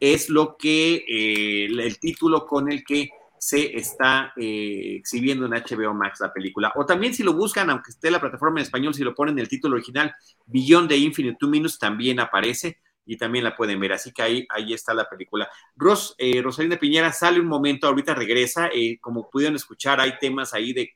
es 0.00 0.30
lo 0.30 0.56
que, 0.56 1.04
eh, 1.06 1.66
el 1.66 1.98
título 1.98 2.46
con 2.46 2.72
el 2.72 2.84
que 2.84 3.10
se 3.38 3.76
está 3.76 4.32
eh, 4.36 4.96
exhibiendo 4.96 5.46
en 5.46 5.52
HBO 5.52 5.94
Max 5.94 6.20
la 6.20 6.32
película. 6.32 6.72
O 6.76 6.86
también 6.86 7.14
si 7.14 7.22
lo 7.22 7.34
buscan, 7.34 7.70
aunque 7.70 7.90
esté 7.90 8.10
la 8.10 8.20
plataforma 8.20 8.58
en 8.58 8.64
español, 8.64 8.94
si 8.94 9.04
lo 9.04 9.14
ponen 9.14 9.34
en 9.34 9.40
el 9.40 9.48
título 9.48 9.76
original, 9.76 10.14
Beyond 10.46 10.88
the 10.88 10.96
Infinite 10.96 11.36
Two 11.38 11.48
Minutes, 11.48 11.78
también 11.78 12.18
aparece 12.18 12.80
y 13.06 13.16
también 13.16 13.44
la 13.44 13.56
pueden 13.56 13.78
ver. 13.80 13.92
Así 13.92 14.12
que 14.12 14.22
ahí, 14.22 14.46
ahí 14.50 14.74
está 14.74 14.92
la 14.92 15.08
película. 15.08 15.48
Ros, 15.76 16.14
eh, 16.18 16.42
Piñera 16.78 17.12
sale 17.12 17.40
un 17.40 17.46
momento, 17.46 17.86
ahorita 17.86 18.14
regresa. 18.14 18.68
Eh, 18.74 18.98
como 19.00 19.30
pudieron 19.30 19.56
escuchar, 19.56 20.00
hay 20.00 20.18
temas 20.18 20.52
ahí 20.52 20.72
de, 20.72 20.94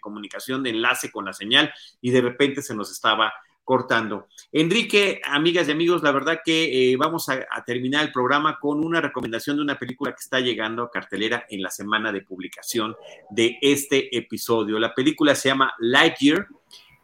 comunicación, 0.00 0.62
de 0.62 0.70
enlace 0.70 1.10
con 1.10 1.24
la 1.24 1.32
señal 1.32 1.72
y 2.00 2.10
de 2.10 2.20
repente 2.20 2.60
se 2.60 2.74
nos 2.74 2.90
estaba 2.90 3.32
cortando. 3.64 4.26
Enrique, 4.50 5.20
amigas 5.24 5.68
y 5.68 5.70
amigos, 5.70 6.02
la 6.02 6.10
verdad 6.10 6.40
que 6.44 6.92
eh, 6.92 6.96
vamos 6.96 7.28
a, 7.28 7.46
terminar 7.64 8.04
el 8.04 8.12
programa 8.12 8.58
con 8.58 8.84
una 8.84 9.00
recomendación 9.00 9.56
de 9.56 9.62
una 9.62 9.78
película 9.78 10.10
que 10.10 10.20
está 10.20 10.40
llegando 10.40 10.82
a 10.82 10.90
cartelera 10.90 11.46
en 11.48 11.62
la 11.62 11.70
semana 11.70 12.10
de 12.10 12.22
publicación 12.22 12.96
de 13.30 13.58
este 13.62 14.16
episodio. 14.16 14.80
La 14.80 14.92
película 14.94 15.36
se 15.36 15.50
llama 15.50 15.74
Lightyear, 15.78 16.48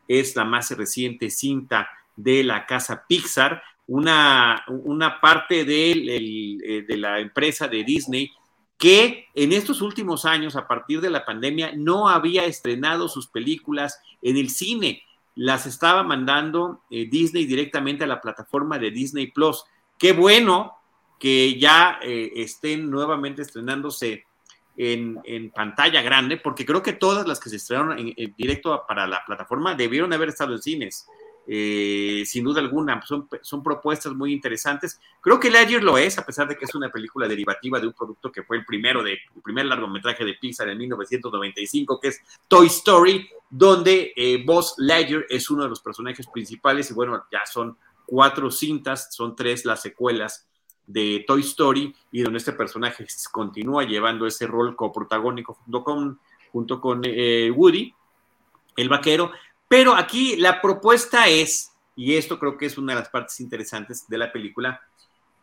es 0.09 0.35
la 0.35 0.45
más 0.45 0.71
reciente 0.73 1.31
cinta 1.31 1.89
de 2.17 2.43
la 2.43 2.67
casa 2.67 3.05
Pixar 3.07 3.63
una, 3.89 4.65
una 4.69 5.21
parte 5.21 5.63
eh, 5.63 6.85
de, 6.87 6.97
la 6.97 7.19
empresa 7.19 7.67
de 7.69 7.85
Disney 7.85 8.31
que 8.77 9.27
en 9.35 9.53
estos 9.53 9.83
últimos 9.83 10.25
años, 10.25 10.55
a 10.55 10.69
partir 10.69 11.01
de 11.01 11.11
la 11.11 11.25
pandemia, 11.25 11.73
no 11.75 12.09
había 12.09 12.45
estrenado 12.45 13.09
sus 13.09 13.27
películas 13.27 14.01
en 14.23 14.37
el 14.37 14.51
cine. 14.51 15.03
Las 15.35 15.67
estaba 15.67 16.05
mandando 16.05 16.83
eh, 16.91 17.09
Disney 17.11 17.47
directamente 17.47 18.05
a 18.05 18.07
la 18.07 18.21
plataforma 18.21 18.79
de 18.79 18.93
Disney 18.93 19.33
Plus. 19.33 19.65
Qué 19.99 20.13
bueno 20.13 20.75
que 21.19 21.59
ya 21.59 21.99
eh, 22.03 22.31
estén 22.37 22.89
nuevamente 22.89 23.43
estrenándose 23.43 24.27
en, 24.77 25.19
en, 25.25 25.51
pantalla 25.51 26.03
grande, 26.03 26.37
porque 26.37 26.65
creo 26.65 26.83
que 26.83 26.93
todas 26.93 27.27
las 27.27 27.41
que 27.41 27.51
se 27.51 27.57
estrenaron 27.57 27.99
en, 27.99 28.15
en 28.17 28.35
directo 28.37 28.85
para 28.87 29.09
la 29.09 29.25
plataforma 29.25 29.75
debieron 29.75 30.13
haber 30.13 30.29
estado 30.29 30.53
en 30.53 30.63
cines. 30.63 31.09
Eh, 31.51 32.25
sin 32.27 32.45
duda 32.45 32.61
alguna, 32.61 33.01
son, 33.03 33.27
propuestas 33.63 34.13
muy 34.13 34.35
interesantes. 34.35 35.01
Creo 35.23 35.41
que 35.41 35.51
Lightyear 35.51 35.83
lo 35.83 35.97
es, 35.97 36.19
a 36.19 36.27
pesar 36.27 36.47
de 36.47 36.55
que 36.57 36.67
es 36.67 36.75
una 36.75 36.91
película 36.91 37.27
derivativa 37.27 37.81
de 37.81 37.87
un 37.87 37.95
producto 37.95 38.31
que 38.31 38.43
fue 38.43 38.59
el 38.59 38.67
primero 38.67 39.03
de, 39.03 39.19
primer 39.43 39.65
largometraje 39.65 40.27
de 40.27 40.35
Pixar 40.35 40.69
en 40.69 40.77
1995, 40.77 41.99
que 42.01 42.09
es 42.09 42.21
Toy 42.49 42.67
Story, 42.67 43.31
donde 43.49 44.13
eh, 44.15 44.45
Buzz 44.45 44.75
Lightyear 44.77 45.25
es 45.31 45.49
uno 45.49 45.63
de 45.63 45.71
los 45.71 45.81
personajes 45.81 46.27
principales 46.27 46.91
y 46.91 46.95
bueno, 46.95 47.25
ya 47.33 47.47
son 47.47 47.79
cuatro 48.05 48.51
cintas, 48.51 49.15
son 49.15 49.35
tres 49.35 49.65
las 49.65 49.81
secuelas 49.81 50.47
de 50.87 51.25
Toy 51.27 51.41
Story 51.41 51.95
y 52.13 52.21
donde 52.21 52.39
este 52.39 52.53
personaje 52.53 53.07
continúa 53.33 53.85
llevando 53.85 54.27
ese 54.27 54.47
rol 54.47 54.77
coprotagónico 54.77 55.55
junto 55.55 55.83
con, 55.83 56.21
junto 56.53 56.79
con 56.79 57.01
eh, 57.05 57.51
Woody, 57.51 57.95
el 58.77 58.89
vaquero, 58.89 59.33
pero 59.69 59.95
aquí 59.95 60.37
la 60.37 60.61
propuesta 60.61 61.29
es, 61.29 61.73
y 61.95 62.15
esto 62.17 62.39
creo 62.39 62.57
que 62.57 62.67
es 62.67 62.79
una 62.79 62.95
de 62.95 63.01
las 63.01 63.11
partes 63.11 63.39
interesantes 63.41 64.09
de 64.09 64.19
la 64.19 64.33
película, 64.33 64.81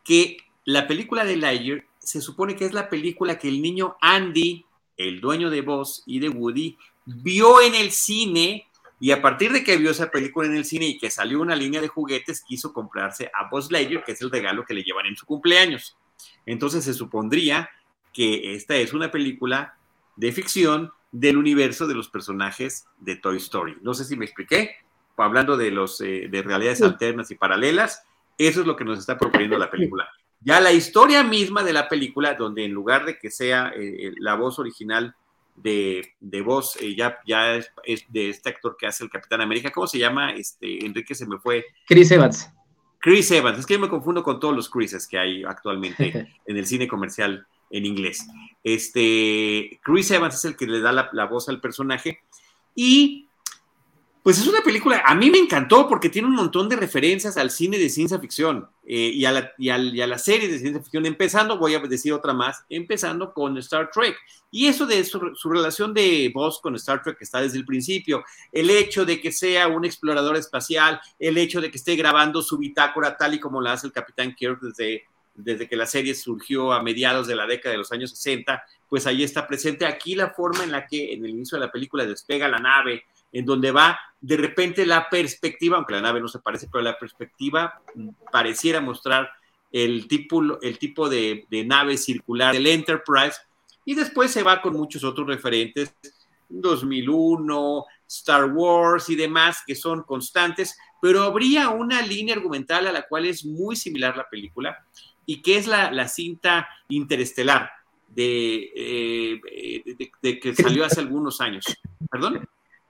que 0.04 0.38
la 0.66 0.88
película 0.88 1.24
de 1.24 1.38
Lightyear 1.38 1.86
se 2.00 2.22
supone 2.22 2.56
que 2.56 2.66
es 2.66 2.74
la 2.74 2.90
película 2.90 3.38
que 3.38 3.48
el 3.48 3.62
niño 3.62 3.98
Andy, 4.02 4.66
el 4.98 5.22
dueño 5.22 5.50
de 5.50 5.62
Buzz 5.62 6.04
y 6.06 6.20
de 6.20 6.30
Woody, 6.30 6.78
vio 7.06 7.62
en 7.62 7.76
el 7.76 7.92
cine 7.92 8.68
y 9.00 9.12
a 9.12 9.22
partir 9.22 9.52
de 9.52 9.64
que 9.64 9.78
vio 9.78 9.92
esa 9.92 10.10
película 10.10 10.48
en 10.48 10.56
el 10.56 10.66
cine 10.66 10.88
y 10.88 10.98
que 10.98 11.12
salió 11.12 11.42
una 11.42 11.56
línea 11.56 11.82
de 11.82 11.88
juguetes, 11.88 12.42
quiso 12.42 12.74
comprarse 12.74 13.30
a 13.34 13.50
Buzz 13.50 13.70
Lightyear, 13.70 14.04
que 14.04 14.14
es 14.14 14.22
el 14.22 14.32
regalo 14.32 14.66
que 14.66 14.74
le 14.74 14.84
llevan 14.84 15.06
en 15.06 15.16
su 15.16 15.26
cumpleaños. 15.26 15.98
Entonces 16.46 16.84
se 16.86 16.94
supondría 16.94 17.70
que 18.14 18.56
esta 18.56 18.76
es 18.78 18.94
una 18.94 19.12
película 19.12 19.78
de 20.16 20.32
ficción 20.32 20.92
del 21.20 21.38
universo 21.38 21.88
de 21.88 21.96
los 21.96 22.10
personajes 22.10 22.88
de 23.00 23.16
Toy 23.16 23.38
Story. 23.38 23.78
No 23.82 23.94
sé 23.94 24.04
si 24.04 24.18
me 24.18 24.26
expliqué, 24.26 24.76
hablando 25.16 25.56
de, 25.56 25.72
los, 25.72 26.02
eh, 26.02 26.28
de 26.30 26.42
realidades 26.42 26.82
alternas 26.82 27.32
y 27.32 27.36
paralelas, 27.36 28.04
eso 28.38 28.62
es 28.62 28.68
lo 28.68 28.76
que 28.76 28.84
nos 28.84 29.00
está 29.00 29.18
proponiendo 29.18 29.58
la 29.58 29.72
película. 29.72 30.10
Ya 30.42 30.60
la 30.60 30.74
historia 30.74 31.24
misma 31.24 31.64
de 31.64 31.72
la 31.72 31.88
película, 31.88 32.34
donde 32.34 32.66
en 32.66 32.74
lugar 32.74 33.06
de 33.06 33.18
que 33.18 33.32
sea 33.32 33.72
eh, 33.78 34.12
la 34.20 34.36
voz 34.36 34.60
original 34.60 35.16
de, 35.56 36.16
de 36.20 36.42
voz, 36.42 36.76
eh, 36.82 36.94
ya, 36.98 37.18
ya 37.26 37.56
es, 37.56 37.72
es, 37.86 38.04
de 38.10 38.30
este 38.30 38.50
actor 38.50 38.76
que 38.78 38.88
hace 38.88 39.06
el 39.06 39.10
Capitán 39.10 39.40
América, 39.40 39.72
¿cómo 39.72 39.88
se 39.88 40.00
llama? 40.00 40.34
Este, 40.34 40.86
Enrique 40.86 41.16
se 41.16 41.26
me 41.26 41.40
fue. 41.40 41.66
Chris 41.88 42.12
Evans. 42.12 42.52
Chris 43.00 43.32
Evans, 43.32 43.60
es 43.60 43.66
que 43.66 43.76
yo 43.76 43.80
me 43.80 43.88
confundo 43.88 44.22
con 44.22 44.42
todos 44.42 44.54
los 44.54 44.70
Chrises 44.70 45.08
que 45.08 45.18
hay 45.18 45.44
actualmente 45.46 46.28
en 46.46 46.58
el 46.58 46.66
cine 46.66 46.90
comercial 46.90 47.48
en 47.70 47.86
inglés. 47.86 48.26
Este, 48.64 49.80
Chris 49.84 50.12
Evans 50.12 50.36
es 50.36 50.46
el 50.46 50.56
que 50.56 50.68
le 50.68 50.82
da 50.82 50.92
la, 50.92 51.26
voz 51.26 51.50
al 51.50 51.62
personaje 51.62 52.20
y 52.74 53.28
pues 54.24 54.40
es 54.40 54.48
una 54.48 54.62
película, 54.62 55.04
a 55.06 55.14
mí 55.14 55.30
me 55.30 55.38
encantó 55.38 55.88
porque 55.88 56.10
tiene 56.10 56.28
un 56.28 56.34
montón 56.34 56.68
de 56.68 56.76
referencias 56.76 57.38
al 57.38 57.52
cine 57.52 57.78
de 57.78 57.90
ciencia 57.90 58.18
ficción 58.18 58.68
eh, 58.84 59.12
y, 59.14 59.24
a 59.26 59.32
la, 59.32 59.52
y, 59.56 59.70
a, 59.70 59.78
y, 59.78 60.02
a 60.02 60.18
serie 60.18 60.48
de 60.48 60.58
ciencia 60.58 60.82
ficción, 60.82 61.06
empezando, 61.06 61.60
voy 61.60 61.76
a 61.76 61.80
decir 61.80 62.12
otra 62.12 62.34
más, 62.34 62.66
empezando 62.68 63.32
con 63.36 63.56
Star 63.60 63.92
Trek. 63.92 64.18
Y 64.50 64.66
eso 64.66 64.88
de 64.88 65.04
su, 65.04 65.20
relación 65.44 65.94
de 65.94 66.32
voz 66.34 66.60
con 66.60 66.74
Star 66.76 67.04
Trek 67.04 67.18
está 67.20 67.40
desde 67.40 67.60
el 67.60 67.66
principio, 67.66 68.24
el 68.52 68.72
hecho 68.72 69.06
de 69.06 69.22
que 69.22 69.32
sea 69.32 69.68
un 69.68 69.86
explorador 69.86 70.38
espacial, 70.38 71.00
el 71.20 71.38
hecho 71.38 71.62
de 71.62 71.70
que 71.70 71.78
esté 71.78 71.96
grabando 71.96 72.42
su 72.42 72.58
bitácora 72.58 73.18
tal 73.18 73.36
y 73.36 73.40
como 73.40 73.62
la 73.62 73.74
hace 73.74 73.86
el 73.86 73.94
capitán 73.94 74.34
Kirk 74.34 74.60
desde 74.60 75.04
desde 75.36 75.68
que 75.68 75.76
la 75.76 75.86
serie 75.86 76.16
surgió 76.16 76.74
a 76.74 76.82
mediados 76.82 77.28
de 77.28 77.36
la 77.36 77.46
década 77.46 77.74
de 77.74 77.78
los 77.78 77.92
años 77.92 78.12
60, 78.12 78.64
pues 78.90 79.06
ahí 79.06 79.24
está 79.24 79.48
presente. 79.48 79.86
Aquí 79.86 80.16
la 80.16 80.32
forma 80.32 80.64
en 80.64 80.72
la 80.72 80.88
que 80.88 81.14
en 81.14 81.24
el 81.26 81.32
inicio 81.32 81.58
de 81.58 81.66
la 81.66 81.72
película 81.72 82.06
despega 82.06 82.48
la 82.48 82.60
nave, 82.60 83.04
en 83.32 83.46
donde 83.46 83.72
va 83.72 84.00
de 84.22 84.38
repente 84.38 84.86
la 84.86 85.10
perspectiva, 85.10 85.78
aunque 85.78 85.94
la 85.94 86.02
nave 86.02 86.22
no 86.22 86.28
se 86.28 86.40
parece, 86.40 86.68
pero 86.72 86.84
la 86.84 86.98
perspectiva 86.98 87.82
pareciera 88.32 88.80
mostrar 88.80 89.30
el 89.72 90.08
tipo, 90.08 90.42
el 90.62 90.80
tipo 90.80 91.10
de, 91.10 91.46
de 91.50 91.66
nave 91.66 91.98
circular 91.98 92.54
del 92.54 92.68
Enterprise, 92.68 93.38
y 93.84 93.94
después 93.94 94.32
se 94.32 94.42
va 94.42 94.62
con 94.62 94.74
muchos 94.74 95.04
otros 95.04 95.28
referentes, 95.28 95.94
2001, 96.50 97.86
Star 98.08 98.46
Wars 98.46 99.10
y 99.10 99.16
demás, 99.16 99.64
que 99.66 99.76
son 99.76 100.04
constantes, 100.04 100.78
pero 101.02 101.24
habría 101.24 101.70
una 101.70 102.02
línea 102.02 102.36
argumental 102.36 102.88
a 102.88 102.92
la 102.92 103.08
cual 103.08 103.26
es 103.26 103.46
muy 103.46 103.76
similar 103.76 104.16
la 104.16 104.30
película, 104.30 104.86
y 105.26 105.42
que 105.42 105.58
es 105.58 105.68
la, 105.68 105.92
la 105.92 106.08
cinta 106.08 106.68
interestelar 106.90 107.72
de, 108.10 108.72
eh, 108.76 109.42
de, 109.98 110.12
de, 110.22 110.40
que 110.40 110.56
salió 110.56 110.86
hace 110.86 111.02
algunos 111.02 111.42
años. 111.42 111.66
¿Perdón? 112.10 112.48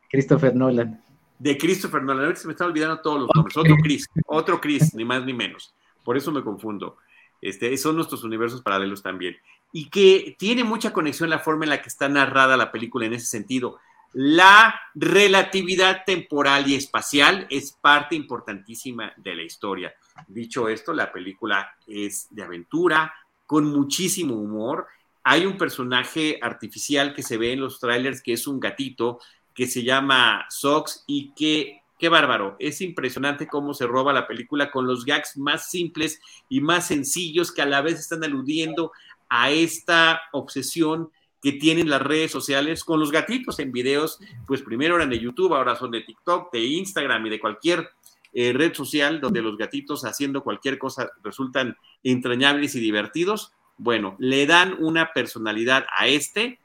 Christopher 0.09 0.55
Nolan. 0.55 1.01
De 1.39 1.57
Christopher 1.57 2.03
Nolan. 2.03 2.25
Ahorita 2.25 2.41
se 2.41 2.47
me 2.47 2.53
están 2.53 2.67
olvidando 2.67 3.01
todos 3.01 3.21
los 3.21 3.29
nombres. 3.33 3.57
Otro 3.57 3.75
Chris, 3.81 4.07
otro 4.27 4.61
Chris, 4.61 4.93
ni 4.93 5.03
más 5.03 5.25
ni 5.25 5.33
menos. 5.33 5.73
Por 6.03 6.17
eso 6.17 6.31
me 6.31 6.43
confundo. 6.43 6.97
Este, 7.41 7.75
son 7.77 7.95
nuestros 7.95 8.23
universos 8.23 8.61
paralelos 8.61 9.01
también. 9.01 9.35
Y 9.71 9.89
que 9.89 10.35
tiene 10.37 10.63
mucha 10.63 10.93
conexión 10.93 11.29
la 11.29 11.39
forma 11.39 11.65
en 11.65 11.71
la 11.71 11.81
que 11.81 11.89
está 11.89 12.07
narrada 12.07 12.55
la 12.55 12.71
película 12.71 13.05
en 13.05 13.13
ese 13.13 13.25
sentido. 13.25 13.79
La 14.17 14.79
relatividad 14.93 16.05
temporal 16.05 16.69
y 16.69 16.75
espacial 16.75 17.47
es 17.49 17.73
parte 17.73 18.15
importantísima 18.15 19.11
de 19.17 19.35
la 19.35 19.43
historia. 19.43 19.93
Dicho 20.29 20.69
esto, 20.69 20.93
la 20.93 21.11
película 21.11 21.75
es 21.85 22.27
de 22.29 22.43
aventura, 22.43 23.13
con 23.45 23.65
muchísimo 23.65 24.35
humor. 24.35 24.87
Hay 25.21 25.45
un 25.45 25.57
personaje 25.57 26.39
artificial 26.41 27.13
que 27.13 27.23
se 27.23 27.35
ve 27.35 27.51
en 27.51 27.59
los 27.59 27.81
trailers 27.81 28.21
que 28.21 28.31
es 28.31 28.47
un 28.47 28.61
gatito 28.61 29.19
que 29.53 29.67
se 29.67 29.83
llama 29.83 30.45
Sox 30.49 31.03
y 31.07 31.33
que, 31.33 31.81
qué 31.99 32.07
bárbaro, 32.07 32.55
es 32.57 32.79
impresionante 32.79 33.47
cómo 33.47 33.73
se 33.73 33.85
roba 33.85 34.13
la 34.13 34.27
película 34.27 34.71
con 34.71 34.87
los 34.87 35.03
gags 35.03 35.35
más 35.35 35.69
simples 35.69 36.21
y 36.47 36.61
más 36.61 36.87
sencillos 36.87 37.51
que 37.51 37.63
a 37.63 37.65
la 37.65 37.81
vez 37.81 37.99
están 37.99 38.23
aludiendo 38.23 38.93
a 39.27 39.51
esta 39.51 40.21
obsesión 40.31 41.11
que 41.45 41.51
tienen 41.51 41.91
las 41.91 42.01
redes 42.01 42.31
sociales 42.31 42.83
con 42.83 42.99
los 42.99 43.11
gatitos 43.11 43.59
en 43.59 43.71
videos, 43.71 44.19
pues 44.47 44.63
primero 44.63 44.95
eran 44.95 45.11
de 45.11 45.19
YouTube, 45.19 45.53
ahora 45.53 45.75
son 45.75 45.91
de 45.91 46.01
TikTok, 46.01 46.51
de 46.51 46.59
Instagram 46.61 47.23
y 47.27 47.29
de 47.29 47.39
cualquier 47.39 47.87
eh, 48.33 48.51
red 48.51 48.73
social 48.73 49.21
donde 49.21 49.43
los 49.43 49.55
gatitos 49.55 50.05
haciendo 50.05 50.41
cualquier 50.41 50.79
cosa 50.79 51.11
resultan 51.23 51.77
entrañables 52.03 52.73
y 52.73 52.79
divertidos, 52.79 53.53
bueno, 53.77 54.15
le 54.17 54.47
dan 54.47 54.75
una 54.79 55.13
personalidad 55.13 55.85
a 55.95 56.07
este, 56.07 56.57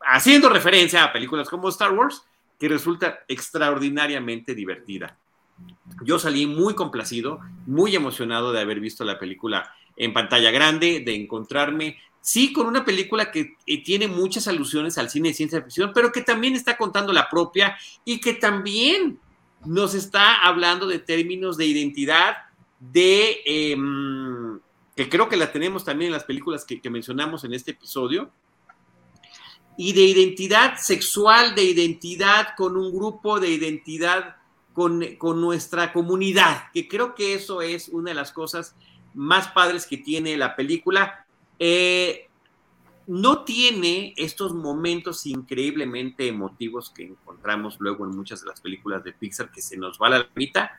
haciendo 0.00 0.48
referencia 0.48 1.04
a 1.04 1.12
películas 1.12 1.50
como 1.50 1.68
Star 1.68 1.92
Wars, 1.92 2.24
que 2.58 2.70
resulta 2.70 3.18
extraordinariamente 3.28 4.54
divertida. 4.54 5.18
Yo 6.02 6.18
salí 6.18 6.46
muy 6.46 6.74
complacido, 6.74 7.40
muy 7.66 7.94
emocionado 7.94 8.52
de 8.52 8.60
haber 8.62 8.80
visto 8.80 9.04
la 9.04 9.18
película 9.18 9.70
en 9.98 10.14
pantalla 10.14 10.50
grande, 10.50 11.02
de 11.04 11.14
encontrarme, 11.14 11.98
sí, 12.26 12.52
con 12.52 12.66
una 12.66 12.84
película 12.84 13.30
que 13.30 13.54
eh, 13.66 13.84
tiene 13.84 14.08
muchas 14.08 14.48
alusiones 14.48 14.98
al 14.98 15.10
cine 15.10 15.28
de 15.28 15.34
ciencia 15.34 15.62
ficción, 15.62 15.92
pero 15.94 16.10
que 16.10 16.22
también 16.22 16.56
está 16.56 16.76
contando 16.76 17.12
la 17.12 17.30
propia 17.30 17.78
y 18.04 18.20
que 18.20 18.34
también 18.34 19.20
nos 19.64 19.94
está 19.94 20.42
hablando 20.42 20.88
de 20.88 20.98
términos 20.98 21.56
de 21.56 21.66
identidad, 21.66 22.38
de 22.80 23.42
eh, 23.46 23.76
que 24.96 25.08
creo 25.08 25.28
que 25.28 25.36
la 25.36 25.52
tenemos 25.52 25.84
también 25.84 26.08
en 26.08 26.14
las 26.14 26.24
películas 26.24 26.64
que, 26.64 26.80
que, 26.80 26.90
mencionamos 26.90 27.44
en 27.44 27.54
este 27.54 27.70
episodio, 27.70 28.32
y 29.76 29.92
de 29.92 30.02
identidad 30.02 30.78
sexual, 30.78 31.54
de 31.54 31.62
identidad 31.62 32.56
con 32.56 32.76
un 32.76 32.92
grupo, 32.92 33.38
de 33.38 33.50
identidad 33.50 34.34
con, 34.72 35.00
con 35.16 35.40
nuestra 35.40 35.92
comunidad, 35.92 36.72
que 36.74 36.88
creo 36.88 37.14
que 37.14 37.34
eso 37.34 37.62
es 37.62 37.88
una 37.88 38.10
de 38.10 38.16
las 38.16 38.32
cosas 38.32 38.74
más 39.14 39.46
padres 39.46 39.86
que 39.86 39.96
tiene 39.96 40.36
la 40.36 40.56
película. 40.56 41.25
Eh, 41.58 42.28
no 43.06 43.44
tiene 43.44 44.14
estos 44.16 44.52
momentos 44.52 45.26
increíblemente 45.26 46.26
emotivos 46.26 46.90
que 46.90 47.04
encontramos 47.04 47.76
luego 47.78 48.04
en 48.04 48.16
muchas 48.16 48.42
de 48.42 48.48
las 48.48 48.60
películas 48.60 49.04
de 49.04 49.12
Pixar 49.12 49.50
que 49.52 49.62
se 49.62 49.76
nos 49.76 49.98
va 50.00 50.08
la 50.08 50.28
mitad. 50.34 50.70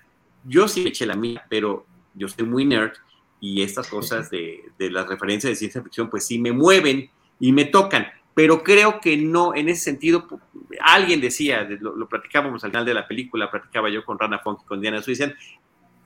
Yo 0.44 0.68
sí 0.68 0.86
eché 0.86 1.06
la 1.06 1.16
mía, 1.16 1.46
pero 1.50 1.86
yo 2.14 2.28
soy 2.28 2.46
muy 2.46 2.66
nerd 2.66 2.94
y 3.40 3.62
estas 3.62 3.88
cosas 3.88 4.30
de, 4.30 4.66
de 4.78 4.90
las 4.92 5.08
referencias 5.08 5.52
de 5.52 5.56
ciencia 5.56 5.82
ficción 5.82 6.10
pues 6.10 6.26
sí 6.26 6.40
me 6.40 6.52
mueven 6.52 7.10
y 7.40 7.52
me 7.52 7.66
tocan, 7.66 8.08
pero 8.34 8.64
creo 8.64 9.00
que 9.00 9.18
no, 9.18 9.56
en 9.56 9.70
ese 9.70 9.84
sentido, 9.84 10.28
alguien 10.82 11.22
decía, 11.22 11.68
lo, 11.80 11.96
lo 11.96 12.10
platicábamos 12.10 12.64
al 12.64 12.72
final 12.72 12.86
de 12.86 12.94
la 12.94 13.08
película, 13.08 13.50
platicaba 13.50 13.90
yo 13.90 14.04
con 14.04 14.20
Rana 14.20 14.40
Funk 14.40 14.62
y 14.64 14.68
con 14.68 14.82
Diana 14.82 15.02
Suizan, 15.02 15.36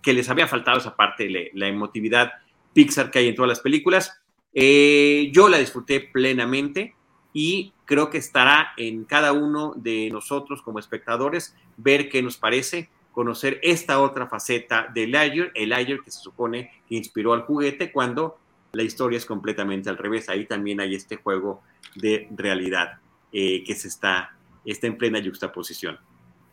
que 0.01 0.13
les 0.13 0.29
había 0.29 0.47
faltado 0.47 0.77
esa 0.77 0.95
parte, 0.95 1.29
la, 1.29 1.39
la 1.53 1.67
emotividad 1.67 2.31
Pixar 2.73 3.11
que 3.11 3.19
hay 3.19 3.27
en 3.27 3.35
todas 3.35 3.49
las 3.49 3.59
películas, 3.59 4.20
eh, 4.53 5.29
yo 5.33 5.49
la 5.49 5.57
disfruté 5.57 5.99
plenamente 5.99 6.95
y 7.33 7.73
creo 7.85 8.09
que 8.09 8.17
estará 8.17 8.73
en 8.77 9.05
cada 9.05 9.33
uno 9.33 9.73
de 9.75 10.09
nosotros 10.11 10.61
como 10.61 10.79
espectadores 10.79 11.55
ver 11.77 12.09
qué 12.09 12.21
nos 12.21 12.37
parece, 12.37 12.89
conocer 13.11 13.59
esta 13.63 14.01
otra 14.01 14.27
faceta 14.27 14.89
de 14.93 15.07
Lightyear, 15.07 15.51
el 15.55 15.69
Lightyear 15.69 16.01
que 16.03 16.11
se 16.11 16.19
supone 16.19 16.71
que 16.87 16.95
inspiró 16.95 17.33
al 17.33 17.41
juguete 17.41 17.91
cuando 17.91 18.37
la 18.73 18.83
historia 18.83 19.17
es 19.17 19.25
completamente 19.25 19.89
al 19.89 19.97
revés. 19.97 20.29
Ahí 20.29 20.45
también 20.45 20.79
hay 20.79 20.95
este 20.95 21.17
juego 21.17 21.61
de 21.95 22.27
realidad 22.31 22.99
eh, 23.31 23.63
que 23.65 23.75
se 23.75 23.87
está, 23.87 24.35
está 24.65 24.87
en 24.87 24.97
plena 24.97 25.19
yuxtaposición. 25.19 25.99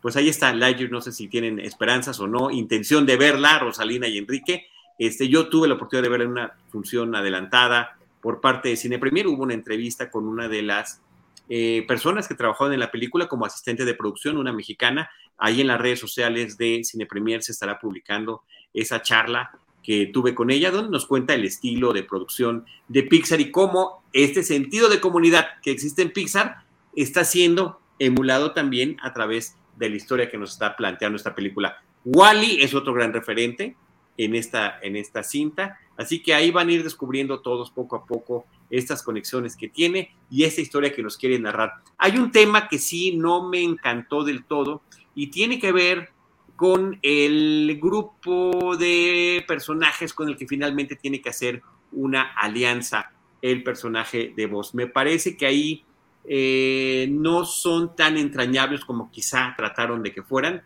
Pues 0.01 0.15
ahí 0.15 0.29
está, 0.29 0.53
Lightyear, 0.53 0.91
no 0.91 1.01
sé 1.01 1.11
si 1.11 1.27
tienen 1.27 1.59
esperanzas 1.59 2.19
o 2.19 2.27
no, 2.27 2.51
intención 2.51 3.05
de 3.05 3.17
verla, 3.17 3.59
Rosalina 3.59 4.07
y 4.07 4.17
Enrique. 4.17 4.67
Este, 4.99 5.29
yo 5.29 5.47
tuve 5.47 5.69
la 5.69 5.75
oportunidad 5.75 6.09
de 6.09 6.23
en 6.23 6.29
una 6.29 6.53
función 6.69 7.15
adelantada 7.15 7.97
por 8.21 8.41
parte 8.41 8.69
de 8.69 8.75
Cine 8.75 8.99
Premier. 8.99 9.27
Hubo 9.27 9.43
una 9.43 9.53
entrevista 9.53 10.11
con 10.11 10.27
una 10.27 10.49
de 10.49 10.61
las 10.61 11.01
eh, 11.47 11.85
personas 11.87 12.27
que 12.27 12.35
trabajaban 12.35 12.73
en 12.73 12.81
la 12.81 12.91
película 12.91 13.27
como 13.27 13.45
asistente 13.45 13.85
de 13.85 13.95
producción, 13.95 14.37
una 14.37 14.51
mexicana. 14.51 15.09
Ahí 15.37 15.61
en 15.61 15.67
las 15.67 15.79
redes 15.79 15.99
sociales 15.99 16.57
de 16.57 16.83
Cine 16.83 17.05
Premier 17.05 17.41
se 17.41 17.53
estará 17.53 17.79
publicando 17.79 18.43
esa 18.73 19.01
charla 19.01 19.51
que 19.81 20.07
tuve 20.07 20.35
con 20.35 20.51
ella, 20.51 20.69
donde 20.69 20.91
nos 20.91 21.05
cuenta 21.05 21.33
el 21.33 21.45
estilo 21.45 21.93
de 21.93 22.03
producción 22.03 22.65
de 22.89 23.03
Pixar 23.03 23.39
y 23.39 23.51
cómo 23.51 24.03
este 24.11 24.43
sentido 24.43 24.89
de 24.89 24.99
comunidad 24.99 25.47
que 25.63 25.71
existe 25.71 26.01
en 26.01 26.11
Pixar 26.11 26.63
está 26.93 27.23
siendo 27.23 27.79
emulado 27.99 28.51
también 28.51 28.97
a 29.01 29.13
través 29.13 29.55
de 29.77 29.89
la 29.89 29.95
historia 29.95 30.29
que 30.29 30.37
nos 30.37 30.51
está 30.51 30.75
planteando 30.75 31.15
esta 31.15 31.33
película. 31.33 31.81
Wally 32.03 32.61
es 32.61 32.73
otro 32.73 32.93
gran 32.93 33.13
referente 33.13 33.77
en 34.19 34.35
esta, 34.35 34.79
en 34.81 34.97
esta 34.97 35.23
cinta, 35.23 35.79
así 35.97 36.21
que 36.21 36.33
ahí 36.33 36.51
van 36.51 36.67
a 36.67 36.73
ir 36.73 36.83
descubriendo 36.83 37.39
todos 37.39 37.71
poco 37.71 37.95
a 37.95 38.05
poco 38.05 38.45
estas 38.69 39.01
conexiones 39.01 39.55
que 39.55 39.69
tiene 39.69 40.13
y 40.29 40.43
esta 40.43 40.59
historia 40.59 40.93
que 40.93 41.01
nos 41.01 41.17
quiere 41.17 41.39
narrar. 41.39 41.75
Hay 41.97 42.17
un 42.17 42.29
tema 42.29 42.67
que 42.67 42.79
sí 42.79 43.15
no 43.15 43.47
me 43.47 43.63
encantó 43.63 44.25
del 44.25 44.43
todo 44.43 44.81
y 45.15 45.27
tiene 45.27 45.57
que 45.57 45.71
ver 45.71 46.09
con 46.57 46.99
el 47.01 47.79
grupo 47.81 48.75
de 48.75 49.45
personajes 49.47 50.13
con 50.13 50.27
el 50.27 50.35
que 50.35 50.47
finalmente 50.47 50.97
tiene 50.97 51.21
que 51.21 51.29
hacer 51.29 51.61
una 51.93 52.33
alianza 52.33 53.13
el 53.41 53.63
personaje 53.63 54.33
de 54.35 54.47
voz. 54.47 54.75
Me 54.75 54.87
parece 54.87 55.37
que 55.37 55.45
ahí 55.45 55.85
eh, 56.25 57.07
no 57.09 57.45
son 57.45 57.95
tan 57.95 58.17
entrañables 58.17 58.83
como 58.83 59.09
quizá 59.09 59.53
trataron 59.55 60.03
de 60.03 60.11
que 60.11 60.23
fueran 60.23 60.61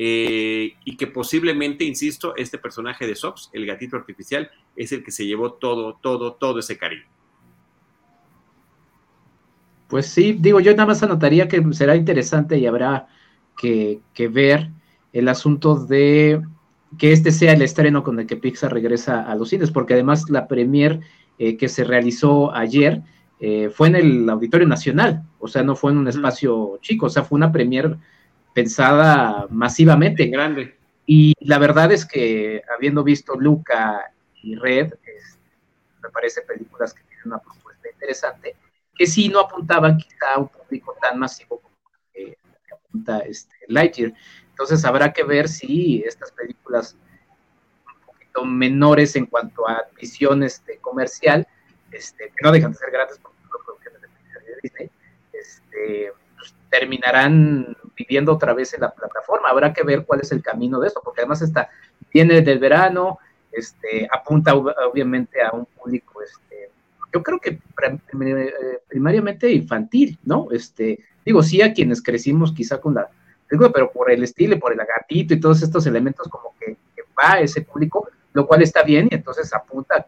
eh, 0.00 0.74
y 0.84 0.96
que 0.96 1.08
posiblemente, 1.08 1.82
insisto, 1.82 2.36
este 2.36 2.56
personaje 2.56 3.04
de 3.04 3.16
Sox, 3.16 3.50
el 3.52 3.66
gatito 3.66 3.96
artificial, 3.96 4.48
es 4.76 4.92
el 4.92 5.02
que 5.02 5.10
se 5.10 5.26
llevó 5.26 5.54
todo, 5.54 5.98
todo, 6.00 6.34
todo 6.34 6.60
ese 6.60 6.78
cariño. 6.78 7.02
Pues 9.88 10.06
sí, 10.06 10.36
digo, 10.38 10.60
yo 10.60 10.70
nada 10.70 10.86
más 10.86 11.02
anotaría 11.02 11.48
que 11.48 11.64
será 11.72 11.96
interesante 11.96 12.58
y 12.58 12.66
habrá 12.66 13.08
que, 13.56 14.00
ver 14.30 14.70
el 15.12 15.26
asunto 15.26 15.74
de 15.74 16.42
que 16.96 17.10
este 17.10 17.32
sea 17.32 17.54
el 17.54 17.62
estreno 17.62 18.04
con 18.04 18.20
el 18.20 18.28
que 18.28 18.36
Pixar 18.36 18.72
regresa 18.72 19.22
a 19.22 19.34
los 19.34 19.48
cines, 19.48 19.72
porque 19.72 19.94
además 19.94 20.30
la 20.30 20.46
premier 20.46 21.00
eh, 21.40 21.56
que 21.56 21.68
se 21.68 21.82
realizó 21.82 22.54
ayer 22.54 23.02
eh, 23.40 23.68
fue 23.74 23.88
en 23.88 23.96
el 23.96 24.30
Auditorio 24.30 24.68
Nacional, 24.68 25.24
o 25.40 25.48
sea, 25.48 25.64
no 25.64 25.74
fue 25.74 25.90
en 25.90 25.98
un 25.98 26.06
espacio 26.06 26.78
chico, 26.82 27.06
o 27.06 27.10
sea, 27.10 27.24
fue 27.24 27.34
una 27.34 27.50
premier 27.50 27.98
pensada 28.58 29.46
masivamente. 29.50 30.26
grande. 30.26 30.76
Y 31.06 31.32
la 31.40 31.58
verdad 31.58 31.92
es 31.92 32.04
que 32.04 32.60
habiendo 32.74 33.04
visto 33.04 33.34
Luca 33.36 34.12
y 34.42 34.56
Red, 34.56 34.94
me 36.02 36.08
parece 36.10 36.42
películas 36.42 36.92
que 36.92 37.02
tienen 37.04 37.28
una 37.28 37.38
propuesta 37.38 37.88
interesante 37.88 38.56
que 38.96 39.06
sí 39.06 39.28
no 39.28 39.38
apuntaban 39.40 39.96
quizá 39.96 40.34
a 40.34 40.38
un 40.38 40.48
público 40.48 40.96
tan 41.00 41.20
masivo 41.20 41.60
como 41.60 41.76
que 42.12 42.36
apunta 42.72 43.20
este 43.20 43.54
Lightyear. 43.68 44.12
Entonces 44.50 44.84
habrá 44.84 45.12
que 45.12 45.22
ver 45.22 45.48
si 45.48 46.02
estas 46.04 46.32
películas 46.32 46.96
un 47.86 48.06
poquito 48.06 48.44
menores 48.44 49.14
en 49.14 49.26
cuanto 49.26 49.68
a 49.68 49.86
visiones 50.00 50.64
de 50.66 50.78
comercial, 50.78 51.46
este, 51.92 52.24
que 52.24 52.42
no 52.42 52.50
dejan 52.50 52.72
de 52.72 52.78
ser 52.78 52.90
grandes 52.90 53.18
porque 53.18 53.38
son 53.40 53.60
producciones 53.64 54.02
de 54.02 54.08
Disney, 54.62 54.90
este, 55.32 56.12
pues, 56.36 56.54
terminarán 56.70 57.76
viviendo 57.98 58.32
otra 58.32 58.54
vez 58.54 58.72
en 58.74 58.82
la 58.82 58.90
plataforma. 58.90 59.48
Habrá 59.48 59.72
que 59.72 59.82
ver 59.82 60.04
cuál 60.04 60.20
es 60.20 60.30
el 60.30 60.42
camino 60.42 60.78
de 60.78 60.88
eso, 60.88 61.00
porque 61.02 61.22
además 61.22 61.42
está, 61.42 61.68
viene 62.12 62.40
del 62.40 62.58
verano, 62.58 63.18
este, 63.50 64.08
apunta 64.12 64.54
obviamente 64.54 65.42
a 65.42 65.50
un 65.52 65.66
público 65.66 66.22
este, 66.22 66.70
yo 67.12 67.22
creo 67.22 67.38
que 67.38 67.50
eh, 67.50 68.80
primariamente 68.88 69.50
infantil, 69.50 70.18
¿no? 70.24 70.48
Este, 70.52 71.04
digo, 71.24 71.42
sí 71.42 71.62
a 71.62 71.72
quienes 71.72 72.02
crecimos 72.02 72.52
quizá 72.52 72.80
con 72.80 72.94
la 72.94 73.08
pero 73.72 73.90
por 73.90 74.10
el 74.10 74.22
estilo, 74.22 74.58
por 74.58 74.72
el 74.72 74.78
gatito 74.78 75.32
y 75.32 75.40
todos 75.40 75.62
estos 75.62 75.86
elementos 75.86 76.28
como 76.28 76.54
que, 76.60 76.76
va 77.18 77.32
a 77.32 77.40
ese 77.40 77.62
público, 77.62 78.08
lo 78.34 78.46
cual 78.46 78.62
está 78.62 78.82
bien 78.82 79.08
y 79.10 79.14
entonces 79.14 79.52
apunta 79.52 80.06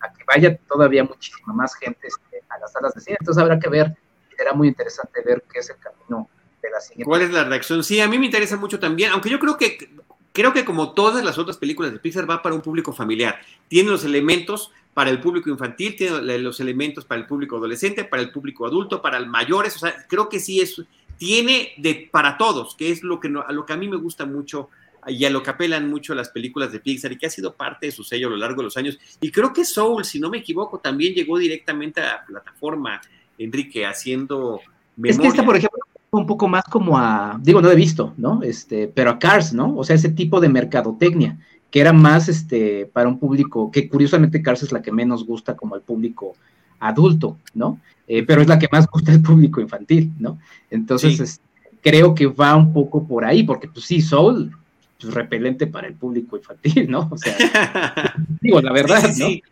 a 0.00 0.12
que, 0.12 0.24
vaya 0.26 0.56
todavía 0.68 1.04
muchísima 1.04 1.52
más 1.54 1.74
gente 1.76 2.08
este, 2.08 2.42
a 2.48 2.58
las 2.58 2.72
salas 2.72 2.92
de 2.94 3.00
cine. 3.00 3.16
Entonces 3.20 3.40
habrá 3.40 3.58
que 3.58 3.68
ver, 3.68 3.96
será 4.36 4.52
muy 4.52 4.68
interesante 4.68 5.22
ver 5.24 5.44
qué 5.50 5.60
es 5.60 5.70
el 5.70 5.76
camino 5.76 6.28
de 6.62 6.70
la 6.70 6.80
siguiente. 6.80 7.04
¿Cuál 7.04 7.22
es 7.22 7.30
la 7.30 7.44
reacción? 7.44 7.82
Sí, 7.82 8.00
a 8.00 8.08
mí 8.08 8.18
me 8.18 8.26
interesa 8.26 8.56
mucho 8.56 8.78
también, 8.78 9.10
aunque 9.10 9.30
yo 9.30 9.38
creo 9.38 9.56
que 9.56 9.90
creo 10.32 10.52
que 10.52 10.64
como 10.64 10.92
todas 10.92 11.24
las 11.24 11.38
otras 11.38 11.56
películas 11.56 11.92
de 11.92 11.98
Pixar 11.98 12.28
va 12.28 12.42
para 12.42 12.54
un 12.54 12.62
público 12.62 12.92
familiar. 12.92 13.40
Tiene 13.68 13.90
los 13.90 14.04
elementos 14.04 14.70
para 14.94 15.10
el 15.10 15.20
público 15.20 15.50
infantil, 15.50 15.96
tiene 15.96 16.38
los 16.38 16.60
elementos 16.60 17.04
para 17.04 17.20
el 17.20 17.26
público 17.26 17.56
adolescente, 17.56 18.04
para 18.04 18.22
el 18.22 18.30
público 18.30 18.66
adulto, 18.66 19.00
para 19.00 19.18
el 19.18 19.26
mayores, 19.26 19.76
o 19.76 19.78
sea, 19.78 20.06
creo 20.08 20.28
que 20.28 20.38
sí 20.38 20.60
es, 20.60 20.82
tiene 21.16 21.72
de 21.78 22.08
para 22.10 22.36
todos, 22.36 22.74
que 22.74 22.90
es 22.90 23.02
lo 23.02 23.18
que, 23.20 23.28
a 23.28 23.52
lo 23.52 23.64
que 23.64 23.72
a 23.72 23.76
mí 23.76 23.88
me 23.88 23.96
gusta 23.96 24.26
mucho 24.26 24.68
y 25.06 25.24
a 25.24 25.30
lo 25.30 25.42
que 25.42 25.50
apelan 25.50 25.88
mucho 25.88 26.14
las 26.14 26.28
películas 26.28 26.70
de 26.72 26.80
Pixar 26.80 27.10
y 27.12 27.18
que 27.18 27.26
ha 27.26 27.30
sido 27.30 27.54
parte 27.54 27.86
de 27.86 27.92
su 27.92 28.04
sello 28.04 28.28
a 28.28 28.30
lo 28.30 28.36
largo 28.36 28.58
de 28.58 28.64
los 28.64 28.76
años. 28.76 28.98
Y 29.20 29.30
creo 29.32 29.52
que 29.52 29.64
Soul, 29.64 30.04
si 30.04 30.20
no 30.20 30.30
me 30.30 30.38
equivoco, 30.38 30.78
también 30.78 31.14
llegó 31.14 31.38
directamente 31.38 32.00
a 32.00 32.04
la 32.04 32.24
plataforma, 32.24 33.00
Enrique, 33.38 33.84
haciendo 33.84 34.60
memoria. 34.96 35.10
Es 35.10 35.18
que 35.18 35.26
esta, 35.28 35.44
por 35.44 35.56
ejemplo, 35.56 35.80
un 36.18 36.26
poco 36.26 36.46
más 36.46 36.64
como 36.64 36.98
a, 36.98 37.40
digo, 37.42 37.62
no 37.62 37.70
he 37.70 37.74
visto, 37.74 38.12
¿no? 38.18 38.42
Este, 38.42 38.86
pero 38.86 39.10
a 39.10 39.18
Cars, 39.18 39.54
¿no? 39.54 39.74
O 39.76 39.82
sea, 39.82 39.96
ese 39.96 40.10
tipo 40.10 40.40
de 40.40 40.48
mercadotecnia 40.50 41.38
que 41.70 41.80
era 41.80 41.94
más 41.94 42.28
este, 42.28 42.84
para 42.92 43.08
un 43.08 43.18
público, 43.18 43.70
que 43.70 43.88
curiosamente 43.88 44.42
Cars 44.42 44.62
es 44.62 44.72
la 44.72 44.82
que 44.82 44.92
menos 44.92 45.24
gusta 45.24 45.56
como 45.56 45.74
al 45.74 45.80
público 45.80 46.34
adulto, 46.78 47.38
¿no? 47.54 47.80
Eh, 48.06 48.24
pero 48.24 48.42
es 48.42 48.48
la 48.48 48.58
que 48.58 48.68
más 48.70 48.86
gusta 48.86 49.10
al 49.10 49.22
público 49.22 49.58
infantil, 49.58 50.12
¿no? 50.18 50.38
Entonces, 50.70 51.40
creo 51.80 52.14
que 52.14 52.26
va 52.26 52.54
un 52.56 52.74
poco 52.74 53.06
por 53.06 53.24
ahí, 53.24 53.42
porque 53.42 53.68
pues 53.68 53.86
sí, 53.86 54.02
Soul, 54.02 54.52
pues 55.00 55.14
repelente 55.14 55.66
para 55.66 55.88
el 55.88 55.94
público 55.94 56.36
infantil, 56.36 56.90
¿no? 56.90 57.08
O 57.10 57.16
sea, 57.16 57.34
digo, 58.42 58.60
la 58.60 58.72
verdad, 58.72 59.02
¿no? 59.02 59.28
Sí, 59.28 59.42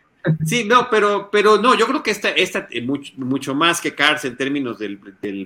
no, 0.67 0.89
pero, 0.91 1.31
pero 1.31 1.59
no, 1.59 1.75
yo 1.75 1.87
creo 1.87 2.03
que 2.03 2.11
esta, 2.11 2.31
esta 2.31 2.69
eh, 2.71 2.83
mucho, 2.83 3.13
mucho 3.17 3.55
más 3.55 3.81
que 3.81 3.95
Cars 3.95 4.25
en 4.25 4.37
términos 4.37 4.79
del, 4.79 4.99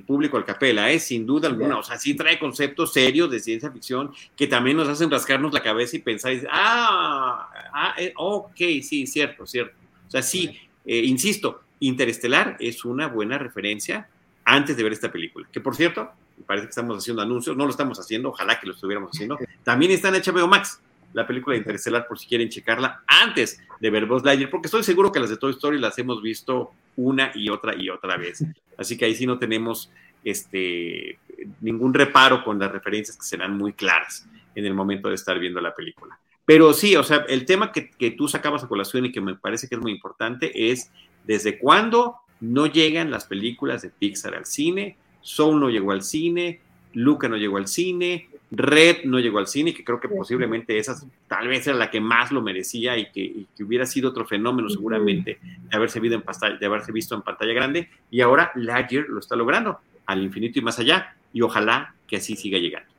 público 0.07 0.37
al 0.37 0.45
capela, 0.45 0.91
¿eh? 0.91 0.99
sin 0.99 1.27
duda 1.27 1.49
alguna. 1.49 1.79
O 1.79 1.83
sea, 1.83 1.99
sí 1.99 2.15
trae 2.15 2.39
conceptos 2.39 2.93
serios 2.93 3.31
de 3.31 3.41
ciencia 3.41 3.71
ficción 3.71 4.13
que 4.37 4.47
también 4.47 4.77
nos 4.77 4.89
hacen 4.89 5.11
rascarnos 5.11 5.53
la 5.53 5.63
cabeza 5.63 5.97
y 5.97 6.01
pensar, 6.01 6.33
ah, 6.51 7.49
ah 7.73 7.95
eh, 7.99 8.13
ok, 8.17 8.57
sí, 8.83 9.07
cierto, 9.07 9.47
cierto. 9.47 9.77
O 10.09 10.11
sea, 10.11 10.23
sí, 10.23 10.59
insisto, 10.85 11.63
Interestelar 11.81 12.57
es 12.61 12.85
una 12.85 13.09
buena 13.09 13.37
referencia 13.37 14.09
antes 14.45 14.77
de 14.77 14.83
ver 14.83 14.93
esta 14.93 15.11
película. 15.11 15.47
Que 15.53 15.61
por 15.61 15.75
cierto, 15.75 16.11
parece 16.47 16.67
que 16.67 16.71
estamos 16.71 16.99
haciendo 16.99 17.23
anuncios, 17.23 17.57
no 17.57 17.65
lo 17.65 17.71
estamos 17.71 17.99
haciendo, 17.99 18.31
ojalá 18.31 18.59
que 18.59 18.67
lo 18.67 18.75
estuviéramos 18.75 19.11
haciendo. 19.13 19.39
También 19.63 19.93
está 19.93 20.09
en 20.09 20.15
HBO 20.15 20.47
Max 20.47 20.81
la 21.15 21.27
película 21.27 21.55
de 21.55 21.59
Interestelar 21.59 22.07
por 22.07 22.19
si 22.19 22.27
quieren 22.27 22.49
checarla 22.49 23.03
antes 23.07 23.61
de 23.81 23.91
ver 23.91 24.05
Buzz 24.05 24.25
Lightyear, 24.25 24.51
porque 24.51 24.67
estoy 24.67 24.83
seguro 24.83 25.11
que 25.11 25.21
las 25.21 25.31
de 25.31 25.37
Toy 25.37 25.53
Story 25.53 25.79
las 25.79 25.99
hemos 25.99 26.21
visto 26.21 26.73
una 26.97 27.33
y 27.35 27.49
otra 27.49 27.75
y 27.75 27.89
otra 27.89 28.17
vez. 28.17 28.45
Así 28.77 28.99
que 28.99 29.07
ahí 29.07 29.15
sí 29.15 29.27
no 29.27 29.39
tenemos 29.39 29.91
este, 30.25 31.19
ningún 31.61 31.95
reparo 31.95 32.45
con 32.45 32.59
las 32.59 32.71
referencias 32.71 33.17
que 33.17 33.25
serán 33.25 33.57
muy 33.57 33.73
claras 33.73 34.29
en 34.55 34.67
el 34.67 34.75
momento 34.75 35.09
de 35.09 35.15
estar 35.15 35.39
viendo 35.39 35.61
la 35.61 35.75
película. 35.75 36.19
Pero 36.45 36.75
sí, 36.75 36.95
o 36.97 37.03
sea, 37.03 37.25
el 37.29 37.47
tema 37.47 37.73
que, 37.73 37.91
que 37.91 38.11
tú 38.11 38.29
sacabas 38.29 38.65
a 38.65 38.69
colación 38.69 39.07
y 39.07 39.13
que 39.13 39.21
me 39.21 39.35
parece 39.35 39.69
que 39.69 39.77
es 39.77 39.81
muy 39.81 39.93
importante 39.93 40.71
es 40.71 40.91
desde 41.25 41.59
cuándo 41.59 42.17
no 42.41 42.67
llegan 42.67 43.11
las 43.11 43.25
películas 43.25 43.83
de 43.83 43.91
Pixar 43.91 44.35
al 44.35 44.45
cine, 44.45 44.97
Soul 45.23 45.61
no 45.61 45.71
llegó 45.71 45.93
al 45.93 46.03
cine, 46.03 46.61
Luca 46.93 47.29
no 47.29 47.37
llegó 47.37 47.57
al 47.57 47.69
cine, 47.69 48.29
Red 48.57 49.05
no 49.05 49.19
llegó 49.19 49.39
al 49.39 49.47
cine, 49.47 49.75
que 49.75 49.85
creo 49.85 50.01
que 50.01 50.09
posiblemente 50.09 50.79
esa 50.79 50.95
tal 51.29 51.49
vez 51.49 51.67
era 51.67 51.77
la 51.77 51.91
que 51.91 52.01
más 52.01 52.31
lo 52.31 52.43
merecía 52.43 52.97
y 52.97 53.11
que, 53.11 53.47
hubiera 53.65 53.87
sido 53.87 54.11
otro 54.11 54.27
fenómeno 54.27 54.69
seguramente 54.69 55.39
de 55.43 55.77
haberse, 55.77 56.01
visto 56.01 56.17
en 56.17 56.23
pantalla, 56.23 56.57
de 56.57 56.67
haberse 56.67 56.93
visto 56.93 57.15
en 57.15 57.23
pantalla 57.23 57.53
grande. 57.53 57.89
Y 58.11 58.21
ahora 58.21 58.53
Lightyear 58.55 59.07
lo 59.09 59.21
está 59.21 59.37
logrando 59.37 59.81
al 60.07 60.23
infinito 60.23 60.59
y 60.59 60.63
más 60.63 60.79
allá. 60.79 61.15
Y 61.33 61.43
ojalá 61.43 61.95
que 62.07 62.17
así 62.17 62.37
siga 62.37 62.59
llegando. 62.59 62.95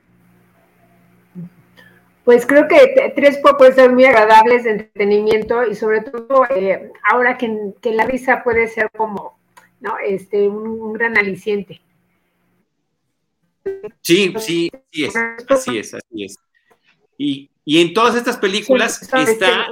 Pues 2.26 2.44
creo 2.44 2.66
que 2.66 3.12
tres 3.14 3.40
ser 3.76 3.92
muy 3.92 4.04
agradables 4.04 4.64
de 4.64 4.70
entretenimiento 4.70 5.64
y 5.64 5.76
sobre 5.76 6.00
todo 6.00 6.44
eh, 6.50 6.90
ahora 7.08 7.38
que, 7.38 7.70
la 7.84 8.04
risa 8.04 8.42
puede 8.42 8.66
ser 8.66 8.90
como 8.90 9.38
¿no? 9.80 9.94
este, 10.04 10.48
un 10.48 10.92
gran 10.92 11.16
aliciente. 11.16 11.80
Sí, 14.02 14.34
sí, 14.38 14.70
sí 14.90 15.04
es, 15.04 15.14
así 15.48 15.78
es, 15.78 15.94
así 15.94 16.24
es. 16.24 16.36
Y, 17.18 17.50
y 17.64 17.80
en 17.80 17.94
todas 17.94 18.14
estas 18.14 18.36
películas 18.36 19.02
está... 19.02 19.66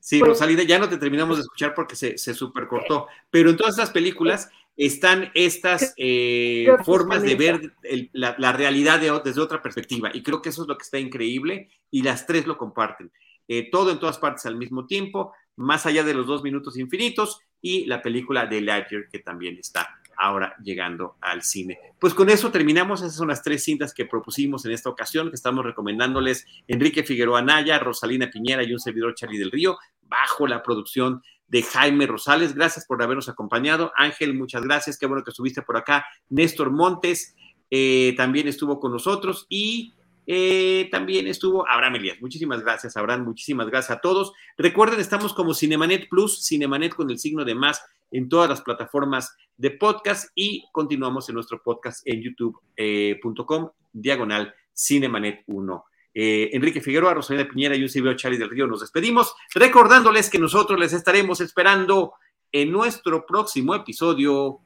Sí, 0.00 0.20
Rosalida, 0.20 0.62
ya 0.62 0.78
no 0.78 0.88
te 0.88 0.98
terminamos 0.98 1.36
de 1.36 1.42
escuchar 1.42 1.74
porque 1.74 1.96
se, 1.96 2.16
se 2.16 2.32
supercortó, 2.32 3.08
pero 3.28 3.50
en 3.50 3.56
todas 3.56 3.74
estas 3.74 3.90
películas 3.90 4.48
están 4.76 5.32
estas 5.34 5.94
eh, 5.96 6.68
formas 6.84 7.22
de 7.22 7.34
ver 7.34 7.72
la, 8.12 8.36
la, 8.38 8.52
realidad 8.52 9.00
desde 9.00 9.40
otra 9.40 9.62
perspectiva. 9.62 10.10
Y 10.14 10.22
creo 10.22 10.42
que 10.42 10.50
eso 10.50 10.62
es 10.62 10.68
lo 10.68 10.78
que 10.78 10.84
está 10.84 10.98
increíble 10.98 11.70
y 11.90 12.02
las 12.02 12.26
tres 12.26 12.46
lo 12.46 12.56
comparten. 12.56 13.10
Eh, 13.48 13.70
todo 13.70 13.90
en 13.90 13.98
todas 13.98 14.18
partes 14.18 14.46
al 14.46 14.56
mismo 14.56 14.86
tiempo, 14.86 15.32
más 15.56 15.86
allá 15.86 16.04
de 16.04 16.14
los 16.14 16.26
dos 16.26 16.42
minutos 16.42 16.76
infinitos 16.76 17.40
y 17.60 17.86
la 17.86 18.02
película 18.02 18.46
de 18.46 18.60
Ledger 18.60 19.08
que 19.10 19.20
también 19.20 19.56
está 19.58 19.88
ahora 20.16 20.54
llegando 20.62 21.16
al 21.20 21.42
cine. 21.42 21.78
Pues 21.98 22.14
con 22.14 22.30
eso 22.30 22.50
terminamos. 22.50 23.02
Esas 23.02 23.16
son 23.16 23.28
las 23.28 23.42
tres 23.42 23.64
cintas 23.64 23.92
que 23.92 24.06
propusimos 24.06 24.64
en 24.64 24.72
esta 24.72 24.90
ocasión, 24.90 25.28
que 25.28 25.36
estamos 25.36 25.64
recomendándoles 25.64 26.46
Enrique 26.66 27.02
Figueroa 27.02 27.42
Naya, 27.42 27.78
Rosalina 27.78 28.30
Piñera 28.30 28.62
y 28.62 28.72
un 28.72 28.80
servidor 28.80 29.14
Charlie 29.14 29.38
del 29.38 29.50
Río, 29.50 29.78
bajo 30.02 30.46
la 30.46 30.62
producción 30.62 31.22
de 31.48 31.62
Jaime 31.62 32.06
Rosales. 32.06 32.54
Gracias 32.54 32.86
por 32.86 33.02
habernos 33.02 33.28
acompañado. 33.28 33.92
Ángel, 33.96 34.34
muchas 34.34 34.62
gracias. 34.62 34.98
Qué 34.98 35.06
bueno 35.06 35.22
que 35.22 35.30
estuviste 35.30 35.62
por 35.62 35.76
acá. 35.76 36.06
Néstor 36.28 36.70
Montes 36.70 37.34
eh, 37.70 38.14
también 38.16 38.48
estuvo 38.48 38.80
con 38.80 38.92
nosotros 38.92 39.46
y 39.48 39.94
eh, 40.26 40.88
también 40.90 41.26
estuvo 41.26 41.68
Abraham 41.68 41.96
Elías. 41.96 42.20
Muchísimas 42.20 42.62
gracias, 42.62 42.96
Abraham. 42.96 43.24
Muchísimas 43.24 43.68
gracias 43.68 43.96
a 43.96 44.00
todos. 44.00 44.32
Recuerden, 44.56 45.00
estamos 45.00 45.32
como 45.32 45.54
Cinemanet 45.54 46.08
Plus, 46.08 46.44
Cinemanet 46.44 46.94
con 46.94 47.10
el 47.10 47.18
signo 47.18 47.44
de 47.44 47.54
más 47.54 47.82
en 48.10 48.28
todas 48.28 48.48
las 48.48 48.60
plataformas 48.60 49.36
de 49.56 49.70
podcast 49.70 50.30
y 50.34 50.64
continuamos 50.72 51.28
en 51.28 51.34
nuestro 51.36 51.62
podcast 51.62 52.06
en 52.06 52.22
youtube.com 52.22 53.70
diagonal 53.92 54.54
Cinemanet 54.74 55.42
1. 55.46 55.84
Eh, 56.18 56.50
Enrique 56.52 56.80
Figueroa, 56.80 57.14
Rosalina 57.14 57.48
Piñera 57.48 57.76
y 57.76 57.82
un 57.82 57.88
servidor 57.88 58.16
Charlie 58.16 58.38
del 58.38 58.50
Río 58.50 58.66
nos 58.66 58.80
despedimos, 58.80 59.34
recordándoles 59.54 60.30
que 60.30 60.38
nosotros 60.38 60.78
les 60.80 60.92
estaremos 60.92 61.40
esperando 61.40 62.14
en 62.52 62.72
nuestro 62.72 63.26
próximo 63.26 63.74
episodio 63.74 64.60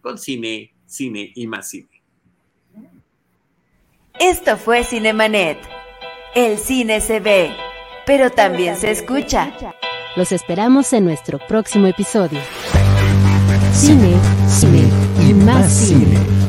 con 0.00 0.18
cine, 0.18 0.74
cine 0.84 1.32
y 1.34 1.46
más 1.46 1.70
cine. 1.70 1.95
Esto 4.18 4.56
fue 4.56 4.82
Cinemanet. 4.82 5.58
El 6.34 6.58
cine 6.58 7.00
se 7.02 7.20
ve, 7.20 7.54
pero 8.06 8.30
también 8.30 8.76
se 8.76 8.90
escucha. 8.90 9.52
Los 10.16 10.32
esperamos 10.32 10.92
en 10.94 11.04
nuestro 11.04 11.38
próximo 11.38 11.86
episodio. 11.86 12.40
Cine, 13.72 14.14
cine 14.48 14.88
y 15.28 15.34
más 15.34 15.70
cine. 15.70 16.45